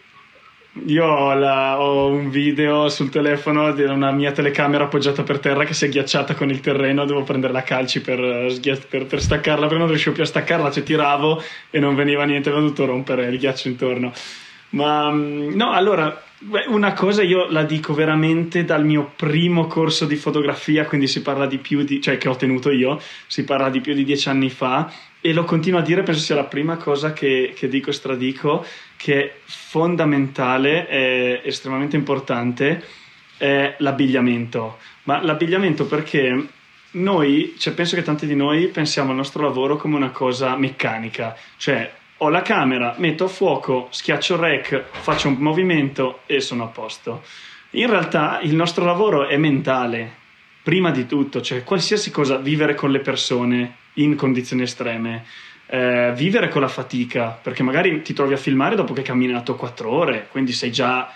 Io 0.86 1.04
ho, 1.04 1.34
la, 1.34 1.80
ho, 1.80 2.08
un 2.08 2.30
video 2.30 2.88
sul 2.88 3.10
telefono 3.10 3.72
di 3.72 3.82
una 3.82 4.10
mia 4.10 4.32
telecamera 4.32 4.84
appoggiata 4.84 5.22
per 5.22 5.38
terra 5.38 5.64
che 5.64 5.74
si 5.74 5.86
è 5.86 5.88
ghiacciata 5.88 6.34
con 6.34 6.50
il 6.50 6.60
terreno. 6.60 7.04
Devo 7.04 7.22
prendere 7.22 7.52
la 7.52 7.62
calci 7.62 8.00
per, 8.00 8.18
per, 8.88 9.06
per 9.06 9.20
staccarla, 9.20 9.66
perché 9.66 9.78
non 9.78 9.88
riuscivo 9.88 10.14
più 10.14 10.22
a 10.22 10.26
staccarla. 10.26 10.70
Cioè, 10.70 10.82
tiravo 10.82 11.42
e 11.70 11.78
non 11.80 11.94
veniva 11.94 12.24
niente, 12.24 12.48
avevo 12.48 12.64
dovuto 12.64 12.86
rompere 12.86 13.26
il 13.26 13.38
ghiaccio 13.38 13.68
intorno. 13.68 14.12
Ma 14.70 15.10
mm, 15.10 15.54
no, 15.54 15.72
allora, 15.72 16.22
una 16.68 16.92
cosa 16.92 17.22
io 17.22 17.50
la 17.50 17.64
dico 17.64 17.94
veramente 17.94 18.64
dal 18.64 18.84
mio 18.84 19.12
primo 19.16 19.66
corso 19.66 20.04
di 20.04 20.16
fotografia, 20.16 20.84
quindi 20.84 21.06
si 21.06 21.22
parla 21.22 21.46
di 21.46 21.58
più 21.58 21.82
di, 21.82 22.00
cioè 22.00 22.18
che 22.18 22.28
ho 22.28 22.36
tenuto 22.36 22.70
io, 22.70 23.00
si 23.26 23.44
parla 23.44 23.70
di 23.70 23.80
più 23.80 23.94
di 23.94 24.04
dieci 24.04 24.28
anni 24.28 24.50
fa 24.50 24.92
e 25.20 25.32
lo 25.32 25.44
continuo 25.44 25.80
a 25.80 25.82
dire, 25.82 26.02
penso 26.02 26.20
sia 26.20 26.36
la 26.36 26.44
prima 26.44 26.76
cosa 26.76 27.12
che, 27.12 27.52
che 27.56 27.68
dico 27.68 27.90
e 27.90 27.92
stradico, 27.92 28.64
che 28.98 29.24
è 29.24 29.32
fondamentale, 29.44 30.86
è 30.86 31.40
estremamente 31.44 31.96
importante, 31.96 32.84
è 33.38 33.76
l'abbigliamento. 33.78 34.78
Ma 35.04 35.22
l'abbigliamento 35.22 35.86
perché 35.86 36.46
noi, 36.90 37.54
cioè 37.58 37.72
penso 37.74 37.94
che 37.94 38.02
tanti 38.02 38.26
di 38.26 38.34
noi 38.34 38.66
pensiamo 38.66 39.10
al 39.10 39.16
nostro 39.16 39.42
lavoro 39.42 39.76
come 39.76 39.96
una 39.96 40.10
cosa 40.10 40.56
meccanica, 40.56 41.36
cioè 41.56 41.90
ho 42.18 42.28
la 42.28 42.42
camera, 42.42 42.96
metto 42.98 43.24
a 43.24 43.28
fuoco, 43.28 43.86
schiaccio 43.90 44.34
il 44.34 44.40
rec, 44.40 44.84
faccio 44.90 45.28
un 45.28 45.36
movimento 45.38 46.22
e 46.26 46.40
sono 46.40 46.64
a 46.64 46.66
posto. 46.66 47.22
In 47.70 47.88
realtà 47.88 48.40
il 48.42 48.54
nostro 48.54 48.84
lavoro 48.84 49.28
è 49.28 49.36
mentale, 49.36 50.16
prima 50.62 50.90
di 50.90 51.06
tutto, 51.06 51.40
cioè 51.40 51.62
qualsiasi 51.62 52.10
cosa, 52.10 52.36
vivere 52.36 52.74
con 52.74 52.90
le 52.90 52.98
persone, 52.98 53.76
in 53.94 54.16
condizioni 54.16 54.62
estreme, 54.62 55.24
eh, 55.70 56.12
vivere 56.16 56.48
con 56.48 56.62
la 56.62 56.68
fatica, 56.68 57.38
perché 57.40 57.62
magari 57.62 58.02
ti 58.02 58.12
trovi 58.14 58.32
a 58.32 58.38
filmare 58.38 58.74
dopo 58.74 58.92
che 58.92 59.00
hai 59.00 59.06
camminato 59.06 59.54
quattro 59.54 59.90
ore, 59.90 60.28
quindi 60.30 60.52
sei 60.52 60.72
già 60.72 61.12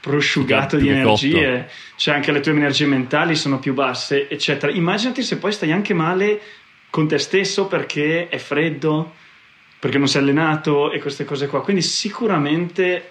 prosciugato 0.00 0.76
di 0.76 0.88
energie, 0.88 1.68
cioè 1.96 2.14
anche 2.14 2.32
le 2.32 2.40
tue 2.40 2.52
energie 2.52 2.86
mentali 2.86 3.36
sono 3.36 3.58
più 3.58 3.74
basse, 3.74 4.28
eccetera. 4.28 4.72
Immaginati 4.72 5.22
se 5.22 5.38
poi 5.38 5.52
stai 5.52 5.72
anche 5.72 5.94
male 5.94 6.40
con 6.90 7.06
te 7.06 7.18
stesso 7.18 7.66
perché 7.66 8.28
è 8.28 8.38
freddo, 8.38 9.14
perché 9.78 9.98
non 9.98 10.08
sei 10.08 10.22
allenato 10.22 10.90
e 10.90 11.00
queste 11.00 11.24
cose 11.24 11.46
qua. 11.46 11.62
Quindi 11.62 11.82
sicuramente 11.82 13.10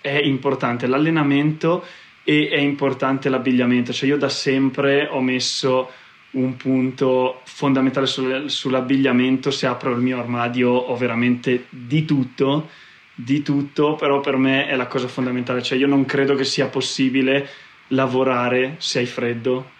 è 0.00 0.20
importante 0.22 0.86
l'allenamento 0.86 1.84
e 2.24 2.48
è 2.50 2.58
importante 2.58 3.28
l'abbigliamento. 3.28 3.92
Cioè 3.92 4.08
io 4.08 4.18
da 4.18 4.28
sempre 4.28 5.08
ho 5.10 5.20
messo 5.22 5.90
un 6.32 6.56
punto 6.56 7.40
fondamentale 7.44 8.06
sul, 8.06 8.50
sull'abbigliamento, 8.50 9.50
se 9.50 9.66
apro 9.66 9.92
il 9.92 10.00
mio 10.00 10.18
armadio 10.18 10.70
ho 10.70 10.96
veramente 10.96 11.66
di 11.68 12.04
tutto, 12.04 12.70
di 13.14 13.42
tutto, 13.42 13.94
però 13.96 14.20
per 14.20 14.36
me 14.36 14.66
è 14.66 14.76
la 14.76 14.86
cosa 14.86 15.08
fondamentale. 15.08 15.62
Cioè 15.62 15.78
io 15.78 15.86
non 15.86 16.04
credo 16.04 16.34
che 16.34 16.44
sia 16.44 16.68
possibile 16.68 17.48
lavorare 17.88 18.76
se 18.78 19.00
hai 19.00 19.06
freddo, 19.06 19.70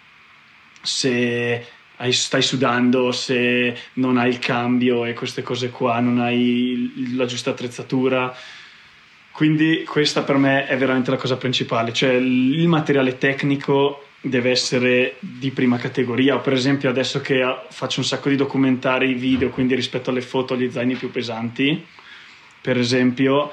se 0.81 1.65
stai 2.09 2.41
sudando, 2.41 3.11
se 3.11 3.75
non 3.93 4.17
hai 4.17 4.29
il 4.29 4.39
cambio 4.39 5.05
e 5.05 5.13
queste 5.13 5.41
cose 5.41 5.69
qua, 5.69 5.99
non 5.99 6.19
hai 6.19 7.13
la 7.15 7.25
giusta 7.25 7.51
attrezzatura. 7.51 8.35
Quindi 9.31 9.83
questa 9.83 10.21
per 10.21 10.37
me 10.37 10.67
è 10.67 10.77
veramente 10.77 11.09
la 11.09 11.17
cosa 11.17 11.37
principale, 11.37 11.91
cioè 11.91 12.11
il 12.11 12.67
materiale 12.67 13.17
tecnico 13.17 14.05
deve 14.25 14.51
essere 14.51 15.17
di 15.19 15.51
prima 15.51 15.77
categoria. 15.77 16.37
Per 16.37 16.53
esempio 16.53 16.89
adesso 16.89 17.19
che 17.19 17.43
faccio 17.69 17.99
un 17.99 18.05
sacco 18.05 18.29
di 18.29 18.37
documentari 18.37 19.13
video, 19.15 19.49
quindi 19.49 19.75
rispetto 19.75 20.11
alle 20.11 20.21
foto 20.21 20.55
gli 20.55 20.71
zaini 20.71 20.95
più 20.95 21.11
pesanti, 21.11 21.85
per 22.61 22.77
esempio 22.77 23.51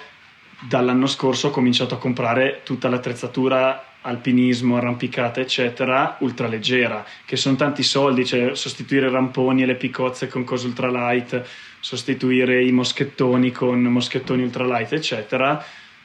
dall'anno 0.61 1.07
scorso 1.07 1.49
ho 1.49 1.51
cominciato 1.51 1.95
a 1.95 1.99
comprare 1.99 2.61
tutta 2.63 2.89
l'attrezzatura 2.89 3.85
alpinismo, 4.03 4.77
arrampicata, 4.77 5.41
eccetera, 5.41 6.17
ultraleggera, 6.21 7.05
che 7.25 7.37
sono 7.37 7.57
tanti 7.57 7.83
soldi, 7.83 8.25
cioè 8.25 8.55
sostituire 8.55 9.11
ramponi 9.11 9.63
e 9.63 9.67
le 9.67 9.75
picozze 9.75 10.29
con 10.29 10.45
cose 10.45 10.69
ultralight, 10.69 11.45
sostituire 11.81 12.63
i 12.65 12.71
moschettoni 12.71 13.51
con 13.51 13.81
moschettoni 13.83 14.43
ultralight, 14.43 14.93
eccetera, 14.93 15.63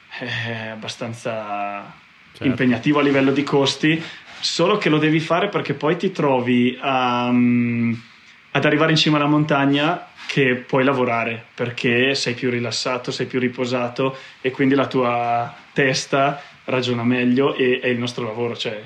è 0.09 0.69
abbastanza 0.71 1.93
certo. 2.31 2.45
impegnativo 2.45 2.99
a 2.99 3.03
livello 3.03 3.31
di 3.31 3.43
costi, 3.43 4.01
solo 4.39 4.77
che 4.77 4.89
lo 4.89 4.97
devi 4.97 5.19
fare 5.19 5.49
perché 5.49 5.73
poi 5.73 5.97
ti 5.97 6.11
trovi 6.11 6.77
um, 6.81 7.99
ad 8.51 8.65
arrivare 8.65 8.91
in 8.91 8.97
cima 8.97 9.17
alla 9.17 9.25
montagna 9.27 10.07
che 10.27 10.55
puoi 10.55 10.83
lavorare 10.83 11.43
perché 11.53 12.15
sei 12.15 12.33
più 12.33 12.49
rilassato, 12.49 13.11
sei 13.11 13.25
più 13.25 13.39
riposato 13.39 14.17
e 14.41 14.51
quindi 14.51 14.75
la 14.75 14.87
tua 14.87 15.55
testa 15.73 16.41
ragiona 16.65 17.03
meglio 17.03 17.55
e 17.55 17.79
è 17.79 17.87
il 17.87 17.99
nostro 17.99 18.25
lavoro, 18.25 18.55
cioè 18.55 18.81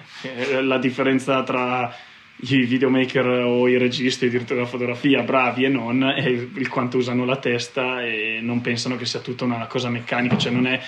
la 0.61 0.77
differenza 0.77 1.43
tra 1.43 1.93
i 2.41 2.65
videomaker 2.65 3.25
o 3.27 3.67
i 3.67 3.77
registi, 3.77 4.25
i 4.25 4.29
direttori 4.29 4.59
della 4.59 4.69
fotografia, 4.69 5.23
bravi 5.23 5.65
e 5.65 5.69
non, 5.69 6.03
è 6.03 6.27
il 6.27 6.67
quanto 6.69 6.97
usano 6.97 7.25
la 7.25 7.37
testa 7.37 8.03
e 8.03 8.39
non 8.41 8.61
pensano 8.61 8.95
che 8.95 9.05
sia 9.05 9.19
tutta 9.19 9.43
una 9.43 9.65
cosa 9.67 9.89
meccanica, 9.89 10.37
cioè 10.37 10.51
non 10.51 10.67
è 10.67 10.81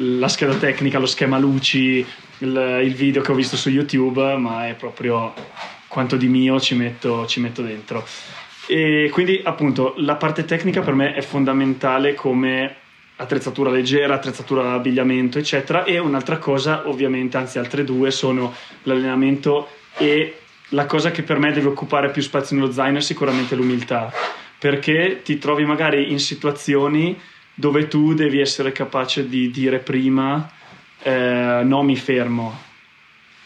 la 0.00 0.28
scheda 0.28 0.54
tecnica, 0.54 0.98
lo 0.98 1.06
schema 1.06 1.38
luci, 1.38 2.04
il, 2.38 2.80
il 2.84 2.94
video 2.94 3.22
che 3.22 3.32
ho 3.32 3.34
visto 3.34 3.56
su 3.56 3.70
YouTube, 3.70 4.36
ma 4.36 4.68
è 4.68 4.74
proprio 4.74 5.32
quanto 5.88 6.16
di 6.16 6.28
mio 6.28 6.60
ci 6.60 6.74
metto, 6.74 7.26
ci 7.26 7.40
metto 7.40 7.62
dentro. 7.62 8.06
E 8.66 9.08
quindi 9.12 9.40
appunto 9.42 9.94
la 9.96 10.16
parte 10.16 10.44
tecnica 10.44 10.82
per 10.82 10.94
me 10.94 11.14
è 11.14 11.22
fondamentale 11.22 12.14
come 12.14 12.76
attrezzatura 13.16 13.70
leggera, 13.70 14.14
attrezzatura 14.14 14.62
d'abbigliamento, 14.62 15.38
eccetera. 15.38 15.84
E 15.84 15.98
un'altra 15.98 16.38
cosa, 16.38 16.88
ovviamente, 16.88 17.36
anzi 17.36 17.58
altre 17.58 17.84
due, 17.84 18.10
sono 18.10 18.54
l'allenamento 18.82 19.68
e 19.96 20.40
la 20.72 20.86
cosa 20.86 21.10
che 21.10 21.22
per 21.22 21.38
me 21.38 21.52
deve 21.52 21.68
occupare 21.68 22.10
più 22.10 22.22
spazio 22.22 22.56
nello 22.56 22.70
zaino 22.70 22.98
è 22.98 23.00
sicuramente 23.00 23.54
l'umiltà, 23.54 24.12
perché 24.58 25.22
ti 25.24 25.38
trovi 25.38 25.64
magari 25.64 26.12
in 26.12 26.18
situazioni 26.18 27.18
dove 27.54 27.88
tu 27.88 28.14
devi 28.14 28.38
essere 28.38 28.70
capace 28.70 29.28
di 29.28 29.50
dire 29.50 29.78
prima 29.78 30.48
eh, 31.02 31.62
no 31.64 31.82
mi 31.82 31.96
fermo, 31.96 32.66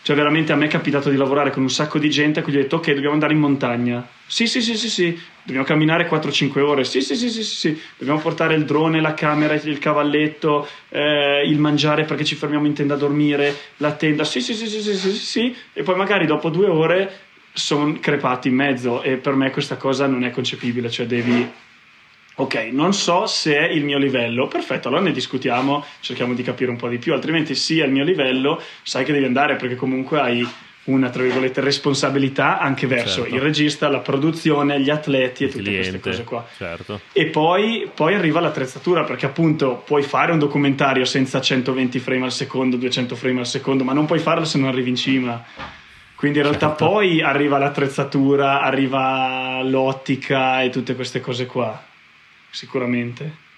cioè, 0.04 0.16
veramente 0.16 0.50
a 0.50 0.56
me 0.56 0.64
è 0.66 0.68
capitato 0.68 1.10
di 1.10 1.16
lavorare 1.16 1.52
con 1.52 1.62
un 1.62 1.70
sacco 1.70 2.00
di 2.00 2.10
gente 2.10 2.40
a 2.40 2.42
cui 2.42 2.52
gli 2.52 2.56
ho 2.56 2.60
detto: 2.62 2.76
Ok, 2.76 2.90
dobbiamo 2.90 3.12
andare 3.12 3.34
in 3.34 3.38
montagna. 3.38 4.04
Sì, 4.26 4.48
sì, 4.48 4.60
sì, 4.60 4.76
sì, 4.76 4.88
sì. 4.88 5.20
Dobbiamo 5.44 5.64
camminare 5.64 6.08
4-5 6.08 6.58
ore. 6.58 6.82
Sì, 6.82 7.00
sì, 7.00 7.14
sì, 7.14 7.30
sì, 7.30 7.44
sì, 7.44 7.54
sì. 7.54 7.80
Dobbiamo 7.98 8.18
portare 8.18 8.54
il 8.54 8.64
drone, 8.64 9.00
la 9.00 9.14
camera, 9.14 9.54
il 9.54 9.78
cavalletto, 9.78 10.66
eh, 10.88 11.44
il 11.46 11.56
mangiare 11.58 12.02
perché 12.02 12.24
ci 12.24 12.34
fermiamo 12.34 12.66
in 12.66 12.74
tenda 12.74 12.94
a 12.94 12.96
dormire, 12.96 13.54
la 13.76 13.92
tenda. 13.92 14.24
Sì, 14.24 14.40
sì, 14.40 14.54
sì, 14.54 14.66
sì, 14.66 14.80
sì, 14.80 14.94
sì, 14.94 15.10
sì. 15.12 15.24
sì. 15.24 15.56
E 15.72 15.84
poi 15.84 15.94
magari 15.94 16.26
dopo 16.26 16.50
due 16.50 16.66
ore 16.66 17.18
sono 17.52 17.96
crepati 18.00 18.48
in 18.48 18.56
mezzo. 18.56 19.02
E 19.02 19.18
per 19.18 19.34
me 19.34 19.52
questa 19.52 19.76
cosa 19.76 20.08
non 20.08 20.24
è 20.24 20.32
concepibile. 20.32 20.90
Cioè, 20.90 21.06
devi 21.06 21.48
ok, 22.34 22.54
non 22.72 22.94
so 22.94 23.26
se 23.26 23.56
è 23.56 23.70
il 23.70 23.84
mio 23.84 23.98
livello, 23.98 24.48
perfetto, 24.48 24.88
allora 24.88 25.02
ne 25.02 25.12
discutiamo, 25.12 25.84
cerchiamo 26.00 26.34
di 26.34 26.42
capire 26.42 26.70
un 26.70 26.76
po' 26.76 26.88
di 26.88 26.98
più, 26.98 27.12
altrimenti 27.12 27.54
sì 27.54 27.80
è 27.80 27.84
il 27.84 27.92
mio 27.92 28.04
livello, 28.04 28.60
sai 28.82 29.04
che 29.04 29.12
devi 29.12 29.24
andare 29.24 29.56
perché 29.56 29.74
comunque 29.74 30.20
hai 30.20 30.48
una, 30.84 31.10
tra 31.10 31.22
virgolette, 31.22 31.60
responsabilità 31.60 32.58
anche 32.58 32.88
verso 32.88 33.20
certo. 33.22 33.34
il 33.34 33.40
regista, 33.40 33.88
la 33.88 34.00
produzione, 34.00 34.80
gli 34.80 34.90
atleti 34.90 35.44
e 35.44 35.46
il 35.46 35.52
tutte 35.52 35.64
cliente, 35.64 36.00
queste 36.00 36.00
cose 36.00 36.24
qua. 36.24 36.46
Certo. 36.56 37.00
E 37.12 37.26
poi, 37.26 37.88
poi, 37.94 38.14
arriva 38.14 38.40
l'attrezzatura 38.40 39.04
perché 39.04 39.26
appunto 39.26 39.82
puoi 39.84 40.02
fare 40.02 40.32
un 40.32 40.38
documentario 40.38 41.04
senza 41.04 41.40
120 41.40 42.00
frame 42.00 42.24
al 42.24 42.32
secondo, 42.32 42.76
200 42.76 43.14
frame 43.14 43.40
al 43.40 43.46
secondo, 43.46 43.84
ma 43.84 43.92
non 43.92 44.06
puoi 44.06 44.18
farlo 44.18 44.44
se 44.44 44.58
non 44.58 44.68
arrivi 44.68 44.90
in 44.90 44.96
cima. 44.96 45.44
Quindi 46.16 46.38
in 46.38 46.44
realtà 46.44 46.68
certo. 46.68 46.86
poi 46.86 47.22
arriva 47.22 47.58
l'attrezzatura, 47.58 48.60
arriva 48.60 49.60
l'ottica 49.62 50.62
e 50.62 50.70
tutte 50.70 50.96
queste 50.96 51.20
cose 51.20 51.46
qua 51.46 51.90
sicuramente. 52.52 53.50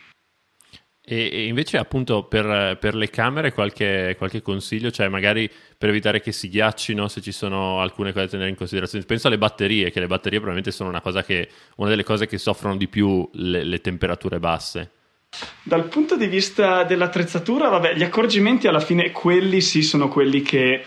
E, 1.06 1.46
invece 1.46 1.76
appunto 1.76 2.24
per, 2.24 2.78
per 2.80 2.94
le 2.94 3.10
camere 3.10 3.52
qualche, 3.52 4.14
qualche, 4.16 4.40
consiglio, 4.40 4.90
cioè 4.90 5.08
magari 5.08 5.50
per 5.76 5.90
evitare 5.90 6.22
che 6.22 6.32
si 6.32 6.48
ghiaccino 6.48 7.08
se 7.08 7.20
ci 7.20 7.32
sono 7.32 7.80
alcune 7.80 8.12
cose 8.12 8.24
da 8.24 8.30
tenere 8.30 8.48
in 8.48 8.56
considerazione. 8.56 9.04
Penso 9.04 9.26
alle 9.26 9.36
batterie, 9.36 9.90
che 9.90 10.00
le 10.00 10.06
batterie 10.06 10.38
probabilmente 10.38 10.74
sono 10.74 10.88
una, 10.88 11.02
cosa 11.02 11.22
che, 11.22 11.50
una 11.76 11.90
delle 11.90 12.04
cose 12.04 12.26
che 12.26 12.38
soffrono 12.38 12.76
di 12.76 12.88
più 12.88 13.28
le, 13.34 13.64
le 13.64 13.80
temperature 13.82 14.38
basse. 14.38 14.90
Dal 15.62 15.84
punto 15.88 16.16
di 16.16 16.26
vista 16.26 16.84
dell'attrezzatura, 16.84 17.68
vabbè, 17.68 17.96
gli 17.96 18.02
accorgimenti 18.02 18.66
alla 18.66 18.80
fine, 18.80 19.10
quelli 19.10 19.60
sì 19.60 19.82
sono 19.82 20.08
quelli 20.08 20.40
che 20.40 20.84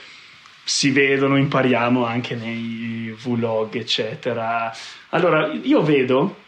si 0.64 0.90
vedono, 0.92 1.38
impariamo 1.38 2.06
anche 2.06 2.34
nei 2.34 3.16
vlog, 3.22 3.76
eccetera. 3.76 4.74
Allora, 5.10 5.52
io 5.52 5.84
vedo 5.84 6.46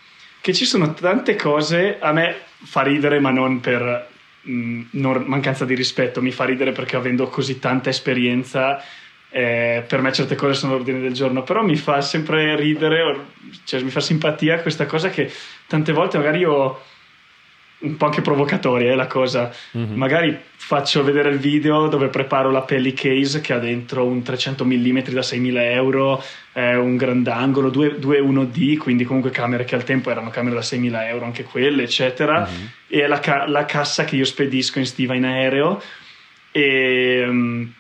che 0.50 0.56
ci 0.56 0.66
sono 0.66 0.94
tante 0.96 1.36
cose, 1.36 1.98
a 2.00 2.12
me 2.12 2.36
fa 2.64 2.82
ridere 2.82 3.20
ma 3.20 3.30
non 3.30 3.60
per 3.60 4.08
mh, 4.42 4.52
mm, 4.52 4.82
non 4.92 5.24
mancanza 5.28 5.64
di 5.64 5.76
rispetto, 5.76 6.22
mi 6.22 6.32
fa 6.32 6.46
ridere 6.46 6.72
perché 6.72 6.96
avendo 6.96 7.28
così 7.28 7.60
tanta 7.60 7.90
esperienza 7.90 8.84
eh, 9.30 9.84
per 9.88 10.02
me 10.02 10.12
certe 10.12 10.34
cose 10.34 10.56
sono 10.56 10.74
l'ordine 10.74 11.00
del 11.00 11.14
giorno, 11.14 11.44
però 11.44 11.62
mi 11.64 11.76
fa 11.76 12.02
sempre 12.02 12.56
ridere, 12.56 13.28
cioè 13.64 13.82
mi 13.84 13.92
fa 13.92 14.00
simpatia 14.00 14.62
questa 14.62 14.88
cosa 14.88 15.10
che 15.10 15.32
tante 15.68 15.92
volte 15.92 16.18
magari 16.18 16.40
io 16.40 16.82
un 17.80 17.96
po' 17.96 18.06
anche 18.06 18.22
provocatoria 18.22 18.90
è 18.90 18.94
eh, 18.94 18.96
la 18.96 19.08
cosa. 19.08 19.54
Mm-hmm. 19.78 19.96
Magari 19.96 20.38
faccio 20.56 21.04
vedere 21.04 21.30
il 21.30 21.38
video 21.38 21.88
dove 21.88 22.08
preparo 22.08 22.52
la 22.52 22.62
Pelli 22.62 22.94
Case 22.94 23.42
che 23.42 23.54
ha 23.54 23.60
dentro 23.60 24.06
un 24.06 24.22
300 24.22 24.66
mm 24.66 25.00
da 25.10 25.22
6000 25.22 25.70
euro, 25.72 26.24
eh, 26.54 26.76
un 26.76 26.98
grandangolo, 26.98 27.70
due, 27.70 27.98
due 27.98 28.20
1D, 28.20 28.78
quindi 28.78 29.06
comunque 29.06 29.32
camere 29.32 29.64
che 29.64 29.76
al 29.76 29.84
tempo 29.84 30.10
erano 30.12 30.30
camere 30.30 30.56
da 30.56 30.62
6000 30.62 31.08
euro, 31.08 31.26
anche 31.26 31.44
quelle, 31.44 31.84
eccetera. 31.84 32.48
Mm-hmm. 32.48 32.66
E 32.88 33.08
la, 33.08 33.20
ca- 33.20 33.48
la, 33.48 33.66
cassa 33.66 34.04
che 34.04 34.16
io 34.16 34.26
spedisco 34.26 34.80
in 34.80 34.86
stiva 34.86 35.16
in 35.16 35.26
aereo. 35.26 35.82
E. 36.52 37.26
Um, 37.28 37.74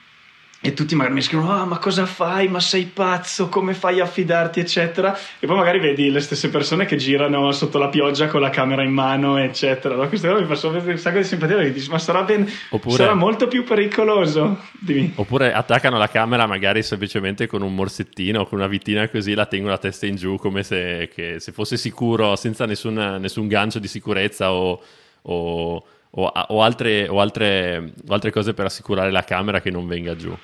e 0.61 0.73
tutti 0.73 0.93
magari 0.93 1.15
mi 1.15 1.21
scrivono 1.21 1.53
ah 1.53 1.63
ma 1.63 1.77
cosa 1.77 2.05
fai? 2.05 2.49
Ma 2.49 2.59
sei 2.59 2.85
pazzo? 2.85 3.47
Come 3.47 3.73
fai 3.73 4.01
a 4.01 4.05
fidarti? 4.05 4.59
eccetera. 4.59 5.17
E 5.39 5.47
poi 5.47 5.55
magari 5.55 5.79
vedi 5.79 6.11
le 6.11 6.19
stesse 6.19 6.49
persone 6.49 6.85
che 6.85 6.97
girano 6.97 7.51
sotto 7.51 7.77
la 7.77 7.87
pioggia 7.87 8.27
con 8.27 8.41
la 8.41 8.49
camera 8.49 8.83
in 8.83 8.91
mano 8.91 9.37
eccetera. 9.37 9.95
No? 9.95 10.07
questa 10.09 10.27
cosa 10.27 10.41
mi 10.41 10.47
fa 10.47 10.55
solo 10.55 10.81
un 10.81 10.97
sacco 10.97 11.17
di 11.17 11.23
simpatia 11.23 11.55
perché 11.55 11.71
dici 11.71 11.89
ma 11.89 11.97
sarà, 11.97 12.23
ben, 12.23 12.49
oppure, 12.69 12.95
sarà 12.95 13.13
molto 13.13 13.47
più 13.47 13.63
pericoloso. 13.63 14.57
Dimmi. 14.79 15.13
oppure 15.15 15.53
attaccano 15.53 15.97
la 15.97 16.09
camera 16.09 16.45
magari 16.45 16.83
semplicemente 16.83 17.47
con 17.47 17.61
un 17.61 17.73
morsettino 17.73 18.45
con 18.45 18.59
una 18.59 18.67
vitina 18.67 19.07
così 19.09 19.33
la 19.33 19.45
tengono 19.45 19.71
la 19.71 19.77
testa 19.77 20.05
in 20.05 20.15
giù 20.15 20.35
come 20.35 20.63
se, 20.63 21.09
se 21.37 21.51
fosse 21.51 21.77
sicuro 21.77 22.35
senza 22.35 22.65
nessun, 22.65 23.17
nessun 23.19 23.47
gancio 23.47 23.79
di 23.79 23.87
sicurezza 23.87 24.51
o, 24.51 24.81
o 25.21 25.85
o, 26.11 26.25
o, 26.25 26.63
altre, 26.63 27.07
o, 27.07 27.19
altre, 27.19 27.93
o, 28.07 28.13
altre, 28.13 28.31
cose 28.31 28.53
per 28.53 28.65
assicurare 28.65 29.11
la 29.11 29.23
camera 29.23 29.61
che 29.61 29.69
non 29.69 29.87
venga 29.87 30.15
giù. 30.15 30.35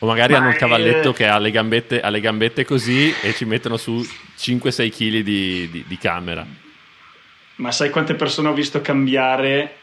O 0.00 0.06
magari 0.06 0.32
Ma 0.32 0.38
hanno 0.38 0.50
il 0.50 0.56
cavalletto 0.56 1.10
eh... 1.10 1.12
che 1.12 1.26
ha 1.26 1.38
le, 1.38 1.50
gambette, 1.50 2.00
ha 2.00 2.08
le, 2.08 2.20
gambette, 2.20 2.64
così 2.64 3.12
e 3.22 3.34
ci 3.34 3.44
mettono 3.44 3.76
su 3.76 3.96
5-6 4.38 4.90
kg 4.90 5.18
di, 5.20 5.68
di, 5.70 5.84
di, 5.86 5.98
camera. 5.98 6.46
ma 7.56 7.72
sai 7.72 7.90
quante 7.90 8.14
persone 8.14 8.48
ho 8.48 8.54
visto 8.54 8.80
cambiare 8.80 9.74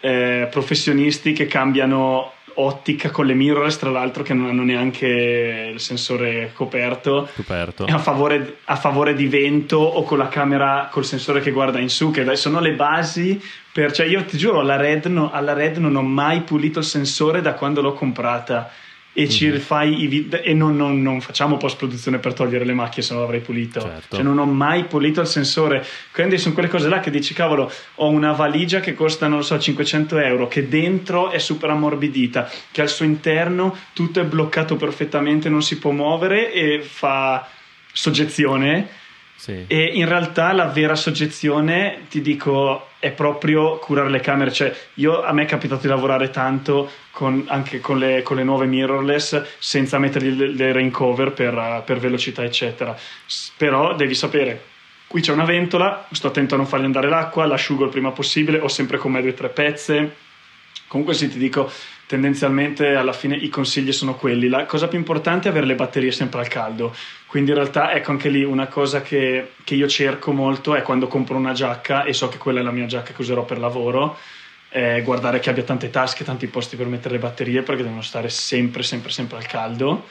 eh, 0.00 0.46
professionisti 0.50 1.32
che 1.32 1.46
cambiano 1.46 2.34
ottica 2.54 3.10
con 3.10 3.26
le 3.26 3.34
mirrorless, 3.34 3.78
tra 3.78 3.90
l'altro, 3.90 4.22
che 4.22 4.34
non 4.34 4.48
hanno 4.48 4.62
neanche 4.62 5.70
il 5.72 5.80
sensore 5.80 6.50
coperto, 6.52 7.28
coperto. 7.34 7.84
A, 7.84 7.98
favore, 7.98 8.58
a 8.64 8.76
favore 8.76 9.14
di 9.14 9.26
vento 9.26 9.78
o 9.78 10.02
con 10.02 10.18
la 10.18 10.28
camera 10.28 10.88
col 10.90 11.04
sensore 11.04 11.40
che 11.40 11.50
guarda 11.50 11.78
in 11.78 11.88
su, 11.88 12.10
che 12.10 12.36
sono 12.36 12.60
le 12.60 12.72
basi 12.72 13.40
per. 13.72 13.92
Cioè, 13.92 14.06
io 14.06 14.24
ti 14.24 14.36
giuro, 14.36 14.60
alla 14.60 14.76
Red, 14.76 15.06
no, 15.06 15.30
alla 15.30 15.52
Red 15.52 15.76
non 15.76 15.96
ho 15.96 16.02
mai 16.02 16.42
pulito 16.42 16.78
il 16.78 16.84
sensore 16.84 17.40
da 17.40 17.54
quando 17.54 17.80
l'ho 17.80 17.92
comprata 17.92 18.70
e 19.12 19.22
mm-hmm. 19.22 19.30
ci 19.30 19.50
rifai 19.50 20.02
i 20.02 20.06
video 20.06 20.40
e 20.40 20.54
non, 20.54 20.76
non, 20.76 21.02
non, 21.02 21.20
facciamo 21.20 21.56
post 21.56 21.76
produzione 21.76 22.18
per 22.18 22.32
togliere 22.32 22.64
le 22.64 22.74
macchie 22.74 23.02
se 23.02 23.12
no 23.12 23.20
l'avrei 23.20 23.40
pulito 23.40 23.80
certo. 23.80 24.14
cioè 24.14 24.24
non 24.24 24.38
ho 24.38 24.46
mai 24.46 24.84
pulito 24.84 25.20
il 25.20 25.26
sensore 25.26 25.84
quindi 26.12 26.38
sono 26.38 26.54
quelle 26.54 26.68
cose 26.68 26.88
là 26.88 27.00
che 27.00 27.10
dici 27.10 27.34
cavolo 27.34 27.70
ho 27.96 28.08
una 28.08 28.32
valigia 28.32 28.78
che 28.78 28.94
costa 28.94 29.26
non 29.26 29.38
lo 29.38 29.44
so 29.44 29.58
500 29.58 30.16
euro 30.18 30.46
che 30.46 30.68
dentro 30.68 31.30
è 31.30 31.38
super 31.38 31.70
ammorbidita 31.70 32.48
che 32.70 32.82
al 32.82 32.88
suo 32.88 33.04
interno 33.04 33.76
tutto 33.92 34.20
è 34.20 34.24
bloccato 34.24 34.76
perfettamente 34.76 35.48
non 35.48 35.62
si 35.62 35.78
può 35.78 35.90
muovere 35.90 36.52
e 36.52 36.80
fa 36.80 37.48
soggezione 37.92 38.88
sì. 39.40 39.64
E 39.68 39.84
in 39.94 40.06
realtà 40.06 40.52
la 40.52 40.66
vera 40.66 40.94
soggezione, 40.94 42.00
ti 42.10 42.20
dico, 42.20 42.88
è 42.98 43.10
proprio 43.10 43.78
curare 43.78 44.10
le 44.10 44.20
camere. 44.20 44.52
Cioè, 44.52 44.76
io, 44.96 45.22
a 45.22 45.32
me 45.32 45.44
è 45.44 45.46
capitato 45.46 45.80
di 45.80 45.88
lavorare 45.88 46.28
tanto 46.28 46.90
con, 47.10 47.46
anche 47.48 47.80
con 47.80 47.98
le, 47.98 48.20
con 48.22 48.36
le, 48.36 48.44
nuove 48.44 48.66
mirrorless 48.66 49.42
senza 49.58 49.98
mettergli 49.98 50.36
le, 50.36 50.48
le 50.48 50.72
rain 50.72 50.90
cover 50.90 51.32
per, 51.32 51.82
per 51.86 51.96
velocità, 51.96 52.44
eccetera. 52.44 52.94
Però 53.56 53.96
devi 53.96 54.14
sapere, 54.14 54.62
qui 55.06 55.22
c'è 55.22 55.32
una 55.32 55.46
ventola, 55.46 56.06
sto 56.12 56.26
attento 56.26 56.52
a 56.52 56.58
non 56.58 56.66
fargli 56.66 56.84
andare 56.84 57.08
l'acqua, 57.08 57.46
l'asciugo 57.46 57.84
il 57.84 57.90
prima 57.90 58.10
possibile, 58.10 58.58
ho 58.58 58.68
sempre 58.68 58.98
con 58.98 59.10
me 59.10 59.22
due 59.22 59.30
o 59.30 59.34
tre 59.34 59.48
pezze. 59.48 60.16
Comunque, 60.86 61.14
sì, 61.14 61.30
ti 61.30 61.38
dico, 61.38 61.72
tendenzialmente 62.10 62.96
alla 62.96 63.12
fine 63.12 63.36
i 63.36 63.48
consigli 63.48 63.92
sono 63.92 64.16
quelli. 64.16 64.48
La 64.48 64.66
cosa 64.66 64.88
più 64.88 64.98
importante 64.98 65.46
è 65.46 65.52
avere 65.52 65.64
le 65.64 65.76
batterie 65.76 66.10
sempre 66.10 66.40
al 66.40 66.48
caldo. 66.48 66.92
Quindi 67.26 67.50
in 67.50 67.56
realtà 67.56 67.92
ecco 67.92 68.10
anche 68.10 68.28
lì 68.28 68.42
una 68.42 68.66
cosa 68.66 69.00
che, 69.00 69.52
che 69.62 69.76
io 69.76 69.86
cerco 69.86 70.32
molto 70.32 70.74
è 70.74 70.82
quando 70.82 71.06
compro 71.06 71.36
una 71.36 71.52
giacca 71.52 72.02
e 72.02 72.12
so 72.12 72.28
che 72.28 72.36
quella 72.36 72.58
è 72.58 72.62
la 72.64 72.72
mia 72.72 72.86
giacca 72.86 73.12
che 73.12 73.20
userò 73.20 73.44
per 73.44 73.60
lavoro, 73.60 74.18
guardare 75.04 75.38
che 75.38 75.50
abbia 75.50 75.62
tante 75.62 75.88
tasche, 75.88 76.24
tanti 76.24 76.48
posti 76.48 76.74
per 76.74 76.86
mettere 76.86 77.14
le 77.14 77.20
batterie 77.20 77.62
perché 77.62 77.84
devono 77.84 78.02
stare 78.02 78.28
sempre, 78.28 78.82
sempre, 78.82 79.12
sempre 79.12 79.36
al 79.36 79.46
caldo 79.46 80.04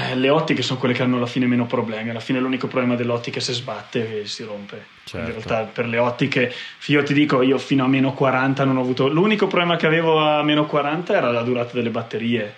eh, 0.00 0.16
le 0.16 0.28
ottiche 0.28 0.62
sono 0.62 0.78
quelle 0.78 0.94
che 0.94 1.02
hanno 1.02 1.16
alla 1.16 1.26
fine 1.26 1.46
meno 1.46 1.66
problemi. 1.66 2.10
Alla 2.10 2.20
fine 2.20 2.40
l'unico 2.40 2.66
problema 2.66 2.96
dell'ottica 2.96 3.38
è 3.38 3.40
se 3.42 3.52
sbatte 3.52 4.22
e 4.22 4.26
si 4.26 4.42
rompe. 4.42 4.86
Certo. 5.04 5.26
In 5.26 5.32
realtà 5.32 5.70
per 5.70 5.86
le 5.86 5.98
ottiche, 5.98 6.52
io 6.86 7.02
ti 7.02 7.14
dico, 7.14 7.42
io 7.42 7.58
fino 7.58 7.84
a 7.84 7.88
meno 7.88 8.12
40 8.12 8.64
non 8.64 8.76
ho 8.76 8.80
avuto... 8.80 9.08
L'unico 9.08 9.46
problema 9.46 9.76
che 9.76 9.86
avevo 9.86 10.18
a 10.18 10.42
meno 10.42 10.66
40 10.66 11.14
era 11.14 11.30
la 11.30 11.42
durata 11.42 11.74
delle 11.74 11.90
batterie. 11.90 12.54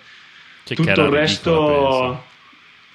Cioè, 0.63 0.77
Tutto 0.77 1.01
il 1.01 1.09
resto... 1.09 2.23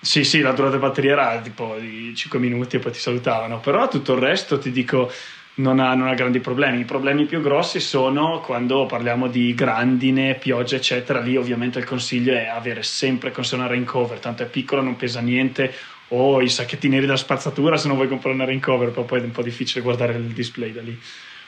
Sì, 0.00 0.24
sì, 0.24 0.40
la 0.40 0.50
durata 0.50 0.76
delle 0.76 0.88
batterie 0.88 1.12
era 1.12 1.40
tipo 1.40 1.76
di 1.78 2.12
5 2.12 2.40
minuti 2.40 2.74
e 2.74 2.78
poi 2.80 2.90
ti 2.90 2.98
salutavano. 2.98 3.60
Però 3.60 3.86
tutto 3.86 4.14
il 4.14 4.20
resto 4.20 4.58
ti 4.58 4.72
dico 4.72 5.12
non 5.54 5.80
ha, 5.80 5.94
non 5.94 6.08
ha, 6.08 6.14
grandi 6.14 6.40
problemi. 6.40 6.80
I 6.80 6.84
problemi 6.84 7.26
più 7.26 7.40
grossi 7.40 7.80
sono 7.80 8.40
quando 8.40 8.86
parliamo 8.86 9.28
di 9.28 9.54
grandine, 9.54 10.34
pioggia, 10.34 10.76
eccetera. 10.76 11.20
Lì 11.20 11.36
ovviamente 11.36 11.78
il 11.78 11.84
consiglio 11.84 12.32
è 12.32 12.46
avere 12.46 12.82
sempre 12.82 13.30
con 13.30 13.44
sé 13.44 13.54
una 13.56 13.66
rain 13.66 13.84
cover, 13.84 14.18
tanto 14.18 14.42
è 14.42 14.46
piccola, 14.46 14.80
non 14.80 14.96
pesa 14.96 15.20
niente. 15.20 15.74
O 16.08 16.40
i 16.40 16.48
sacchetti 16.48 16.88
neri 16.88 17.06
da 17.06 17.16
spazzatura 17.16 17.76
se 17.76 17.88
non 17.88 17.96
vuoi 17.96 18.08
comprare 18.08 18.34
una 18.34 18.44
rain 18.44 18.60
cover, 18.60 18.90
però 18.90 19.04
poi 19.04 19.20
è 19.20 19.24
un 19.24 19.30
po' 19.30 19.42
difficile 19.42 19.82
guardare 19.82 20.14
il 20.14 20.24
display 20.24 20.72
da 20.72 20.82
lì. 20.82 20.98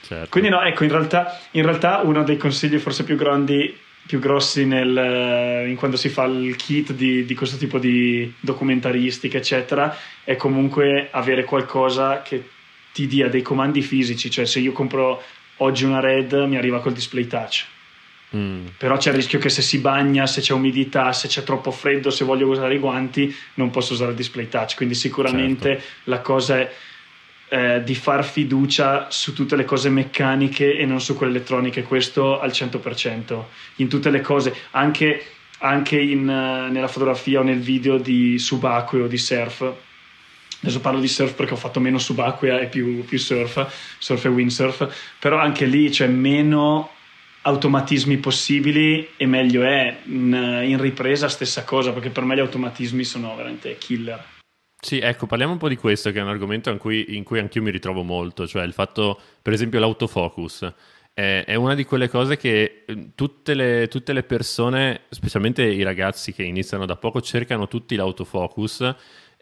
Certo. 0.03 0.29
Quindi 0.31 0.51
no, 0.51 0.61
ecco, 0.63 0.85
in 0.85 0.91
realtà, 0.91 1.41
in 1.53 1.63
realtà, 1.63 2.01
uno 2.03 2.23
dei 2.25 2.37
consigli 2.37 2.79
forse 2.79 3.05
più 3.05 3.17
grandi 3.17 3.79
più 4.07 4.19
grossi 4.19 4.67
nel, 4.67 5.67
in 5.67 5.77
quando 5.77 5.97
si 5.97 6.11
fa 6.11 6.25
il 6.25 6.57
kit 6.57 6.93
di, 6.93 7.25
di, 7.25 7.35
questo 7.35 7.57
tipo 7.57 7.79
di 7.79 8.31
documentaristica, 8.39 9.39
eccetera, 9.39 9.97
è 10.23 10.37
comunque 10.37 11.09
avere 11.11 11.45
qualcosa 11.45 12.21
che 12.21 12.51
ti 12.95 13.09
dia 13.09 13.29
dei 13.29 13.43
comandi 13.43 13.83
fisici, 13.83 14.31
cioè 14.31 14.47
se 14.47 14.61
io 14.61 14.71
compro 14.71 15.21
oggi 15.57 15.85
una 15.85 15.99
Red 15.99 16.33
mi 16.47 16.57
arriva 16.57 16.79
col 16.79 16.93
display 16.93 17.27
touch. 17.27 17.67
Mm. 18.37 18.67
Però 18.79 18.97
c'è 18.97 19.11
il 19.11 19.17
rischio 19.17 19.41
che 19.41 19.49
se 19.49 19.63
si 19.63 19.79
bagna, 19.79 20.29
se 20.29 20.41
c'è 20.41 20.53
umidità, 20.53 21.13
se 21.13 21.27
c'è 21.27 21.43
troppo 21.43 21.73
freddo, 21.73 22.11
se 22.11 22.25
voglio 22.25 22.47
usare 22.47 22.75
i 22.75 22.79
guanti, 22.79 23.35
non 23.55 23.71
posso 23.71 23.95
usare 23.95 24.13
il 24.13 24.17
display 24.17 24.49
touch. 24.49 24.77
Quindi 24.77 24.95
sicuramente 24.95 25.69
certo. 25.69 25.85
la 26.05 26.21
cosa 26.21 26.59
è 26.61 26.73
eh, 27.49 27.83
di 27.83 27.97
far 27.97 28.25
fiducia 28.25 29.09
su 29.11 29.33
tutte 29.33 29.57
le 29.57 29.65
cose 29.65 29.89
meccaniche 29.89 30.77
e 30.77 30.87
non 30.87 31.01
su 31.01 31.17
quelle 31.17 31.33
elettroniche, 31.35 31.83
questo 31.83 32.39
al 32.39 32.51
100%. 32.51 33.43
In 33.77 33.89
tutte 33.89 34.11
le 34.11 34.21
cose, 34.21 34.55
anche, 34.71 35.25
anche 35.59 35.99
in, 36.01 36.29
uh, 36.29 36.73
nella 36.73 36.89
fotografia 36.89 37.41
o 37.41 37.43
nel 37.43 37.61
video 37.61 37.99
di 37.99 38.39
subacqueo 38.39 39.05
o 39.05 39.09
di 39.09 39.19
surf 39.19 39.73
adesso 40.65 40.81
parlo 40.81 41.01
di 41.01 41.09
surf 41.09 41.35
perché 41.35 41.53
ho 41.53 41.59
fatto 41.59 41.79
meno 41.79 41.99
subacquea 41.99 42.59
e 42.59 42.67
più, 42.67 43.05
più 43.05 43.19
surf, 43.19 43.97
surf 43.99 44.25
e 44.25 44.29
windsurf, 44.29 45.15
però 45.19 45.39
anche 45.39 45.67
lì 45.67 45.91
c'è 45.91 46.07
meno 46.07 46.91
automatismi 47.43 48.17
possibili 48.17 49.11
e 49.17 49.27
meglio 49.27 49.63
è 49.63 49.99
in, 50.05 50.63
in, 50.65 50.81
ripresa 50.81 51.29
stessa 51.29 51.65
cosa 51.65 51.93
perché 51.93 52.09
per 52.09 52.25
me 52.25 52.35
gli 52.35 52.41
automatismi 52.41 53.05
sono 53.05 53.37
veramente 53.37 53.77
killer. 53.77 54.33
Sì, 54.81 54.99
ecco, 54.99 55.27
parliamo 55.27 55.53
un 55.53 55.59
po' 55.59 55.69
di 55.69 55.77
questo 55.77 56.11
che 56.11 56.19
è 56.19 56.23
un 56.23 56.29
argomento 56.29 56.71
in 56.71 56.79
cui, 56.79 57.17
in 57.17 57.25
cui 57.25 57.39
anch'io 57.39 57.63
mi 57.63 57.71
ritrovo 57.71 58.03
molto, 58.03 58.47
cioè 58.47 58.65
il 58.65 58.73
fatto, 58.73 59.21
per 59.43 59.53
esempio, 59.53 59.79
l'autofocus. 59.81 60.73
È, 61.13 61.55
una 61.55 61.75
di 61.75 61.85
quelle 61.85 62.09
cose 62.09 62.37
che 62.37 62.83
eh, 62.85 63.11
tutte 63.15 63.55
le, 63.55 63.87
tutte 63.89 64.13
le 64.13 64.25
persone, 64.25 65.03
specialmente 65.11 65.63
i 65.63 65.83
ragazzi 65.83 66.33
che 66.33 66.43
iniziano 66.43 66.87
da 66.87 66.97
poco, 66.97 67.21
cercano 67.21 67.69
tutti 67.69 67.95
l'autofocus 67.95 68.95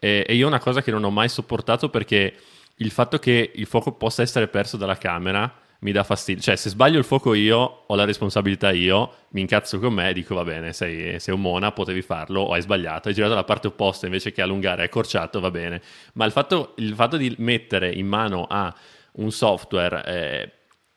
e, 0.03 0.25
e 0.27 0.35
io 0.35 0.47
una 0.47 0.59
cosa 0.59 0.81
che 0.81 0.91
non 0.91 1.05
ho 1.05 1.09
mai 1.09 1.29
sopportato 1.29 1.87
perché 1.87 2.35
il 2.75 2.91
fatto 2.91 3.19
che 3.19 3.53
il 3.55 3.65
fuoco 3.65 3.93
possa 3.93 4.21
essere 4.21 4.49
perso 4.49 4.75
dalla 4.75 4.97
camera 4.97 5.61
mi 5.79 5.93
dà 5.93 6.03
fastidio. 6.03 6.41
Cioè, 6.41 6.57
se 6.57 6.69
sbaglio 6.69 6.97
il 6.97 7.05
fuoco 7.05 7.33
io, 7.33 7.83
ho 7.87 7.95
la 7.95 8.03
responsabilità 8.03 8.71
io, 8.71 9.13
mi 9.29 9.39
incazzo 9.39 9.79
con 9.79 9.93
me 9.93 10.09
e 10.09 10.13
dico 10.13 10.35
va 10.35 10.43
bene, 10.43 10.73
sei, 10.73 11.21
sei 11.21 11.33
un 11.33 11.39
mona, 11.39 11.71
potevi 11.71 12.01
farlo, 12.01 12.41
o 12.41 12.51
hai 12.53 12.61
sbagliato, 12.61 13.07
hai 13.07 13.13
girato 13.13 13.33
dalla 13.33 13.45
parte 13.45 13.67
opposta 13.67 14.05
invece 14.05 14.33
che 14.33 14.41
allungare, 14.41 14.81
hai 14.81 14.87
accorciato, 14.87 15.39
va 15.39 15.51
bene. 15.51 15.81
Ma 16.15 16.25
il 16.25 16.31
fatto, 16.33 16.73
il 16.77 16.93
fatto 16.95 17.15
di 17.15 17.33
mettere 17.37 17.89
in 17.89 18.07
mano 18.07 18.45
a 18.45 18.73
un 19.13 19.31
software... 19.31 20.03
Eh, 20.05 20.51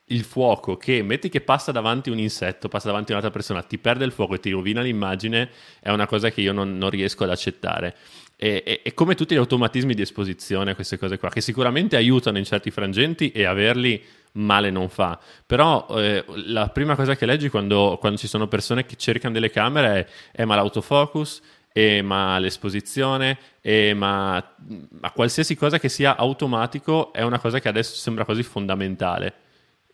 il 0.09 0.23
fuoco 0.23 0.77
che 0.77 1.01
metti 1.03 1.27
che 1.27 1.41
passa 1.41 1.73
davanti 1.73 2.09
un 2.09 2.17
insetto, 2.17 2.69
passa 2.69 2.87
davanti 2.87 3.11
un'altra 3.11 3.31
persona, 3.31 3.61
ti 3.61 3.77
perde 3.77 4.05
il 4.05 4.13
fuoco 4.13 4.35
e 4.35 4.39
ti 4.39 4.51
rovina 4.51 4.81
l'immagine, 4.81 5.49
è 5.81 5.89
una 5.89 6.07
cosa 6.07 6.29
che 6.29 6.39
io 6.39 6.53
non, 6.53 6.77
non 6.77 6.89
riesco 6.89 7.25
ad 7.25 7.31
accettare. 7.31 7.95
E, 8.39 8.61
e, 8.63 8.81
e, 8.83 8.93
come 8.93 9.15
tutti 9.15 9.33
gli 9.33 9.39
automatismi 9.39 9.95
di 9.95 10.03
esposizione, 10.03 10.75
queste 10.75 10.99
cose 10.99 11.17
qua, 11.17 11.29
che 11.29 11.41
sicuramente 11.41 11.95
aiutano 11.95 12.37
in 12.37 12.45
certi 12.45 12.69
frangenti 12.69 13.31
e 13.31 13.45
averli 13.45 14.01
male 14.33 14.69
non 14.69 14.89
fa. 14.89 15.19
Però 15.45 15.87
eh, 15.97 16.23
la 16.45 16.69
prima 16.69 16.95
cosa 16.95 17.15
che 17.15 17.25
leggi 17.25 17.49
quando, 17.49 17.97
quando, 17.99 18.19
ci 18.19 18.27
sono 18.27 18.47
persone 18.47 18.85
che 18.85 18.95
cercano 18.95 19.33
delle 19.33 19.49
camere 19.49 20.05
è, 20.31 20.41
è 20.41 20.45
ma 20.45 20.55
l'autofocus, 20.55 21.41
e 21.77 22.01
ma 22.01 22.39
l'esposizione, 22.39 23.37
e 23.61 23.93
ma, 23.93 24.43
ma 24.99 25.11
qualsiasi 25.11 25.55
cosa 25.55 25.77
che 25.79 25.89
sia 25.89 26.15
automatico 26.15 27.13
è 27.13 27.21
una 27.21 27.39
cosa 27.39 27.59
che 27.59 27.67
adesso 27.67 27.95
sembra 27.95 28.25
quasi 28.25 28.43
fondamentale. 28.43 29.33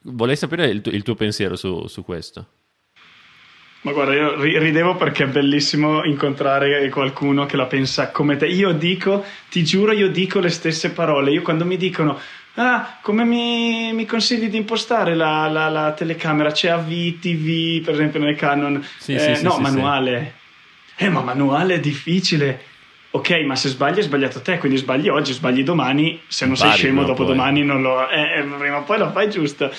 Vorrei 0.04 0.36
sapere 0.36 0.68
il, 0.68 0.82
tu, 0.82 0.90
il 0.90 1.04
tuo 1.04 1.16
pensiero 1.16 1.56
su, 1.56 1.88
su 1.88 2.04
questo. 2.04 2.48
Ma 3.84 3.92
guarda, 3.92 4.14
io 4.14 4.60
ridevo 4.60 4.96
perché 4.96 5.26
è 5.26 5.28
bellissimo 5.28 6.06
incontrare 6.06 6.88
qualcuno 6.90 7.46
che 7.46 7.58
la 7.58 7.66
pensa 7.66 8.12
come 8.12 8.38
te. 8.38 8.46
Io 8.48 8.72
dico, 8.72 9.26
ti 9.50 9.66
giuro, 9.66 9.92
io 9.92 10.08
dico 10.08 10.40
le 10.40 10.50
stesse 10.50 10.92
parole. 10.92 11.32
Io 11.32 11.42
quando 11.42 11.66
mi 11.66 11.76
dicono, 11.76 12.18
ah, 12.56 13.00
come 13.02 13.26
mi, 13.26 13.92
mi 13.92 14.06
consigli 14.06 14.48
di 14.48 14.56
impostare 14.56 15.16
la, 15.16 15.50
la, 15.50 15.68
la, 15.68 15.92
telecamera? 15.92 16.52
C'è 16.52 16.70
AV, 16.70 17.20
TV, 17.20 17.84
per 17.84 17.96
esempio 17.96 18.22
nel 18.22 18.38
Canon. 18.38 18.82
Sì, 19.00 19.16
eh, 19.16 19.36
sì, 19.36 19.44
no, 19.44 19.52
sì, 19.52 19.62
manuale. 19.62 20.34
Eh, 20.96 21.10
ma 21.10 21.20
manuale 21.20 21.74
è 21.74 21.80
difficile. 21.82 22.64
Ok, 23.12 23.32
ma 23.46 23.58
se 23.58 23.68
sbagli 23.68 23.98
hai 23.98 24.04
sbagliato 24.04 24.42
te, 24.42 24.60
quindi 24.60 24.78
sbagli 24.78 25.10
oggi, 25.10 25.34
sbagli 25.34 25.62
domani. 25.62 26.22
Se 26.26 26.46
non 26.46 26.54
Impari, 26.54 26.72
sei 26.72 26.80
scemo, 26.80 27.04
dopo 27.04 27.26
domani 27.26 27.64
non 27.66 27.82
lo... 27.82 28.10
Eh, 28.10 28.40
eh, 28.40 28.44
prima 28.44 28.78
o 28.78 28.84
poi 28.84 28.98
lo 28.98 29.12
fai 29.12 29.30
giusto. 29.30 29.70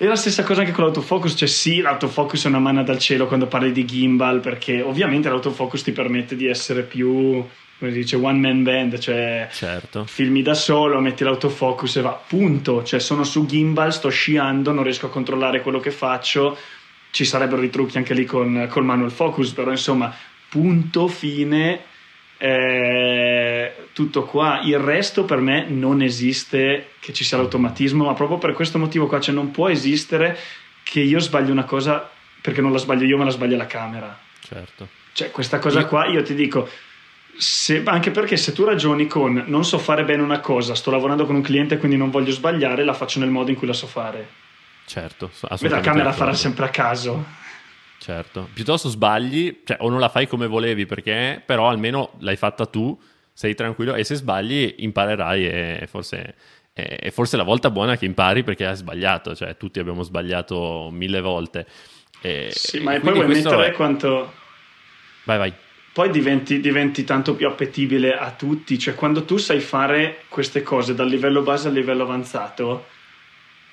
E 0.00 0.06
la 0.06 0.14
stessa 0.14 0.44
cosa 0.44 0.60
anche 0.60 0.70
con 0.70 0.84
l'autofocus, 0.84 1.34
cioè 1.36 1.48
sì, 1.48 1.80
l'autofocus 1.80 2.44
è 2.44 2.46
una 2.46 2.60
manna 2.60 2.84
dal 2.84 3.00
cielo 3.00 3.26
quando 3.26 3.48
parli 3.48 3.72
di 3.72 3.84
gimbal, 3.84 4.38
perché 4.38 4.80
ovviamente 4.80 5.28
l'autofocus 5.28 5.82
ti 5.82 5.90
permette 5.90 6.36
di 6.36 6.46
essere 6.46 6.82
più, 6.82 7.44
come 7.78 7.90
si 7.90 7.98
dice, 7.98 8.14
one 8.14 8.38
man 8.38 8.62
band, 8.62 8.96
cioè 9.00 9.48
certo. 9.50 10.04
filmi 10.04 10.40
da 10.42 10.54
solo, 10.54 11.00
metti 11.00 11.24
l'autofocus 11.24 11.96
e 11.96 12.02
va, 12.02 12.12
punto, 12.12 12.84
cioè 12.84 13.00
sono 13.00 13.24
su 13.24 13.44
gimbal, 13.44 13.92
sto 13.92 14.08
sciando, 14.08 14.70
non 14.70 14.84
riesco 14.84 15.06
a 15.06 15.10
controllare 15.10 15.62
quello 15.62 15.80
che 15.80 15.90
faccio, 15.90 16.56
ci 17.10 17.24
sarebbero 17.24 17.62
i 17.62 17.70
trucchi 17.70 17.96
anche 17.96 18.14
lì 18.14 18.24
con, 18.24 18.68
col 18.70 18.84
manual 18.84 19.10
focus, 19.10 19.50
però 19.50 19.72
insomma, 19.72 20.14
punto, 20.48 21.08
fine, 21.08 21.80
eh, 22.38 23.88
tutto 23.92 24.24
qua. 24.24 24.60
Il 24.62 24.78
resto 24.78 25.24
per 25.24 25.38
me 25.38 25.66
non 25.68 26.02
esiste 26.02 26.90
che 27.00 27.12
ci 27.12 27.24
sia 27.24 27.36
l'automatismo, 27.36 28.04
ma 28.04 28.14
proprio 28.14 28.38
per 28.38 28.52
questo 28.52 28.78
motivo 28.78 29.06
qua, 29.06 29.20
cioè 29.20 29.34
non 29.34 29.50
può 29.50 29.68
esistere 29.68 30.38
che 30.82 31.00
io 31.00 31.18
sbaglio 31.18 31.52
una 31.52 31.64
cosa 31.64 32.08
perché 32.40 32.60
non 32.60 32.72
la 32.72 32.78
sbaglio 32.78 33.04
io, 33.04 33.18
ma 33.18 33.24
la 33.24 33.30
sbaglia 33.30 33.56
la 33.56 33.66
camera. 33.66 34.18
Certo. 34.40 34.88
Cioè, 35.12 35.30
questa 35.30 35.58
cosa 35.58 35.84
qua 35.84 36.06
io 36.06 36.22
ti 36.22 36.34
dico. 36.34 36.68
Se, 37.36 37.82
anche 37.84 38.10
perché 38.10 38.36
se 38.36 38.52
tu 38.52 38.64
ragioni 38.64 39.06
con 39.06 39.44
non 39.46 39.64
so 39.64 39.78
fare 39.78 40.04
bene 40.04 40.22
una 40.22 40.40
cosa, 40.40 40.74
sto 40.74 40.90
lavorando 40.90 41.24
con 41.24 41.36
un 41.36 41.42
cliente 41.42 41.76
quindi 41.76 41.96
non 41.96 42.10
voglio 42.10 42.32
sbagliare, 42.32 42.84
la 42.84 42.94
faccio 42.94 43.20
nel 43.20 43.28
modo 43.28 43.50
in 43.50 43.56
cui 43.56 43.66
la 43.66 43.72
so 43.72 43.86
fare. 43.86 44.28
Certo, 44.86 45.30
la 45.40 45.80
camera 45.80 46.12
farà 46.12 46.32
sempre 46.32 46.64
a 46.64 46.70
caso. 46.70 47.24
Certo, 47.98 48.48
piuttosto 48.52 48.88
sbagli, 48.88 49.62
cioè 49.64 49.78
o 49.80 49.90
non 49.90 49.98
la 50.00 50.08
fai 50.08 50.26
come 50.26 50.46
volevi 50.46 50.86
perché, 50.86 51.42
però 51.44 51.68
almeno 51.68 52.12
l'hai 52.20 52.36
fatta 52.36 52.66
tu, 52.66 52.98
sei 53.32 53.54
tranquillo 53.54 53.94
e 53.94 54.04
se 54.04 54.14
sbagli 54.14 54.76
imparerai 54.78 55.46
e 55.46 55.86
forse, 55.88 56.34
e 56.72 57.10
forse 57.10 57.36
la 57.36 57.42
volta 57.42 57.70
buona 57.70 57.96
che 57.96 58.04
impari 58.04 58.44
perché 58.44 58.66
hai 58.66 58.76
sbagliato, 58.76 59.34
cioè 59.34 59.56
tutti 59.56 59.78
abbiamo 59.80 60.02
sbagliato 60.02 60.90
mille 60.92 61.20
volte. 61.20 61.66
E, 62.20 62.48
sì, 62.52 62.80
ma 62.80 62.94
e 62.94 63.00
poi 63.00 63.12
vuoi 63.12 63.26
mettere 63.26 63.68
è... 63.68 63.72
quanto... 63.72 64.32
Vai, 65.24 65.38
vai. 65.38 65.52
Poi 65.92 66.10
diventi, 66.10 66.60
diventi, 66.60 67.02
tanto 67.02 67.34
più 67.34 67.48
appetibile 67.48 68.16
a 68.16 68.30
tutti, 68.30 68.78
cioè 68.78 68.94
quando 68.94 69.24
tu 69.24 69.36
sai 69.36 69.58
fare 69.58 70.22
queste 70.28 70.62
cose 70.62 70.94
dal 70.94 71.08
livello 71.08 71.42
base 71.42 71.68
al 71.68 71.74
livello 71.74 72.04
avanzato, 72.04 72.86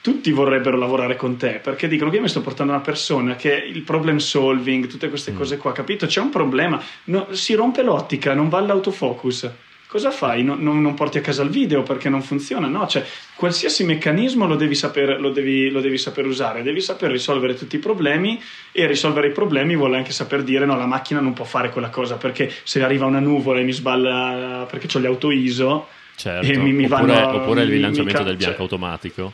tutti 0.06 0.30
vorrebbero 0.30 0.78
lavorare 0.78 1.16
con 1.16 1.36
te 1.36 1.60
perché 1.64 1.88
dicono 1.88 2.12
che 2.12 2.18
io 2.18 2.22
mi 2.22 2.30
sto 2.30 2.41
portando 2.41 2.72
una 2.72 2.82
persona 2.84 3.36
che 3.36 3.51
il 3.51 3.82
problem 3.82 4.18
solving, 4.18 4.86
tutte 4.86 5.10
queste 5.10 5.32
mm. 5.32 5.36
cose 5.36 5.58
qua, 5.58 5.72
capito? 5.72 6.06
C'è 6.06 6.22
un 6.22 6.30
problema, 6.30 6.80
no, 7.06 7.30
si 7.32 7.56
rompe 7.56 7.82
l'ottica, 7.82 8.36
non 8.36 8.47
va 8.47 8.60
all'autofocus. 8.60 9.49
Cosa 9.88 10.12
fai? 10.12 10.43
No, 10.43 10.53
non, 10.60 10.80
non, 10.80 10.93
porti 10.93 11.18
a 11.18 11.22
casa 11.22 11.41
il 11.41 11.49
video 11.49 11.82
perché 11.82 12.08
non 12.10 12.22
funziona? 12.22 12.68
No, 12.68 12.86
cioè 12.86 13.03
qualsiasi 13.34 13.84
meccanismo 13.84 14.45
lo 14.45 14.56
devi, 14.56 14.76
saper, 14.76 15.20
lo, 15.20 15.32
devi, 15.32 15.72
lo 15.72 15.82
devi 15.82 15.97
saper 15.97 16.28
usare, 16.28 16.62
devi 16.62 16.82
saper 16.82 17.10
risolvere 17.10 17.56
tutti 17.56 17.78
i 17.78 17.80
problemi 17.80 18.39
e 18.72 18.86
risolvere 18.86 19.30
i 19.30 19.32
problemi 19.32 19.76
vuole 19.76 19.97
anche 19.97 20.12
saper 20.12 20.43
dire 20.43 20.68
no, 20.68 20.78
la 20.78 20.86
macchina 20.86 21.20
non 21.20 21.34
può 21.34 21.45
fare 21.45 21.72
quella 21.72 21.89
cosa 21.89 22.18
perché 22.18 22.53
se 22.62 22.84
arriva 22.84 23.08
una 23.08 23.20
nuvola 23.20 23.60
e 23.60 23.64
mi 23.64 23.74
sballa 23.74 24.68
perché 24.70 24.86
ho 24.95 25.01
gli 25.01 25.08
auto 25.08 25.32
ISO 25.32 25.88
certo. 26.16 26.45
e 26.45 26.58
mi, 26.60 26.74
mi 26.74 26.86
oppure, 26.86 27.12
vanno... 27.12 27.38
Oppure 27.38 27.64
il 27.64 27.70
rilanciamento 27.70 28.22
del 28.22 28.36
bianco 28.36 28.58
cioè, 28.58 28.62
automatico 28.62 29.34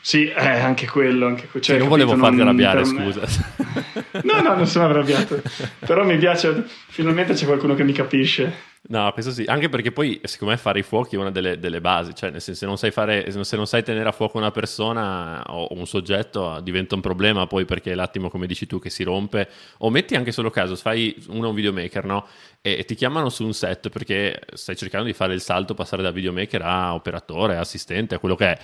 sì, 0.00 0.28
eh, 0.28 0.48
anche 0.60 0.86
quello. 0.86 1.26
Anche 1.26 1.48
que- 1.48 1.60
cioè, 1.60 1.78
non 1.78 1.88
capito, 1.88 2.06
volevo 2.06 2.24
farti 2.24 2.40
arrabbiare, 2.40 2.84
scusa. 2.84 3.20
no, 4.22 4.40
no, 4.40 4.54
non 4.54 4.66
sono 4.66 4.86
arrabbiato. 4.86 5.42
Però 5.80 6.04
mi 6.04 6.16
piace, 6.16 6.64
finalmente 6.88 7.34
c'è 7.34 7.44
qualcuno 7.44 7.74
che 7.74 7.84
mi 7.84 7.92
capisce. 7.92 8.68
No, 8.82 9.12
questo 9.12 9.30
sì, 9.30 9.44
anche 9.46 9.68
perché 9.68 9.92
poi 9.92 10.18
secondo 10.24 10.54
me 10.54 10.58
fare 10.58 10.78
i 10.78 10.82
fuochi 10.82 11.14
è 11.14 11.18
una 11.18 11.30
delle, 11.30 11.58
delle 11.58 11.82
basi, 11.82 12.14
cioè 12.14 12.30
nel 12.30 12.40
senso 12.40 12.60
se 12.60 12.66
non, 12.66 12.78
sai 12.78 12.90
fare, 12.90 13.30
se 13.30 13.56
non 13.56 13.66
sai 13.66 13.84
tenere 13.84 14.08
a 14.08 14.12
fuoco 14.12 14.38
una 14.38 14.50
persona 14.50 15.42
o 15.48 15.68
un 15.72 15.86
soggetto 15.86 16.58
diventa 16.62 16.94
un 16.94 17.02
problema 17.02 17.46
poi 17.46 17.66
perché 17.66 17.92
è 17.92 17.94
l'attimo 17.94 18.30
come 18.30 18.46
dici 18.46 18.66
tu 18.66 18.80
che 18.80 18.88
si 18.88 19.02
rompe 19.04 19.48
o 19.78 19.90
metti 19.90 20.16
anche 20.16 20.32
solo 20.32 20.48
caso, 20.48 20.74
fai 20.76 21.14
uno 21.28 21.50
un 21.50 21.54
videomaker 21.54 22.04
no? 22.06 22.26
e, 22.62 22.78
e 22.78 22.84
ti 22.86 22.94
chiamano 22.94 23.28
su 23.28 23.44
un 23.44 23.52
set 23.52 23.90
perché 23.90 24.40
stai 24.54 24.76
cercando 24.76 25.06
di 25.06 25.12
fare 25.12 25.34
il 25.34 25.42
salto, 25.42 25.74
passare 25.74 26.02
da 26.02 26.10
videomaker 26.10 26.62
a 26.62 26.94
operatore, 26.94 27.58
assistente, 27.58 28.14
a 28.14 28.18
quello 28.18 28.34
che 28.34 28.46
è 28.46 28.58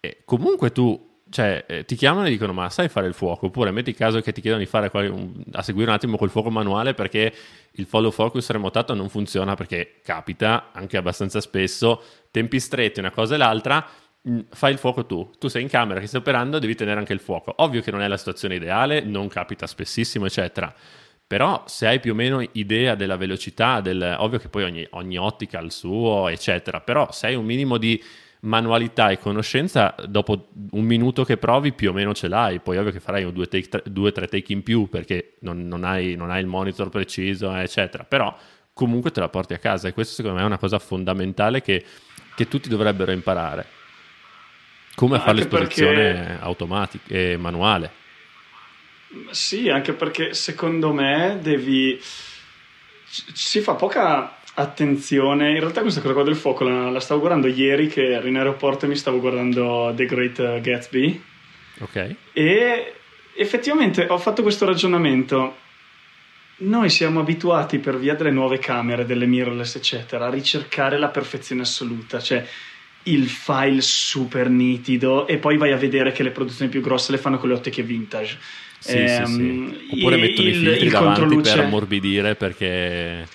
e 0.00 0.22
comunque 0.24 0.72
tu 0.72 1.08
cioè, 1.30 1.64
eh, 1.68 1.84
ti 1.84 1.94
chiamano 1.94 2.26
e 2.26 2.30
dicono: 2.30 2.52
Ma 2.52 2.68
sai 2.70 2.88
fare 2.88 3.06
il 3.06 3.14
fuoco? 3.14 3.46
Oppure 3.46 3.70
metti 3.70 3.94
caso 3.94 4.20
che 4.20 4.32
ti 4.32 4.40
chiedono 4.40 4.62
di 4.62 4.68
fare 4.68 4.90
quali, 4.90 5.08
un, 5.08 5.32
a 5.52 5.62
seguire 5.62 5.88
un 5.88 5.94
attimo 5.94 6.16
col 6.16 6.28
fuoco 6.28 6.50
manuale 6.50 6.92
perché 6.92 7.32
il 7.72 7.86
follow 7.86 8.10
focus 8.10 8.50
remotato 8.50 8.94
non 8.94 9.08
funziona 9.08 9.54
perché 9.54 10.00
capita 10.02 10.70
anche 10.72 10.96
abbastanza 10.96 11.40
spesso, 11.40 12.02
tempi 12.32 12.58
stretti, 12.58 12.98
una 12.98 13.12
cosa 13.12 13.36
e 13.36 13.38
l'altra. 13.38 13.86
Mm, 14.28 14.40
fai 14.50 14.72
il 14.72 14.78
fuoco 14.78 15.06
tu, 15.06 15.30
tu 15.38 15.48
sei 15.48 15.62
in 15.62 15.68
camera 15.68 16.00
che 16.00 16.06
stai 16.06 16.20
operando, 16.20 16.58
devi 16.58 16.74
tenere 16.74 16.98
anche 16.98 17.12
il 17.12 17.20
fuoco. 17.20 17.54
Ovvio 17.58 17.80
che 17.80 17.92
non 17.92 18.02
è 18.02 18.08
la 18.08 18.16
situazione 18.16 18.56
ideale, 18.56 19.00
non 19.02 19.28
capita 19.28 19.66
spessissimo, 19.68 20.26
eccetera. 20.26 20.74
Però 21.26 21.62
se 21.66 21.86
hai 21.86 22.00
più 22.00 22.10
o 22.10 22.14
meno 22.16 22.44
idea 22.52 22.96
della 22.96 23.16
velocità, 23.16 23.80
del, 23.80 24.16
ovvio 24.18 24.40
che 24.40 24.48
poi 24.48 24.64
ogni, 24.64 24.84
ogni 24.90 25.16
ottica 25.16 25.60
ha 25.60 25.62
il 25.62 25.70
suo, 25.70 26.26
eccetera. 26.26 26.80
Però 26.80 27.12
se 27.12 27.28
hai 27.28 27.36
un 27.36 27.44
minimo 27.44 27.78
di 27.78 28.02
manualità 28.40 29.10
e 29.10 29.18
conoscenza, 29.18 29.94
dopo 30.06 30.48
un 30.70 30.84
minuto 30.84 31.24
che 31.24 31.36
provi 31.36 31.72
più 31.72 31.90
o 31.90 31.92
meno 31.92 32.14
ce 32.14 32.28
l'hai, 32.28 32.60
poi 32.60 32.78
ovvio 32.78 32.92
che 32.92 33.00
farai 33.00 33.30
due, 33.32 33.46
take, 33.46 33.68
tre, 33.68 33.82
due 33.86 34.12
tre 34.12 34.28
take 34.28 34.52
in 34.52 34.62
più 34.62 34.88
perché 34.88 35.36
non, 35.40 35.66
non, 35.66 35.84
hai, 35.84 36.14
non, 36.14 36.30
hai, 36.30 36.40
il 36.40 36.46
monitor 36.46 36.88
preciso, 36.88 37.54
eccetera, 37.54 38.04
però 38.04 38.34
comunque 38.72 39.10
te 39.10 39.20
la 39.20 39.28
porti 39.28 39.52
a 39.52 39.58
casa 39.58 39.88
e 39.88 39.92
questo 39.92 40.14
secondo 40.14 40.38
me 40.38 40.42
è 40.42 40.46
una 40.46 40.58
cosa 40.58 40.78
fondamentale 40.78 41.60
che, 41.60 41.84
che 42.34 42.48
tutti 42.48 42.68
dovrebbero 42.68 43.12
imparare. 43.12 43.78
Come 44.94 45.18
fare 45.18 45.34
l'esposizione 45.34 46.12
perché... 46.12 46.38
automatica 46.40 47.14
e 47.14 47.36
manuale. 47.36 47.92
Sì, 49.30 49.68
anche 49.68 49.92
perché 49.92 50.34
secondo 50.34 50.92
me 50.92 51.38
devi... 51.40 52.00
Si 53.10 53.60
fa 53.60 53.74
poca 53.74 54.39
attenzione. 54.54 55.50
In 55.50 55.60
realtà 55.60 55.80
questa 55.80 56.00
cosa 56.00 56.14
qua 56.14 56.22
del 56.22 56.36
fuoco 56.36 56.64
la, 56.64 56.90
la, 56.90 57.00
stavo 57.00 57.20
guardando 57.20 57.46
ieri 57.46 57.88
che 57.88 58.12
ero 58.12 58.26
in 58.26 58.36
aeroporto 58.36 58.84
e 58.84 58.88
mi 58.88 58.96
stavo 58.96 59.20
guardando 59.20 59.92
The 59.94 60.04
Great 60.06 60.60
Gatsby. 60.60 61.22
Ok. 61.80 62.14
E 62.32 62.94
effettivamente 63.34 64.06
ho 64.08 64.18
fatto 64.18 64.42
questo 64.42 64.66
ragionamento. 64.66 65.56
Noi 66.62 66.90
siamo 66.90 67.20
abituati 67.20 67.78
per 67.78 67.98
via 67.98 68.14
delle 68.14 68.30
nuove 68.30 68.58
camere, 68.58 69.06
delle 69.06 69.26
mirrorless, 69.26 69.76
eccetera, 69.76 70.26
a 70.26 70.30
ricercare 70.30 70.98
la 70.98 71.08
perfezione 71.08 71.62
assoluta, 71.62 72.20
cioè 72.20 72.46
il 73.04 73.28
file 73.30 73.80
super 73.80 74.50
nitido 74.50 75.26
e 75.26 75.38
poi 75.38 75.56
vai 75.56 75.72
a 75.72 75.76
vedere 75.76 76.12
che 76.12 76.22
le 76.22 76.32
produzioni 76.32 76.70
più 76.70 76.82
grosse 76.82 77.12
le 77.12 77.18
fanno 77.18 77.38
con 77.38 77.48
le 77.48 77.54
ottiche 77.54 77.82
vintage. 77.82 78.38
Sì, 78.78 78.96
ehm, 78.96 79.24
sì, 79.24 79.32
sì. 79.32 79.88
Oppure 79.92 80.16
mettono 80.16 80.48
il, 80.48 80.54
i 80.54 80.58
filtri 80.58 80.88
davanti 80.88 81.36
per 81.36 81.60
ammorbidire 81.60 82.34
perché 82.34 83.26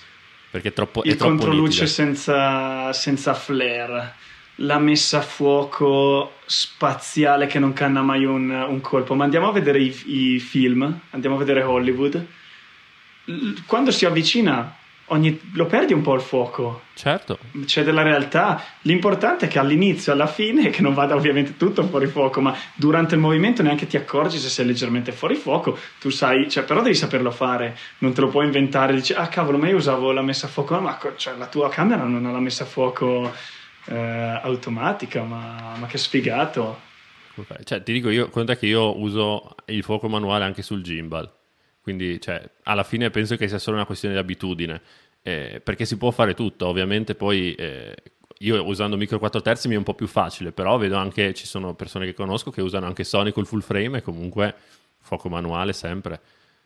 perché 0.56 0.68
è 0.68 0.72
troppo 0.72 1.02
il 1.04 1.12
è 1.12 1.16
troppo 1.16 1.36
controluce 1.36 1.86
senza, 1.86 2.92
senza 2.92 3.34
flare. 3.34 4.14
La 4.60 4.78
messa 4.78 5.18
a 5.18 5.22
fuoco 5.22 6.32
spaziale 6.46 7.46
che 7.46 7.58
non 7.58 7.74
canna 7.74 8.00
mai 8.00 8.24
un, 8.24 8.48
un 8.50 8.80
colpo. 8.80 9.14
Ma 9.14 9.24
andiamo 9.24 9.48
a 9.48 9.52
vedere 9.52 9.80
i, 9.80 9.94
i, 10.06 10.38
film 10.38 11.00
andiamo 11.10 11.36
a 11.36 11.38
vedere 11.38 11.62
Hollywood. 11.62 12.26
Quando 13.66 13.90
si 13.90 14.06
avvicina 14.06 14.74
ogni, 15.06 15.38
lo 15.52 15.66
perdi 15.66 15.92
un 15.92 16.02
po' 16.02 16.14
il 16.14 16.20
fuoco. 16.20 16.82
Certo. 16.94 17.38
C'è 17.64 17.84
della 17.84 18.02
realtà. 18.02 18.62
L'importante 18.82 19.46
è 19.46 19.48
che 19.48 19.58
all'inizio, 19.58 20.12
alla 20.12 20.26
fine, 20.26 20.70
che 20.70 20.82
non 20.82 20.94
vada 20.94 21.14
ovviamente 21.14 21.56
tutto 21.56 21.84
fuori 21.84 22.06
fuoco, 22.06 22.40
ma 22.40 22.56
durante 22.74 23.14
il 23.14 23.20
movimento 23.20 23.62
neanche 23.62 23.86
ti 23.86 23.96
accorgi 23.96 24.38
se 24.38 24.48
sei 24.48 24.66
leggermente 24.66 25.12
fuori 25.12 25.34
fuoco. 25.34 25.78
Tu 26.00 26.10
sai, 26.10 26.48
cioè, 26.48 26.64
però 26.64 26.82
devi 26.82 26.94
saperlo 26.94 27.30
fare. 27.30 27.76
Non 27.98 28.12
te 28.12 28.20
lo 28.20 28.28
puoi 28.28 28.46
inventare. 28.46 28.94
Dici, 28.94 29.12
ah 29.12 29.28
cavolo, 29.28 29.58
ma 29.58 29.68
io 29.68 29.76
usavo 29.76 30.12
la 30.12 30.22
messa 30.22 30.46
a 30.46 30.50
fuoco, 30.50 30.78
ma 30.80 30.98
cioè, 31.16 31.36
la 31.36 31.46
tua 31.46 31.68
camera 31.68 32.04
non 32.04 32.24
ha 32.26 32.32
la 32.32 32.40
messa 32.40 32.64
a 32.64 32.66
fuoco 32.66 33.32
eh, 33.86 34.40
automatica, 34.42 35.22
ma, 35.22 35.74
ma 35.78 35.86
che 35.86 35.98
sfigato. 35.98 36.84
Cioè, 37.64 37.82
ti 37.82 37.92
dico 37.92 38.08
io, 38.08 38.30
conta 38.30 38.56
che 38.56 38.66
io 38.66 38.98
uso 38.98 39.54
il 39.66 39.82
fuoco 39.82 40.08
manuale 40.08 40.44
anche 40.44 40.62
sul 40.62 40.82
gimbal 40.82 41.30
quindi, 41.86 42.20
cioè, 42.20 42.42
alla 42.64 42.82
fine 42.82 43.10
penso 43.10 43.36
che 43.36 43.46
sia 43.46 43.60
solo 43.60 43.76
una 43.76 43.86
questione 43.86 44.14
di 44.14 44.18
abitudine, 44.18 44.80
eh, 45.22 45.60
perché 45.62 45.84
si 45.84 45.96
può 45.96 46.10
fare 46.10 46.34
tutto. 46.34 46.66
Ovviamente 46.66 47.14
poi 47.14 47.54
eh, 47.54 47.94
io 48.38 48.66
usando 48.66 48.96
micro 48.96 49.20
4 49.20 49.40
terzi 49.40 49.68
mi 49.68 49.74
è 49.74 49.78
un 49.78 49.84
po' 49.84 49.94
più 49.94 50.08
facile, 50.08 50.50
però 50.50 50.78
vedo 50.78 50.96
anche, 50.96 51.32
ci 51.32 51.46
sono 51.46 51.76
persone 51.76 52.04
che 52.04 52.12
conosco 52.12 52.50
che 52.50 52.60
usano 52.60 52.86
anche 52.86 53.04
Sony 53.04 53.30
col 53.30 53.46
full 53.46 53.60
frame 53.60 53.98
e 53.98 54.02
comunque 54.02 54.52
fuoco 54.98 55.28
manuale 55.28 55.72
sempre. 55.72 56.20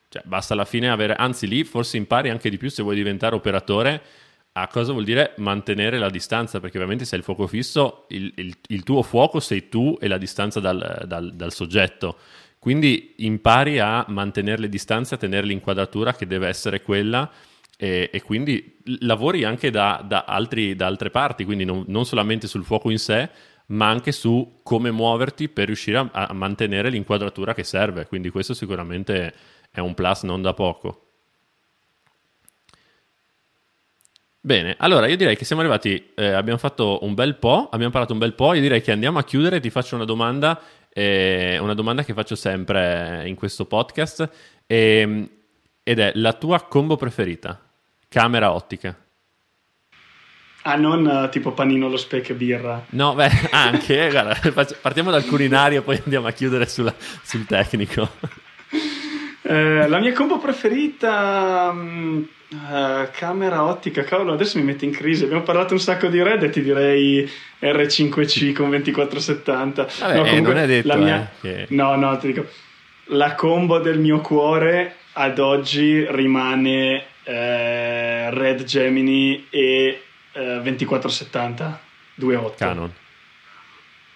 Cioè, 0.08 0.22
basta 0.24 0.54
alla 0.54 0.64
fine 0.64 0.88
avere, 0.88 1.12
anzi 1.12 1.46
lì 1.46 1.64
forse 1.64 1.98
impari 1.98 2.30
anche 2.30 2.48
di 2.48 2.56
più 2.56 2.70
se 2.70 2.82
vuoi 2.82 2.94
diventare 2.94 3.34
operatore 3.34 4.02
a 4.52 4.68
cosa 4.68 4.92
vuol 4.92 5.04
dire 5.04 5.34
mantenere 5.36 5.98
la 5.98 6.08
distanza, 6.08 6.60
perché 6.60 6.78
ovviamente 6.78 7.04
se 7.04 7.12
hai 7.12 7.18
il 7.20 7.26
fuoco 7.26 7.46
fisso, 7.46 8.06
il, 8.08 8.32
il, 8.36 8.56
il 8.68 8.82
tuo 8.84 9.02
fuoco 9.02 9.38
sei 9.38 9.68
tu 9.68 9.98
e 10.00 10.08
la 10.08 10.16
distanza 10.16 10.60
dal, 10.60 11.04
dal, 11.06 11.34
dal 11.34 11.52
soggetto. 11.52 12.16
Quindi 12.60 13.14
impari 13.16 13.78
a 13.78 14.04
mantenere 14.08 14.60
le 14.60 14.68
distanze, 14.68 15.14
a 15.14 15.18
tenere 15.18 15.46
l'inquadratura 15.46 16.14
che 16.14 16.26
deve 16.26 16.46
essere 16.46 16.82
quella 16.82 17.28
e, 17.78 18.10
e 18.12 18.20
quindi 18.20 18.76
lavori 19.00 19.44
anche 19.44 19.70
da, 19.70 20.04
da, 20.06 20.24
altri, 20.26 20.76
da 20.76 20.84
altre 20.84 21.08
parti, 21.08 21.46
quindi 21.46 21.64
non, 21.64 21.84
non, 21.86 22.04
solamente 22.04 22.46
sul 22.46 22.62
fuoco 22.62 22.90
in 22.90 22.98
sé, 22.98 23.30
ma 23.68 23.88
anche 23.88 24.12
su 24.12 24.58
come 24.62 24.90
muoverti 24.90 25.48
per 25.48 25.66
riuscire 25.66 25.96
a, 25.96 26.10
a 26.12 26.32
mantenere 26.34 26.90
l'inquadratura 26.90 27.54
che 27.54 27.64
serve. 27.64 28.06
Quindi 28.06 28.28
questo 28.28 28.52
sicuramente 28.52 29.32
è 29.70 29.80
un 29.80 29.94
plus 29.94 30.24
non 30.24 30.42
da 30.42 30.52
poco. 30.52 31.06
Bene, 34.42 34.74
allora 34.78 35.06
io 35.06 35.16
direi 35.16 35.36
che 35.36 35.46
siamo 35.46 35.62
arrivati, 35.62 36.12
eh, 36.14 36.32
abbiamo 36.32 36.58
fatto 36.58 36.98
un 37.02 37.14
bel 37.14 37.36
po', 37.36 37.68
abbiamo 37.70 37.92
parlato 37.92 38.12
un 38.12 38.18
bel 38.18 38.34
po', 38.34 38.52
io 38.52 38.60
direi 38.60 38.82
che 38.82 38.92
andiamo 38.92 39.18
a 39.18 39.24
chiudere, 39.24 39.60
ti 39.60 39.70
faccio 39.70 39.96
una 39.96 40.06
domanda 40.06 40.60
è 40.92 41.56
una 41.58 41.74
domanda 41.74 42.02
che 42.02 42.12
faccio 42.14 42.34
sempre 42.34 43.22
in 43.26 43.36
questo 43.36 43.64
podcast 43.64 44.28
e, 44.66 45.28
ed 45.82 45.98
è 45.98 46.12
la 46.14 46.32
tua 46.32 46.60
combo 46.62 46.96
preferita? 46.96 47.60
Camera 48.08 48.52
ottica. 48.52 48.96
Ah, 50.62 50.76
non 50.76 51.06
uh, 51.06 51.28
tipo 51.30 51.52
panino 51.52 51.86
allo 51.86 51.96
spec 51.96 52.30
e 52.30 52.34
birra. 52.34 52.84
No, 52.90 53.14
beh, 53.14 53.30
anche, 53.50 54.10
guarda, 54.10 54.36
partiamo 54.80 55.10
dal 55.10 55.24
culinario 55.24 55.82
poi 55.82 55.98
andiamo 56.02 56.26
a 56.26 56.32
chiudere 56.32 56.66
sulla, 56.66 56.94
sul 57.22 57.46
tecnico. 57.46 58.08
Eh, 59.42 59.88
la 59.88 59.98
mia 59.98 60.12
combo 60.12 60.38
preferita... 60.38 61.70
Um, 61.72 62.28
uh, 62.50 63.08
camera 63.12 63.64
ottica, 63.64 64.02
cavolo, 64.02 64.32
adesso 64.32 64.58
mi 64.58 64.64
mette 64.64 64.84
in 64.84 64.92
crisi. 64.92 65.24
Abbiamo 65.24 65.42
parlato 65.42 65.72
un 65.72 65.80
sacco 65.80 66.08
di 66.08 66.22
Red 66.22 66.42
e 66.42 66.50
ti 66.50 66.62
direi 66.62 67.28
R5C 67.60 68.52
con 68.52 68.70
2470. 68.70 69.88
Vabbè, 70.00 70.16
no, 70.16 70.22
comunque, 70.22 70.52
non 70.52 70.62
è 70.62 70.66
detto, 70.66 70.96
mia... 70.96 71.22
eh, 71.22 71.40
che... 71.40 71.66
No, 71.70 71.94
no, 71.96 72.16
ti 72.18 72.26
dico... 72.28 72.46
La 73.12 73.34
combo 73.34 73.80
del 73.80 73.98
mio 73.98 74.20
cuore 74.20 74.94
ad 75.14 75.40
oggi 75.40 76.06
rimane 76.08 77.06
eh, 77.24 78.30
Red 78.30 78.62
Gemini 78.64 79.46
e 79.50 80.02
eh, 80.32 80.60
2470 80.62 81.80
2.8 82.20 82.54
Canon 82.56 82.92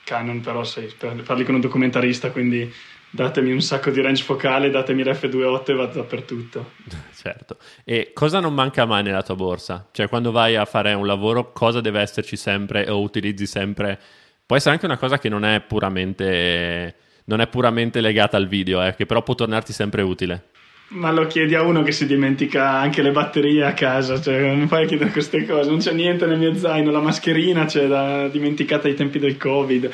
Canon 0.04 0.40
però 0.40 0.64
sei, 0.64 0.92
parli 0.96 1.44
con 1.44 1.54
un 1.54 1.60
documentarista 1.60 2.30
quindi 2.30 2.72
datemi 3.14 3.52
un 3.52 3.60
sacco 3.60 3.90
di 3.90 4.00
range 4.00 4.24
focale 4.24 4.70
datemi 4.70 5.04
l'F2.8 5.04 5.70
e 5.70 5.74
vado 5.74 5.92
dappertutto. 5.94 6.72
Certo. 7.24 7.56
E 7.84 8.10
cosa 8.12 8.38
non 8.38 8.52
manca 8.52 8.84
mai 8.84 9.02
nella 9.02 9.22
tua 9.22 9.34
borsa? 9.34 9.88
cioè 9.92 10.08
quando 10.08 10.30
vai 10.30 10.56
a 10.56 10.66
fare 10.66 10.92
un 10.92 11.06
lavoro 11.06 11.52
cosa 11.52 11.80
deve 11.80 12.00
esserci 12.00 12.36
sempre 12.36 12.90
o 12.90 13.00
utilizzi 13.00 13.46
sempre? 13.46 13.98
Può 14.44 14.56
essere 14.56 14.74
anche 14.74 14.84
una 14.84 14.98
cosa 14.98 15.18
che 15.18 15.30
non 15.30 15.42
è 15.44 15.60
puramente 15.62 16.96
non 17.26 17.40
è 17.40 17.46
puramente 17.46 18.02
legata 18.02 18.36
al 18.36 18.46
video 18.46 18.84
eh, 18.84 18.94
che 18.94 19.06
però 19.06 19.22
può 19.22 19.34
tornarti 19.34 19.72
sempre 19.72 20.02
utile 20.02 20.48
ma 20.94 21.10
lo 21.10 21.26
chiedi 21.26 21.54
a 21.54 21.62
uno 21.62 21.82
che 21.82 21.92
si 21.92 22.06
dimentica 22.06 22.70
anche 22.70 23.02
le 23.02 23.10
batterie 23.10 23.64
a 23.64 23.74
casa, 23.74 24.20
cioè 24.20 24.54
non 24.54 24.68
fai 24.68 24.86
chiedere 24.86 25.10
queste 25.10 25.44
cose, 25.44 25.68
non 25.68 25.78
c'è 25.78 25.92
niente 25.92 26.26
nel 26.26 26.38
mio 26.38 26.54
zaino, 26.54 26.90
la 26.90 27.00
mascherina 27.00 27.64
c'è 27.64 27.86
da, 27.86 28.28
dimenticata 28.28 28.88
ai 28.88 28.94
tempi 28.94 29.18
del 29.18 29.36
Covid. 29.36 29.90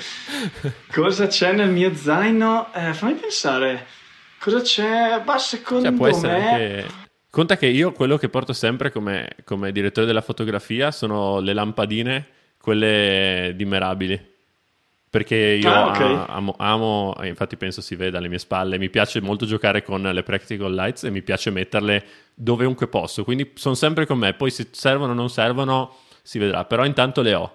Cosa 0.92 1.26
c'è 1.26 1.52
nel 1.52 1.70
mio 1.70 1.94
zaino? 1.94 2.72
Eh, 2.74 2.92
fammi 2.92 3.14
pensare, 3.14 3.86
cosa 4.38 4.60
c'è? 4.60 5.22
Ma 5.24 5.38
secondo 5.38 5.88
cioè, 5.88 5.96
può 5.96 6.06
essere 6.06 6.38
me... 6.38 6.48
Anche... 6.48 6.86
Conta 7.30 7.56
che 7.56 7.66
io 7.66 7.92
quello 7.92 8.16
che 8.16 8.28
porto 8.28 8.52
sempre 8.52 8.90
come, 8.90 9.36
come 9.44 9.72
direttore 9.72 10.06
della 10.06 10.20
fotografia 10.20 10.90
sono 10.90 11.40
le 11.40 11.52
lampadine, 11.52 12.26
quelle 12.60 13.52
dimerabili 13.54 14.29
perché 15.10 15.58
io 15.60 15.68
ah, 15.68 15.88
okay. 15.88 16.24
amo, 16.28 16.54
amo, 16.56 17.16
infatti 17.24 17.56
penso 17.56 17.80
si 17.80 17.96
veda 17.96 18.18
alle 18.18 18.28
mie 18.28 18.38
spalle, 18.38 18.78
mi 18.78 18.90
piace 18.90 19.20
molto 19.20 19.44
giocare 19.44 19.82
con 19.82 20.00
le 20.00 20.22
practical 20.22 20.72
lights 20.72 21.02
e 21.02 21.10
mi 21.10 21.20
piace 21.20 21.50
metterle 21.50 22.04
dovunque 22.32 22.86
posso, 22.86 23.24
quindi 23.24 23.50
sono 23.54 23.74
sempre 23.74 24.06
con 24.06 24.18
me, 24.18 24.34
poi 24.34 24.50
se 24.50 24.68
servono 24.70 25.10
o 25.10 25.14
non 25.14 25.28
servono 25.28 25.96
si 26.22 26.38
vedrà, 26.38 26.64
però 26.64 26.84
intanto 26.84 27.22
le 27.22 27.34
ho. 27.34 27.54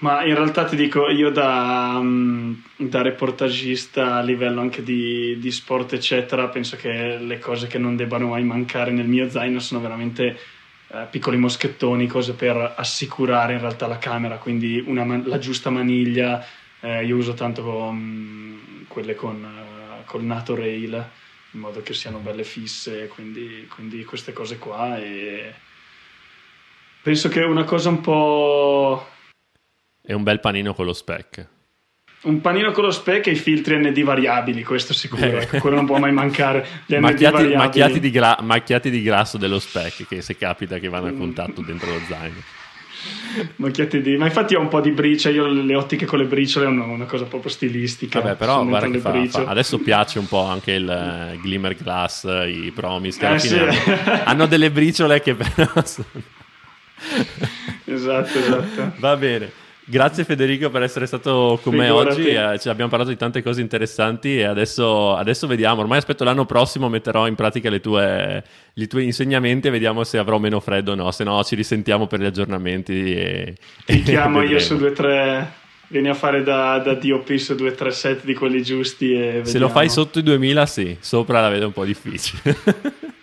Ma 0.00 0.22
in 0.22 0.34
realtà 0.34 0.64
ti 0.64 0.76
dico, 0.76 1.08
io 1.08 1.30
da, 1.30 1.98
mm, 2.00 2.52
da 2.76 3.02
reportagista 3.02 4.16
a 4.16 4.22
livello 4.22 4.60
anche 4.60 4.82
di, 4.82 5.38
di 5.40 5.50
sport 5.50 5.94
eccetera, 5.94 6.48
penso 6.48 6.76
che 6.76 7.16
le 7.18 7.38
cose 7.38 7.66
che 7.66 7.78
non 7.78 7.96
debbano 7.96 8.28
mai 8.28 8.44
mancare 8.44 8.92
nel 8.92 9.08
mio 9.08 9.28
zaino 9.28 9.58
sono 9.58 9.80
veramente 9.80 10.38
eh, 10.90 11.06
piccoli 11.10 11.36
moschettoni, 11.36 12.06
cose 12.06 12.32
per 12.34 12.74
assicurare 12.76 13.54
in 13.54 13.60
realtà 13.60 13.86
la 13.86 13.98
camera, 13.98 14.38
quindi 14.38 14.82
una, 14.86 15.20
la 15.24 15.38
giusta 15.38 15.70
maniglia. 15.70 16.44
Eh, 16.80 17.04
io 17.04 17.16
uso 17.16 17.34
tanto 17.34 17.62
con, 17.62 18.84
quelle 18.88 19.14
con 19.14 19.42
uh, 19.42 20.04
col 20.04 20.22
NATO 20.22 20.54
Rail 20.54 21.10
in 21.52 21.60
modo 21.60 21.82
che 21.82 21.92
siano 21.92 22.18
belle 22.18 22.44
fisse, 22.44 23.08
quindi, 23.08 23.66
quindi 23.68 24.04
queste 24.04 24.32
cose 24.32 24.58
qua. 24.58 24.98
E 24.98 25.54
penso 27.02 27.28
che 27.28 27.42
una 27.42 27.64
cosa 27.64 27.88
un 27.88 28.00
po'. 28.00 29.06
È 30.00 30.12
un 30.12 30.22
bel 30.22 30.40
panino 30.40 30.72
con 30.72 30.86
lo 30.86 30.92
spec. 30.92 31.56
Un 32.20 32.40
panino 32.40 32.72
con 32.72 32.82
lo 32.82 32.90
spec 32.90 33.28
e 33.28 33.32
i 33.32 33.36
filtri 33.36 33.78
ND 33.78 34.02
variabili, 34.02 34.64
questo 34.64 34.92
sicuro, 34.92 35.38
ecco, 35.38 35.58
quello 35.58 35.76
non 35.76 35.86
può 35.86 35.98
mai 35.98 36.10
mancare. 36.10 36.66
macchiati, 36.86 37.54
macchiati, 37.54 38.00
di 38.00 38.10
gra- 38.10 38.38
macchiati, 38.42 38.90
di 38.90 39.02
grasso 39.02 39.38
dello 39.38 39.60
spec, 39.60 40.08
che 40.08 40.20
se 40.20 40.36
capita 40.36 40.78
che 40.78 40.88
vanno 40.88 41.06
a 41.06 41.12
contatto 41.12 41.60
dentro 41.60 41.92
lo 41.92 42.00
zaino. 42.08 42.42
macchiati 43.56 44.02
di... 44.02 44.16
Ma 44.16 44.24
infatti 44.24 44.56
ho 44.56 44.60
un 44.60 44.66
po' 44.66 44.80
di 44.80 44.90
briciole, 44.90 45.36
io 45.36 45.46
le 45.46 45.76
ottiche 45.76 46.06
con 46.06 46.18
le 46.18 46.24
briciole 46.24 46.66
è 46.66 46.68
una, 46.68 46.86
una 46.86 47.04
cosa 47.04 47.24
proprio 47.24 47.52
stilistica. 47.52 48.18
Vabbè, 48.20 48.34
però 48.34 48.64
guarda 48.64 48.88
che 48.88 48.98
fa, 48.98 49.24
fa, 49.26 49.44
adesso 49.44 49.78
piace 49.78 50.18
un 50.18 50.26
po' 50.26 50.42
anche 50.42 50.72
il 50.72 51.32
uh, 51.36 51.40
Glimmer 51.40 51.76
Glass, 51.76 52.24
i 52.24 52.72
Promis, 52.74 53.16
che 53.16 53.32
eh, 53.32 53.38
sì. 53.38 53.56
hanno, 53.56 54.22
hanno, 54.24 54.46
delle 54.46 54.72
briciole 54.72 55.22
che 55.22 55.36
però... 55.36 55.70
esatto, 57.84 58.38
esatto. 58.38 58.92
Va 58.96 59.16
bene. 59.16 59.66
Grazie 59.90 60.24
Federico 60.24 60.68
per 60.68 60.82
essere 60.82 61.06
stato 61.06 61.58
con 61.62 61.72
Figurati. 61.72 61.78
me 61.78 61.90
oggi, 61.90 62.28
eh, 62.28 62.58
cioè, 62.58 62.72
abbiamo 62.72 62.90
parlato 62.90 63.08
di 63.08 63.16
tante 63.16 63.42
cose 63.42 63.62
interessanti 63.62 64.36
e 64.36 64.44
adesso, 64.44 65.16
adesso, 65.16 65.46
vediamo, 65.46 65.80
ormai 65.80 65.96
aspetto 65.96 66.24
l'anno 66.24 66.44
prossimo, 66.44 66.90
metterò 66.90 67.26
in 67.26 67.34
pratica 67.34 67.70
tue, 67.78 68.44
i 68.74 68.86
tuoi 68.86 69.04
insegnamenti 69.04 69.68
e 69.68 69.70
vediamo 69.70 70.04
se 70.04 70.18
avrò 70.18 70.36
meno 70.38 70.60
freddo 70.60 70.92
o 70.92 70.94
no, 70.94 71.10
se 71.10 71.24
no 71.24 71.42
ci 71.42 71.54
risentiamo 71.54 72.06
per 72.06 72.20
gli 72.20 72.26
aggiornamenti. 72.26 73.14
E, 73.14 73.54
Ti 73.86 74.02
chiamo 74.02 74.42
io 74.42 74.58
su 74.58 74.76
due 74.76 74.90
o 74.90 74.92
tre, 74.92 75.52
vieni 75.86 76.10
a 76.10 76.14
fare 76.14 76.42
da, 76.42 76.76
da 76.84 76.92
DOP 76.92 77.36
su 77.36 77.54
due 77.54 77.70
o 77.70 77.74
tre 77.74 77.90
set 77.90 78.26
di 78.26 78.34
quelli 78.34 78.62
giusti 78.62 79.14
e 79.14 79.40
Se 79.44 79.58
lo 79.58 79.70
fai 79.70 79.88
sotto 79.88 80.18
i 80.18 80.22
2000 80.22 80.66
sì, 80.66 80.98
sopra 81.00 81.40
la 81.40 81.48
vedo 81.48 81.64
un 81.64 81.72
po' 81.72 81.86
difficile. 81.86 82.42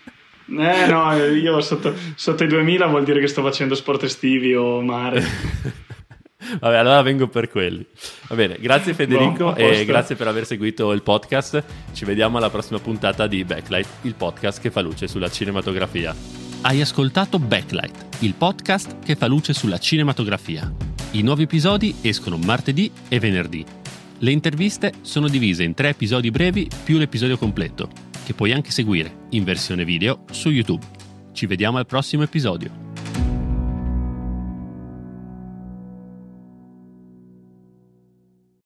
Eh 0.48 0.86
no, 0.86 1.12
io 1.16 1.60
sotto, 1.60 1.92
sotto, 2.14 2.44
i 2.44 2.48
2000 2.48 2.86
vuol 2.86 3.04
dire 3.04 3.20
che 3.20 3.26
sto 3.26 3.42
facendo 3.42 3.74
sport 3.74 4.04
estivi 4.04 4.54
o 4.54 4.80
mare. 4.80 5.24
Vabbè, 6.38 6.76
allora 6.76 7.02
vengo 7.02 7.28
per 7.28 7.50
quelli. 7.50 7.86
Va 8.28 8.36
bene, 8.36 8.58
grazie 8.60 8.94
Federico 8.94 9.46
no, 9.46 9.56
e 9.56 9.86
grazie 9.86 10.16
per 10.16 10.28
aver 10.28 10.46
seguito 10.46 10.92
il 10.92 11.02
podcast. 11.02 11.64
Ci 11.94 12.06
vediamo 12.06 12.38
alla 12.38 12.50
prossima 12.50 12.80
puntata 12.80 13.26
di 13.28 13.44
Backlight, 13.44 13.88
il 14.02 14.16
podcast 14.16 14.62
che 14.62 14.70
fa 14.70 14.82
luce 14.82 15.08
sulla 15.08 15.30
cinematografia. 15.30 16.16
Hai 16.62 16.82
ascoltato 16.82 17.40
Backlight, 17.40 18.24
il 18.24 18.34
podcast 18.34 19.00
che 19.00 19.16
fa 19.16 19.28
luce 19.28 19.54
sulla 19.54 19.78
cinematografia. 19.78 20.72
I 21.12 21.22
nuovi 21.22 21.44
episodi 21.44 21.96
escono 22.02 22.38
martedì 22.38 22.92
e 23.08 23.20
venerdì. 23.20 23.66
Le 24.20 24.32
interviste 24.32 24.94
sono 25.02 25.28
divise 25.28 25.64
in 25.64 25.74
tre 25.74 25.90
episodi 25.90 26.32
brevi 26.32 26.70
più 26.84 26.98
l'episodio 26.98 27.38
completo, 27.38 27.90
che 28.26 28.34
puoi 28.34 28.52
anche 28.52 28.72
seguire 28.72 29.28
in 29.32 29.44
versione 29.44 29.86
video 29.86 30.24
su 30.32 30.50
YouTube. 30.50 30.86
Ci 31.34 31.46
vediamo 31.46 31.78
al 31.78 31.86
prossimo 31.86 32.24
episodio. 32.24 32.85